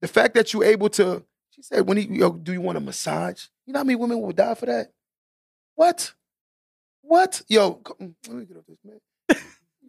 the 0.00 0.08
fact 0.08 0.34
that 0.34 0.52
you're 0.52 0.64
able 0.64 0.88
to, 0.90 1.24
she 1.58 1.62
said, 1.64 1.88
when 1.88 1.96
he, 1.96 2.04
yo, 2.04 2.30
do 2.32 2.52
you 2.52 2.60
want 2.60 2.78
a 2.78 2.80
massage? 2.80 3.46
You 3.66 3.72
know 3.72 3.80
how 3.80 3.84
many 3.84 3.96
women 3.96 4.20
would 4.20 4.36
die 4.36 4.54
for 4.54 4.66
that? 4.66 4.92
What? 5.74 6.12
What? 7.02 7.42
Yo, 7.48 7.74
come- 7.74 7.96
mm, 8.00 8.14
let 8.28 8.36
me 8.36 8.44
get 8.44 8.56
off 8.58 8.64
this, 8.68 8.78
man. 8.84 9.42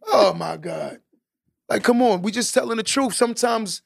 oh 0.07 0.33
my 0.33 0.57
God. 0.57 0.99
Like, 1.69 1.83
come 1.83 2.01
on, 2.01 2.23
we 2.23 2.31
just 2.31 2.53
telling 2.55 2.77
the 2.77 2.83
truth. 2.83 3.13
Sometimes 3.13 3.83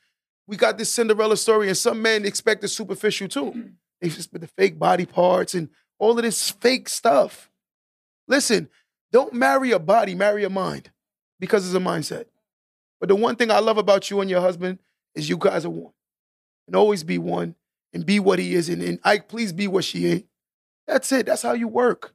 we 0.47 0.55
got 0.55 0.77
this 0.77 0.93
Cinderella 0.93 1.35
story, 1.35 1.67
and 1.67 1.77
some 1.77 2.01
men 2.01 2.23
expect 2.25 2.61
the 2.61 2.67
superficial 2.67 3.27
too. 3.27 3.71
They 4.01 4.09
just 4.09 4.33
put 4.33 4.41
the 4.41 4.47
fake 4.47 4.77
body 4.77 5.05
parts 5.05 5.53
and 5.53 5.69
all 5.97 6.17
of 6.17 6.23
this 6.23 6.49
fake 6.49 6.89
stuff. 6.89 7.49
Listen, 8.27 8.67
don't 9.13 9.31
marry 9.33 9.71
a 9.71 9.79
body, 9.79 10.13
marry 10.13 10.43
a 10.43 10.49
mind 10.49 10.91
because 11.39 11.65
it's 11.65 11.73
a 11.73 11.79
mindset. 11.79 12.25
But 12.99 13.07
the 13.07 13.15
one 13.15 13.37
thing 13.37 13.49
I 13.49 13.59
love 13.59 13.77
about 13.77 14.09
you 14.09 14.19
and 14.19 14.29
your 14.29 14.41
husband 14.41 14.79
is 15.15 15.29
you 15.29 15.37
guys 15.37 15.63
are 15.63 15.69
one. 15.69 15.93
And 16.67 16.75
always 16.75 17.05
be 17.05 17.17
one 17.17 17.55
and 17.93 18.05
be 18.05 18.19
what 18.19 18.39
he 18.39 18.55
is. 18.55 18.69
And, 18.69 18.81
and 18.81 18.99
Ike, 19.03 19.27
please 19.27 19.53
be 19.53 19.67
what 19.67 19.83
she 19.83 20.07
ain't. 20.07 20.25
That's 20.87 21.11
it. 21.11 21.25
That's 21.25 21.41
how 21.41 21.53
you 21.53 21.67
work. 21.67 22.13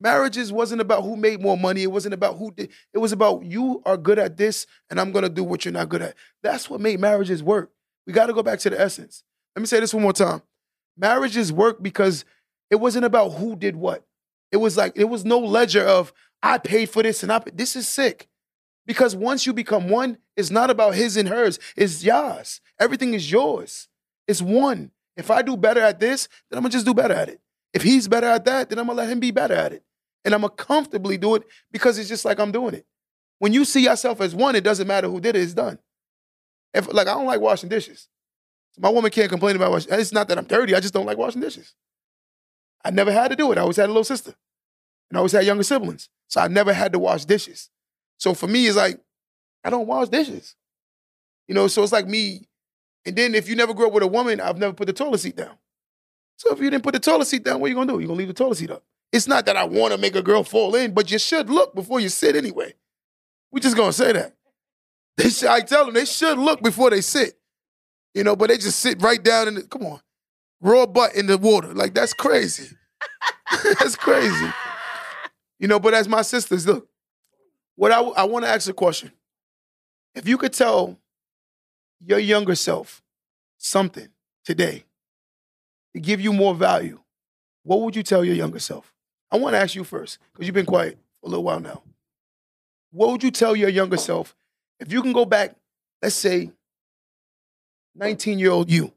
Marriages 0.00 0.52
wasn't 0.52 0.80
about 0.80 1.04
who 1.04 1.16
made 1.16 1.40
more 1.40 1.56
money. 1.56 1.82
It 1.84 1.92
wasn't 1.92 2.14
about 2.14 2.36
who 2.36 2.50
did. 2.50 2.70
It 2.92 2.98
was 2.98 3.12
about 3.12 3.44
you 3.44 3.82
are 3.86 3.96
good 3.96 4.18
at 4.18 4.36
this 4.36 4.66
and 4.90 5.00
I'm 5.00 5.12
to 5.12 5.28
do 5.28 5.44
what 5.44 5.64
you're 5.64 5.72
not 5.72 5.88
good 5.88 6.02
at. 6.02 6.14
That's 6.42 6.68
what 6.68 6.80
made 6.80 6.98
marriages 6.98 7.42
work. 7.42 7.70
We 8.06 8.12
got 8.12 8.26
to 8.26 8.32
go 8.32 8.42
back 8.42 8.58
to 8.60 8.70
the 8.70 8.80
essence. 8.80 9.22
Let 9.54 9.60
me 9.60 9.66
say 9.66 9.78
this 9.78 9.94
one 9.94 10.02
more 10.02 10.12
time. 10.12 10.42
Marriages 10.96 11.52
work 11.52 11.80
because 11.80 12.24
it 12.68 12.76
wasn't 12.76 13.04
about 13.04 13.30
who 13.30 13.54
did 13.54 13.76
what. 13.76 14.04
It 14.50 14.56
was 14.56 14.76
like, 14.76 14.92
it 14.96 15.04
was 15.04 15.24
no 15.24 15.38
ledger 15.38 15.84
of, 15.84 16.12
I 16.42 16.58
paid 16.58 16.90
for 16.90 17.02
this 17.04 17.22
and 17.22 17.32
I, 17.32 17.38
pa-" 17.38 17.50
this 17.54 17.76
is 17.76 17.88
sick. 17.88 18.28
Because 18.84 19.14
once 19.14 19.46
you 19.46 19.52
become 19.52 19.88
one, 19.88 20.18
it's 20.36 20.50
not 20.50 20.68
about 20.68 20.96
his 20.96 21.16
and 21.16 21.28
hers, 21.28 21.60
it's 21.76 22.02
yours. 22.02 22.60
Everything 22.80 23.14
is 23.14 23.30
yours. 23.30 23.88
It's 24.26 24.42
one. 24.42 24.90
If 25.16 25.30
I 25.30 25.42
do 25.42 25.56
better 25.56 25.80
at 25.80 26.00
this, 26.00 26.28
then 26.50 26.58
I'm 26.58 26.62
gonna 26.62 26.72
just 26.72 26.86
do 26.86 26.94
better 26.94 27.14
at 27.14 27.28
it. 27.28 27.40
If 27.72 27.82
he's 27.82 28.08
better 28.08 28.26
at 28.26 28.44
that, 28.44 28.68
then 28.68 28.78
I'm 28.78 28.86
gonna 28.86 28.98
let 28.98 29.08
him 29.08 29.20
be 29.20 29.30
better 29.30 29.54
at 29.54 29.72
it. 29.72 29.82
And 30.24 30.34
I'm 30.34 30.40
gonna 30.40 30.52
comfortably 30.52 31.18
do 31.18 31.34
it 31.34 31.42
because 31.70 31.98
it's 31.98 32.08
just 32.08 32.24
like 32.24 32.38
I'm 32.38 32.52
doing 32.52 32.74
it. 32.74 32.86
When 33.38 33.52
you 33.52 33.64
see 33.64 33.84
yourself 33.84 34.20
as 34.20 34.34
one, 34.34 34.54
it 34.56 34.64
doesn't 34.64 34.86
matter 34.86 35.08
who 35.08 35.20
did 35.20 35.36
it, 35.36 35.42
it's 35.42 35.54
done. 35.54 35.78
If 36.72 36.92
like 36.92 37.08
I 37.08 37.14
don't 37.14 37.26
like 37.26 37.40
washing 37.40 37.68
dishes. 37.68 38.08
My 38.78 38.88
woman 38.88 39.10
can't 39.10 39.28
complain 39.28 39.56
about 39.56 39.70
washing. 39.70 39.92
It's 39.92 40.12
not 40.12 40.28
that 40.28 40.38
I'm 40.38 40.46
dirty, 40.46 40.74
I 40.74 40.80
just 40.80 40.94
don't 40.94 41.06
like 41.06 41.18
washing 41.18 41.40
dishes. 41.40 41.74
I 42.84 42.90
never 42.90 43.12
had 43.12 43.28
to 43.28 43.36
do 43.36 43.52
it. 43.52 43.58
I 43.58 43.62
always 43.62 43.76
had 43.76 43.86
a 43.86 43.92
little 43.92 44.04
sister. 44.04 44.34
And 45.10 45.16
I 45.16 45.18
always 45.18 45.32
had 45.32 45.44
younger 45.44 45.62
siblings. 45.62 46.08
So 46.28 46.40
I 46.40 46.48
never 46.48 46.72
had 46.72 46.92
to 46.92 46.98
wash 46.98 47.24
dishes. 47.24 47.68
So 48.16 48.34
for 48.34 48.46
me, 48.46 48.66
it's 48.66 48.76
like, 48.76 48.98
I 49.62 49.70
don't 49.70 49.86
wash 49.86 50.08
dishes. 50.08 50.56
You 51.46 51.54
know, 51.54 51.68
so 51.68 51.82
it's 51.82 51.92
like 51.92 52.08
me. 52.08 52.48
And 53.04 53.16
then 53.16 53.34
if 53.34 53.48
you 53.48 53.56
never 53.56 53.74
grew 53.74 53.88
up 53.88 53.92
with 53.92 54.02
a 54.02 54.08
woman, 54.08 54.40
I've 54.40 54.58
never 54.58 54.72
put 54.72 54.86
the 54.86 54.92
toilet 54.92 55.18
seat 55.18 55.36
down. 55.36 55.56
So 56.36 56.52
if 56.52 56.60
you 56.60 56.70
didn't 56.70 56.84
put 56.84 56.94
the 56.94 57.00
toilet 57.00 57.26
seat 57.26 57.44
down, 57.44 57.60
what 57.60 57.66
are 57.66 57.68
you 57.70 57.74
gonna 57.74 57.92
do? 57.92 57.98
You're 57.98 58.08
gonna 58.08 58.18
leave 58.18 58.28
the 58.28 58.34
toilet 58.34 58.58
seat 58.58 58.70
up. 58.70 58.84
It's 59.12 59.26
not 59.26 59.46
that 59.46 59.56
I 59.56 59.64
wanna 59.64 59.98
make 59.98 60.14
a 60.14 60.22
girl 60.22 60.44
fall 60.44 60.74
in, 60.74 60.94
but 60.94 61.10
you 61.10 61.18
should 61.18 61.50
look 61.50 61.74
before 61.74 62.00
you 62.00 62.08
sit 62.08 62.36
anyway. 62.36 62.74
We 63.50 63.60
just 63.60 63.76
gonna 63.76 63.92
say 63.92 64.12
that. 64.12 64.34
They 65.18 65.28
should, 65.28 65.50
I 65.50 65.60
tell 65.60 65.84
them 65.84 65.92
they 65.92 66.06
should 66.06 66.38
look 66.38 66.62
before 66.62 66.88
they 66.88 67.02
sit. 67.02 67.38
You 68.14 68.24
know, 68.24 68.34
but 68.34 68.48
they 68.48 68.56
just 68.56 68.80
sit 68.80 69.02
right 69.02 69.22
down 69.22 69.46
in 69.48 69.54
the, 69.56 69.62
come 69.62 69.84
on, 69.84 70.00
raw 70.62 70.86
butt 70.86 71.14
in 71.14 71.26
the 71.26 71.36
water. 71.36 71.74
Like 71.74 71.92
that's 71.92 72.14
crazy. 72.14 72.74
that's 73.78 73.94
crazy. 73.94 74.50
You 75.58 75.68
know, 75.68 75.78
but 75.78 75.92
as 75.92 76.08
my 76.08 76.22
sisters, 76.22 76.66
look, 76.66 76.88
what 77.76 77.92
I, 77.92 78.00
I 78.00 78.24
want 78.24 78.44
to 78.46 78.50
ask 78.50 78.68
a 78.70 78.72
question. 78.72 79.12
If 80.14 80.26
you 80.26 80.38
could 80.38 80.52
tell 80.54 80.98
your 82.04 82.18
younger 82.18 82.54
self 82.54 83.02
something 83.58 84.08
today 84.44 84.84
to 85.94 86.00
give 86.00 86.20
you 86.20 86.32
more 86.32 86.54
value, 86.54 87.00
what 87.62 87.80
would 87.80 87.94
you 87.96 88.02
tell 88.02 88.24
your 88.24 88.34
younger 88.34 88.58
self? 88.58 88.92
I 89.30 89.36
want 89.36 89.54
to 89.54 89.58
ask 89.58 89.74
you 89.74 89.84
first, 89.84 90.18
because 90.32 90.46
you've 90.46 90.54
been 90.54 90.66
quiet 90.66 90.98
for 91.20 91.26
a 91.26 91.30
little 91.30 91.44
while 91.44 91.60
now. 91.60 91.82
What 92.90 93.10
would 93.10 93.22
you 93.22 93.30
tell 93.30 93.56
your 93.56 93.68
younger 93.68 93.96
self 93.96 94.34
if 94.80 94.92
you 94.92 95.00
can 95.02 95.12
go 95.12 95.24
back, 95.24 95.54
let's 96.02 96.14
say, 96.14 96.50
19 97.94 98.38
year 98.38 98.50
old 98.50 98.70
you? 98.70 98.92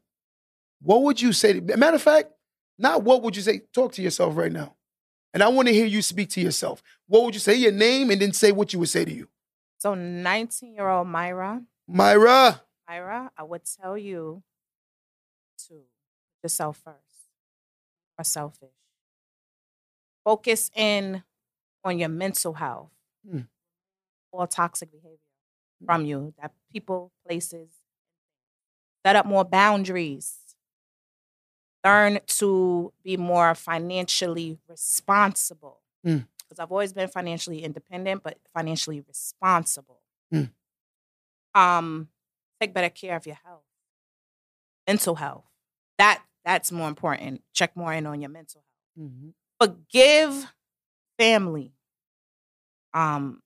What 0.82 1.02
would 1.02 1.20
you 1.20 1.32
say? 1.32 1.60
To, 1.60 1.76
matter 1.76 1.96
of 1.96 2.02
fact, 2.02 2.32
Not 2.78 3.02
what 3.02 3.22
would 3.22 3.34
you 3.36 3.42
say? 3.42 3.60
Talk 3.72 3.92
to 3.92 4.02
yourself 4.02 4.36
right 4.36 4.52
now. 4.52 4.74
And 5.32 5.42
I 5.42 5.48
want 5.48 5.68
to 5.68 5.74
hear 5.74 5.86
you 5.86 6.02
speak 6.02 6.28
to 6.30 6.40
yourself. 6.40 6.82
What 7.06 7.24
would 7.24 7.34
you 7.34 7.40
say? 7.40 7.54
Your 7.54 7.72
name 7.72 8.10
and 8.10 8.20
then 8.20 8.32
say 8.32 8.52
what 8.52 8.72
you 8.72 8.78
would 8.80 8.88
say 8.88 9.04
to 9.04 9.12
you. 9.12 9.28
So 9.78 9.94
19 9.94 10.74
year 10.74 10.88
old 10.88 11.08
Myra, 11.08 11.62
Myra. 11.86 12.62
Myra, 12.88 13.30
I 13.36 13.42
would 13.42 13.62
tell 13.64 13.98
you 13.98 14.42
to 15.68 15.74
put 15.74 16.44
yourself 16.44 16.78
first. 16.84 16.96
Are 18.18 18.24
selfish. 18.24 18.70
Focus 20.24 20.70
in 20.74 21.22
on 21.84 21.98
your 21.98 22.08
mental 22.08 22.54
health. 22.54 22.90
Mm. 23.30 23.46
All 24.32 24.46
toxic 24.46 24.90
behavior 24.90 25.18
from 25.84 26.06
you. 26.06 26.32
That 26.40 26.52
people, 26.72 27.12
places. 27.26 27.68
Set 29.04 29.16
up 29.16 29.26
more 29.26 29.44
boundaries. 29.44 30.38
Learn 31.84 32.20
to 32.26 32.92
be 33.04 33.16
more 33.18 33.54
financially 33.54 34.58
responsible. 34.68 35.82
Mm. 36.04 36.26
Because 36.48 36.58
I've 36.58 36.72
always 36.72 36.92
been 36.92 37.08
financially 37.08 37.62
independent, 37.62 38.22
but 38.22 38.38
financially 38.54 39.02
responsible. 39.06 40.00
Mm. 40.32 40.50
Um, 41.54 42.08
take 42.60 42.74
better 42.74 42.90
care 42.90 43.16
of 43.16 43.26
your 43.26 43.38
health, 43.44 43.64
mental 44.86 45.14
health. 45.16 45.44
That 45.98 46.22
that's 46.44 46.70
more 46.72 46.88
important. 46.88 47.42
Check 47.52 47.76
more 47.76 47.92
in 47.92 48.06
on 48.06 48.20
your 48.20 48.30
mental 48.30 48.62
health. 48.96 49.10
Mhm. 49.10 49.32
Forgive 49.60 50.52
family. 51.18 51.72
Um, 52.94 53.42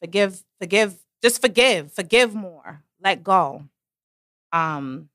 forgive, 0.00 0.42
forgive, 0.60 0.94
just 1.22 1.40
forgive, 1.40 1.92
forgive 1.92 2.34
more. 2.34 2.82
Let 3.02 3.22
go. 3.22 3.64
Um. 4.52 5.10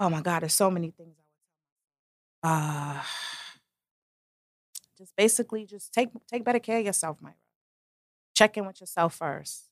Oh 0.00 0.10
my 0.10 0.20
God, 0.20 0.40
there's 0.42 0.54
so 0.54 0.70
many 0.70 0.90
things. 0.90 1.16
I 1.18 1.22
would 1.22 1.26
tell. 2.42 2.98
Uh, 2.98 3.02
just 4.98 5.14
basically, 5.16 5.66
just 5.66 5.92
take 5.92 6.08
take 6.28 6.44
better 6.44 6.58
care 6.58 6.78
of 6.78 6.86
yourself, 6.86 7.18
Myra. 7.20 7.34
Check 8.34 8.56
in 8.56 8.66
with 8.66 8.80
yourself 8.80 9.14
first. 9.16 9.70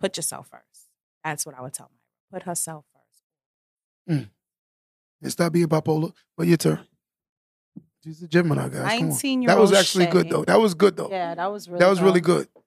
Put 0.00 0.16
yourself 0.16 0.48
first. 0.48 0.86
That's 1.22 1.44
what 1.46 1.54
I 1.56 1.60
would 1.60 1.74
tell 1.74 1.90
Myra. 1.92 2.40
Put 2.40 2.42
herself 2.48 2.84
first. 2.94 4.28
And 5.22 5.30
stop 5.32 5.52
being 5.52 5.66
bipolar. 5.68 6.12
But 6.36 6.46
your 6.46 6.56
turn. 6.56 6.80
She's 8.02 8.22
a 8.22 8.28
Gemini, 8.28 8.68
guys. 8.70 8.92
Come 8.98 9.02
on. 9.04 9.08
19 9.10 9.42
year 9.42 9.50
old. 9.50 9.58
That 9.58 9.60
was 9.60 9.72
actually 9.72 10.06
good 10.06 10.30
though. 10.30 10.44
That 10.44 10.58
was 10.60 10.72
good 10.74 10.96
though. 10.96 11.10
Yeah, 11.10 11.34
that 11.34 11.46
was 11.52 11.68
really 11.68 11.78
that 11.80 11.88
was 11.90 12.00
really 12.00 12.20
good. 12.20 12.48
good. 12.54 12.62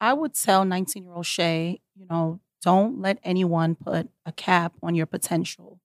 I 0.00 0.12
would 0.12 0.34
tell 0.34 0.64
19 0.64 1.04
year 1.04 1.12
old 1.12 1.26
Shay, 1.26 1.80
you 1.96 2.06
know, 2.08 2.38
don't 2.62 3.00
let 3.00 3.18
anyone 3.24 3.74
put 3.74 4.08
a 4.24 4.32
cap 4.32 4.74
on 4.82 4.94
your 4.94 5.06
potential. 5.06 5.80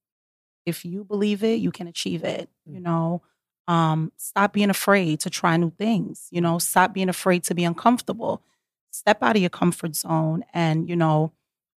If 0.65 0.85
you 0.85 1.03
believe 1.03 1.43
it, 1.43 1.59
you 1.59 1.71
can 1.71 1.87
achieve 1.87 2.23
it. 2.23 2.47
You 2.65 2.79
Mm. 2.79 2.83
know, 2.83 3.21
um, 3.67 4.11
stop 4.17 4.53
being 4.53 4.69
afraid 4.69 5.19
to 5.21 5.29
try 5.31 5.57
new 5.57 5.71
things. 5.71 6.27
You 6.31 6.41
know, 6.41 6.59
stop 6.59 6.93
being 6.93 7.09
afraid 7.09 7.43
to 7.45 7.55
be 7.55 7.63
uncomfortable. 7.63 8.43
Step 8.99 9.23
out 9.23 9.37
of 9.37 9.41
your 9.41 9.49
comfort 9.49 9.95
zone 9.95 10.43
and, 10.53 10.89
you 10.89 10.95
know, 10.97 11.31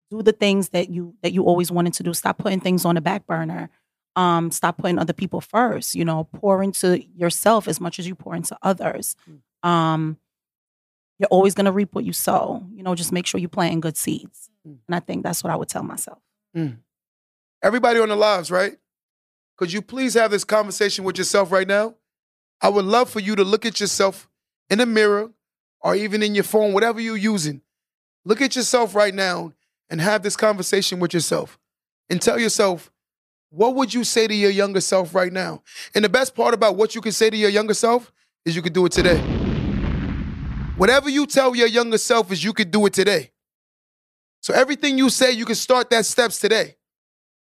do 0.10 0.24
the 0.24 0.32
things 0.32 0.70
that 0.70 0.90
you 0.90 1.14
that 1.22 1.34
you 1.34 1.44
always 1.44 1.72
wanted 1.72 1.94
to 1.94 2.04
do. 2.04 2.16
Stop 2.16 2.40
putting 2.40 2.60
things 2.60 2.84
on 2.84 2.96
the 2.96 3.02
back 3.02 3.28
burner. 3.28 3.70
Um, 4.16 4.50
stop 4.50 4.80
putting 4.80 4.98
other 4.98 5.14
people 5.14 5.40
first. 5.40 5.94
You 5.94 6.04
know, 6.04 6.24
pour 6.34 6.64
into 6.64 7.04
yourself 7.16 7.68
as 7.68 7.80
much 7.80 8.00
as 8.00 8.08
you 8.08 8.16
pour 8.16 8.36
into 8.36 8.58
others. 8.64 9.16
Mm. 9.30 9.70
Um, 9.70 10.18
you're 11.20 11.28
always 11.28 11.54
going 11.54 11.68
to 11.68 11.72
reap 11.72 11.94
what 11.94 12.06
you 12.06 12.12
sow. 12.12 12.66
You 12.74 12.82
know, 12.82 12.96
just 12.96 13.12
make 13.12 13.28
sure 13.28 13.40
you're 13.40 13.50
planting 13.50 13.82
good 13.82 13.98
seeds. 13.98 14.50
Mm. 14.68 14.80
And 14.88 14.96
I 14.96 15.00
think 15.00 15.22
that's 15.22 15.44
what 15.44 15.54
I 15.54 15.56
would 15.56 15.70
tell 15.70 15.84
myself. 15.84 16.18
Everybody 17.62 18.00
on 18.00 18.10
the 18.10 18.16
lives, 18.16 18.50
right? 18.50 18.78
Could 19.58 19.72
you 19.72 19.84
please 19.84 20.16
have 20.16 20.32
this 20.32 20.44
conversation 20.44 21.06
with 21.06 21.20
yourself 21.20 21.52
right 21.52 21.68
now? 21.68 21.94
I 22.62 22.70
would 22.70 22.86
love 22.86 23.12
for 23.12 23.20
you 23.20 23.36
to 23.36 23.44
look 23.44 23.64
at 23.68 23.80
yourself 23.80 24.28
in 24.72 24.80
the 24.80 24.88
mirror 24.88 25.30
or 25.82 25.96
even 25.96 26.24
in 26.24 26.36
your 26.36 26.44
phone, 26.44 26.74
whatever 26.74 27.00
you're 27.00 27.18
using. 27.18 27.62
Look 28.26 28.42
at 28.42 28.56
yourself 28.56 28.96
right 28.96 29.14
now 29.14 29.54
and 29.90 30.00
have 30.00 30.24
this 30.24 30.36
conversation 30.36 31.00
with 31.00 31.14
yourself 31.14 31.60
and 32.10 32.22
tell 32.22 32.40
yourself, 32.40 32.92
what 33.50 33.76
would 33.76 33.94
you 33.94 34.04
say 34.04 34.28
to 34.28 34.34
your 34.34 34.52
younger 34.52 34.80
self 34.82 35.14
right 35.14 35.34
now? 35.34 35.64
And 35.94 36.06
the 36.06 36.10
best 36.10 36.36
part 36.36 36.54
about 36.54 36.76
what 36.76 36.96
you 36.96 37.02
can 37.02 37.12
say 37.12 37.30
to 37.30 37.38
your 37.38 37.50
younger 37.50 37.74
self 37.74 38.12
is 38.46 38.56
you 38.56 38.62
could 38.62 38.74
do 38.74 38.86
it 38.86 38.92
today. 38.92 39.20
Whatever 40.78 41.10
you 41.10 41.26
tell 41.28 41.56
your 41.56 41.68
younger 41.68 41.98
self 41.98 42.32
is 42.32 42.44
you 42.44 42.54
could 42.54 42.72
do 42.72 42.86
it 42.86 42.94
today. 42.94 43.32
So 44.40 44.54
everything 44.54 44.98
you 44.98 45.10
say, 45.10 45.32
you 45.32 45.46
can 45.46 45.56
start 45.56 45.90
that 45.90 46.06
steps 46.06 46.40
today. 46.40 46.78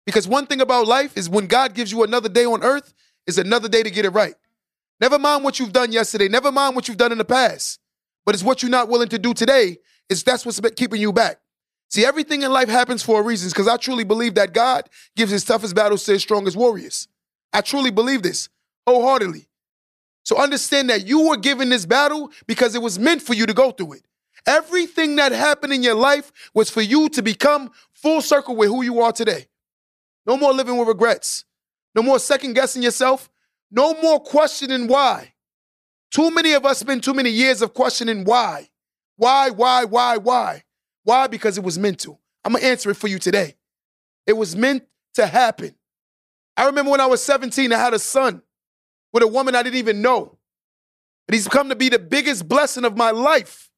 Because 0.05 0.27
one 0.27 0.47
thing 0.47 0.61
about 0.61 0.87
life 0.87 1.17
is 1.17 1.29
when 1.29 1.47
God 1.47 1.73
gives 1.73 1.91
you 1.91 2.03
another 2.03 2.29
day 2.29 2.45
on 2.45 2.63
earth, 2.63 2.93
is 3.27 3.37
another 3.37 3.67
day 3.67 3.83
to 3.83 3.91
get 3.91 4.05
it 4.05 4.11
right. 4.11 4.35
Never 4.99 5.19
mind 5.19 5.43
what 5.43 5.59
you've 5.59 5.73
done 5.73 5.91
yesterday. 5.91 6.29
Never 6.29 6.51
mind 6.51 6.75
what 6.75 6.87
you've 6.87 6.97
done 6.97 7.11
in 7.11 7.17
the 7.17 7.25
past. 7.25 7.79
But 8.27 8.35
it's 8.35 8.43
what 8.43 8.61
you're 8.61 8.69
not 8.69 8.89
willing 8.89 9.07
to 9.07 9.17
do 9.17 9.33
today. 9.33 9.77
Is 10.09 10.21
that's 10.21 10.45
what's 10.45 10.59
keeping 10.75 10.99
you 10.99 11.13
back. 11.13 11.39
See, 11.89 12.05
everything 12.05 12.41
in 12.41 12.51
life 12.51 12.67
happens 12.67 13.01
for 13.01 13.21
a 13.21 13.23
reason. 13.23 13.49
Because 13.49 13.69
I 13.69 13.77
truly 13.77 14.03
believe 14.03 14.35
that 14.35 14.53
God 14.53 14.89
gives 15.15 15.31
his 15.31 15.45
toughest 15.45 15.73
battles 15.73 16.03
to 16.03 16.11
his 16.11 16.23
strongest 16.23 16.57
warriors. 16.57 17.07
I 17.53 17.61
truly 17.61 17.89
believe 17.89 18.23
this 18.23 18.49
wholeheartedly. 18.85 19.47
So 20.23 20.37
understand 20.37 20.89
that 20.89 21.07
you 21.07 21.29
were 21.29 21.37
given 21.37 21.69
this 21.69 21.85
battle 21.85 22.29
because 22.47 22.75
it 22.75 22.81
was 22.81 22.99
meant 22.99 23.21
for 23.21 23.33
you 23.33 23.45
to 23.45 23.53
go 23.53 23.71
through 23.71 23.93
it. 23.93 24.05
Everything 24.45 25.15
that 25.15 25.31
happened 25.31 25.71
in 25.71 25.81
your 25.81 25.95
life 25.95 26.33
was 26.53 26.69
for 26.69 26.81
you 26.81 27.07
to 27.09 27.21
become 27.21 27.71
full 27.93 28.19
circle 28.19 28.57
with 28.57 28.67
who 28.67 28.83
you 28.83 28.99
are 28.99 29.13
today. 29.13 29.47
No 30.25 30.35
more 30.35 30.51
living 30.51 30.77
with 30.77 30.89
regrets. 30.89 31.45
No 31.95 32.03
more 32.03 32.19
second 32.19 32.55
guessing 32.55 32.83
yourself. 32.83 33.29
No 33.71 33.93
more 34.01 34.19
questioning 34.19 34.87
why. 34.87 35.31
Too 36.11 36.31
many 36.31 36.53
of 36.53 36.65
us 36.65 36.79
spend 36.79 37.03
too 37.03 37.13
many 37.13 37.29
years 37.29 37.61
of 37.61 37.73
questioning 37.73 38.23
why. 38.23 38.69
Why, 39.17 39.49
why, 39.49 39.85
why, 39.85 40.17
why? 40.17 40.63
Why? 41.03 41.27
Because 41.27 41.57
it 41.57 41.63
was 41.63 41.77
meant 41.77 41.99
to. 42.01 42.17
I'm 42.43 42.53
going 42.53 42.61
to 42.61 42.69
answer 42.69 42.89
it 42.89 42.95
for 42.95 43.07
you 43.07 43.19
today. 43.19 43.55
It 44.25 44.33
was 44.33 44.55
meant 44.55 44.83
to 45.15 45.25
happen. 45.25 45.75
I 46.55 46.65
remember 46.65 46.91
when 46.91 47.01
I 47.01 47.05
was 47.05 47.23
17, 47.23 47.71
I 47.71 47.77
had 47.77 47.93
a 47.93 47.99
son 47.99 48.41
with 49.13 49.23
a 49.23 49.27
woman 49.27 49.55
I 49.55 49.63
didn't 49.63 49.77
even 49.77 50.01
know. 50.01 50.37
And 51.27 51.35
he's 51.35 51.47
come 51.47 51.69
to 51.69 51.75
be 51.75 51.89
the 51.89 51.99
biggest 51.99 52.47
blessing 52.47 52.85
of 52.85 52.95
my 52.95 53.11
life. 53.11 53.69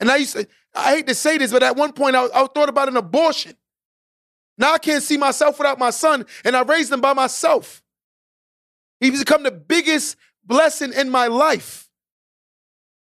And 0.00 0.10
I 0.10 0.16
used 0.16 0.34
to, 0.34 0.46
I 0.74 0.96
hate 0.96 1.06
to 1.06 1.14
say 1.14 1.38
this, 1.38 1.52
but 1.52 1.62
at 1.62 1.76
one 1.76 1.92
point 1.92 2.16
I, 2.16 2.24
I 2.26 2.46
thought 2.46 2.68
about 2.68 2.88
an 2.88 2.96
abortion. 2.96 3.54
Now 4.58 4.74
I 4.74 4.78
can't 4.78 5.02
see 5.02 5.16
myself 5.16 5.58
without 5.58 5.78
my 5.78 5.90
son, 5.90 6.26
and 6.44 6.56
I 6.56 6.62
raised 6.62 6.92
him 6.92 7.00
by 7.00 7.12
myself. 7.12 7.82
He's 9.00 9.18
become 9.18 9.42
the 9.42 9.50
biggest 9.50 10.16
blessing 10.46 10.92
in 10.92 11.10
my 11.10 11.26
life. 11.26 11.88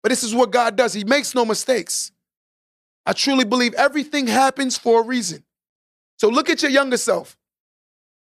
But 0.04 0.10
this 0.10 0.24
is 0.24 0.34
what 0.34 0.52
God 0.52 0.76
does. 0.76 0.94
He 0.94 1.04
makes 1.04 1.36
no 1.36 1.46
mistakes. 1.46 2.12
I 3.06 3.14
truly 3.14 3.46
believe 3.46 3.74
everything 3.74 4.28
happens 4.28 4.78
for 4.78 5.02
a 5.02 5.06
reason. 5.06 5.44
So 6.18 6.30
look 6.30 6.50
at 6.50 6.62
your 6.62 6.72
younger 6.72 6.98
self. 6.98 7.38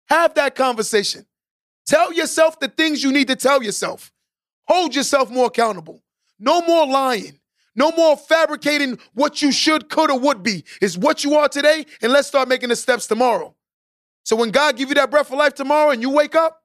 Have 0.09 0.33
that 0.35 0.55
conversation. 0.55 1.25
Tell 1.85 2.13
yourself 2.13 2.59
the 2.59 2.67
things 2.67 3.03
you 3.03 3.11
need 3.11 3.27
to 3.27 3.35
tell 3.35 3.63
yourself. 3.63 4.11
Hold 4.67 4.95
yourself 4.95 5.29
more 5.29 5.47
accountable. 5.47 6.03
No 6.39 6.61
more 6.61 6.85
lying. 6.85 7.39
No 7.75 7.91
more 7.91 8.17
fabricating 8.17 8.97
what 9.13 9.41
you 9.41 9.51
should, 9.51 9.87
could, 9.89 10.09
or 10.09 10.19
would 10.19 10.43
be. 10.43 10.65
Is 10.81 10.97
what 10.97 11.23
you 11.23 11.35
are 11.35 11.47
today, 11.47 11.85
and 12.01 12.11
let's 12.11 12.27
start 12.27 12.49
making 12.49 12.69
the 12.69 12.75
steps 12.75 13.07
tomorrow. 13.07 13.55
So 14.23 14.35
when 14.35 14.49
God 14.51 14.75
give 14.75 14.89
you 14.89 14.95
that 14.95 15.11
breath 15.11 15.31
of 15.31 15.37
life 15.37 15.53
tomorrow 15.53 15.91
and 15.91 16.01
you 16.01 16.09
wake 16.09 16.35
up, 16.35 16.61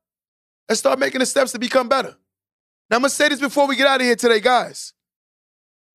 let's 0.69 0.81
start 0.81 0.99
making 0.99 1.21
the 1.21 1.27
steps 1.27 1.53
to 1.53 1.59
become 1.59 1.89
better. 1.89 2.17
Now 2.91 2.97
I'm 2.97 3.03
gonna 3.03 3.11
say 3.11 3.29
this 3.29 3.41
before 3.41 3.67
we 3.67 3.77
get 3.77 3.87
out 3.87 4.01
of 4.01 4.07
here 4.07 4.17
today, 4.17 4.41
guys. 4.41 4.93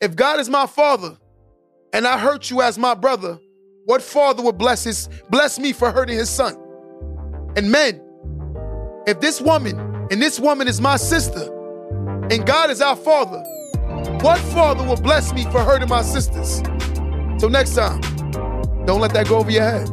If 0.01 0.15
God 0.15 0.39
is 0.39 0.49
my 0.49 0.65
father 0.67 1.17
and 1.93 2.07
I 2.07 2.17
hurt 2.17 2.49
you 2.49 2.61
as 2.61 2.77
my 2.77 2.93
brother, 2.93 3.39
what 3.85 4.01
father 4.01 4.43
would 4.43 4.57
bless 4.57 4.83
his 4.83 5.09
bless 5.29 5.59
me 5.59 5.73
for 5.73 5.91
hurting 5.91 6.17
his 6.17 6.29
son? 6.29 6.55
And 7.55 7.71
men, 7.71 8.01
if 9.07 9.19
this 9.19 9.41
woman 9.41 9.79
and 10.11 10.21
this 10.21 10.39
woman 10.39 10.67
is 10.67 10.81
my 10.81 10.97
sister, 10.97 11.53
and 12.29 12.45
God 12.45 12.69
is 12.69 12.81
our 12.81 12.95
father, 12.95 13.43
what 14.21 14.39
father 14.39 14.83
will 14.83 15.01
bless 15.01 15.33
me 15.33 15.43
for 15.45 15.63
hurting 15.63 15.89
my 15.89 16.01
sisters? 16.01 16.61
Till 17.39 17.49
next 17.49 17.75
time, 17.75 18.01
don't 18.85 18.99
let 18.99 19.13
that 19.13 19.27
go 19.27 19.38
over 19.38 19.51
your 19.51 19.63
head. 19.63 19.89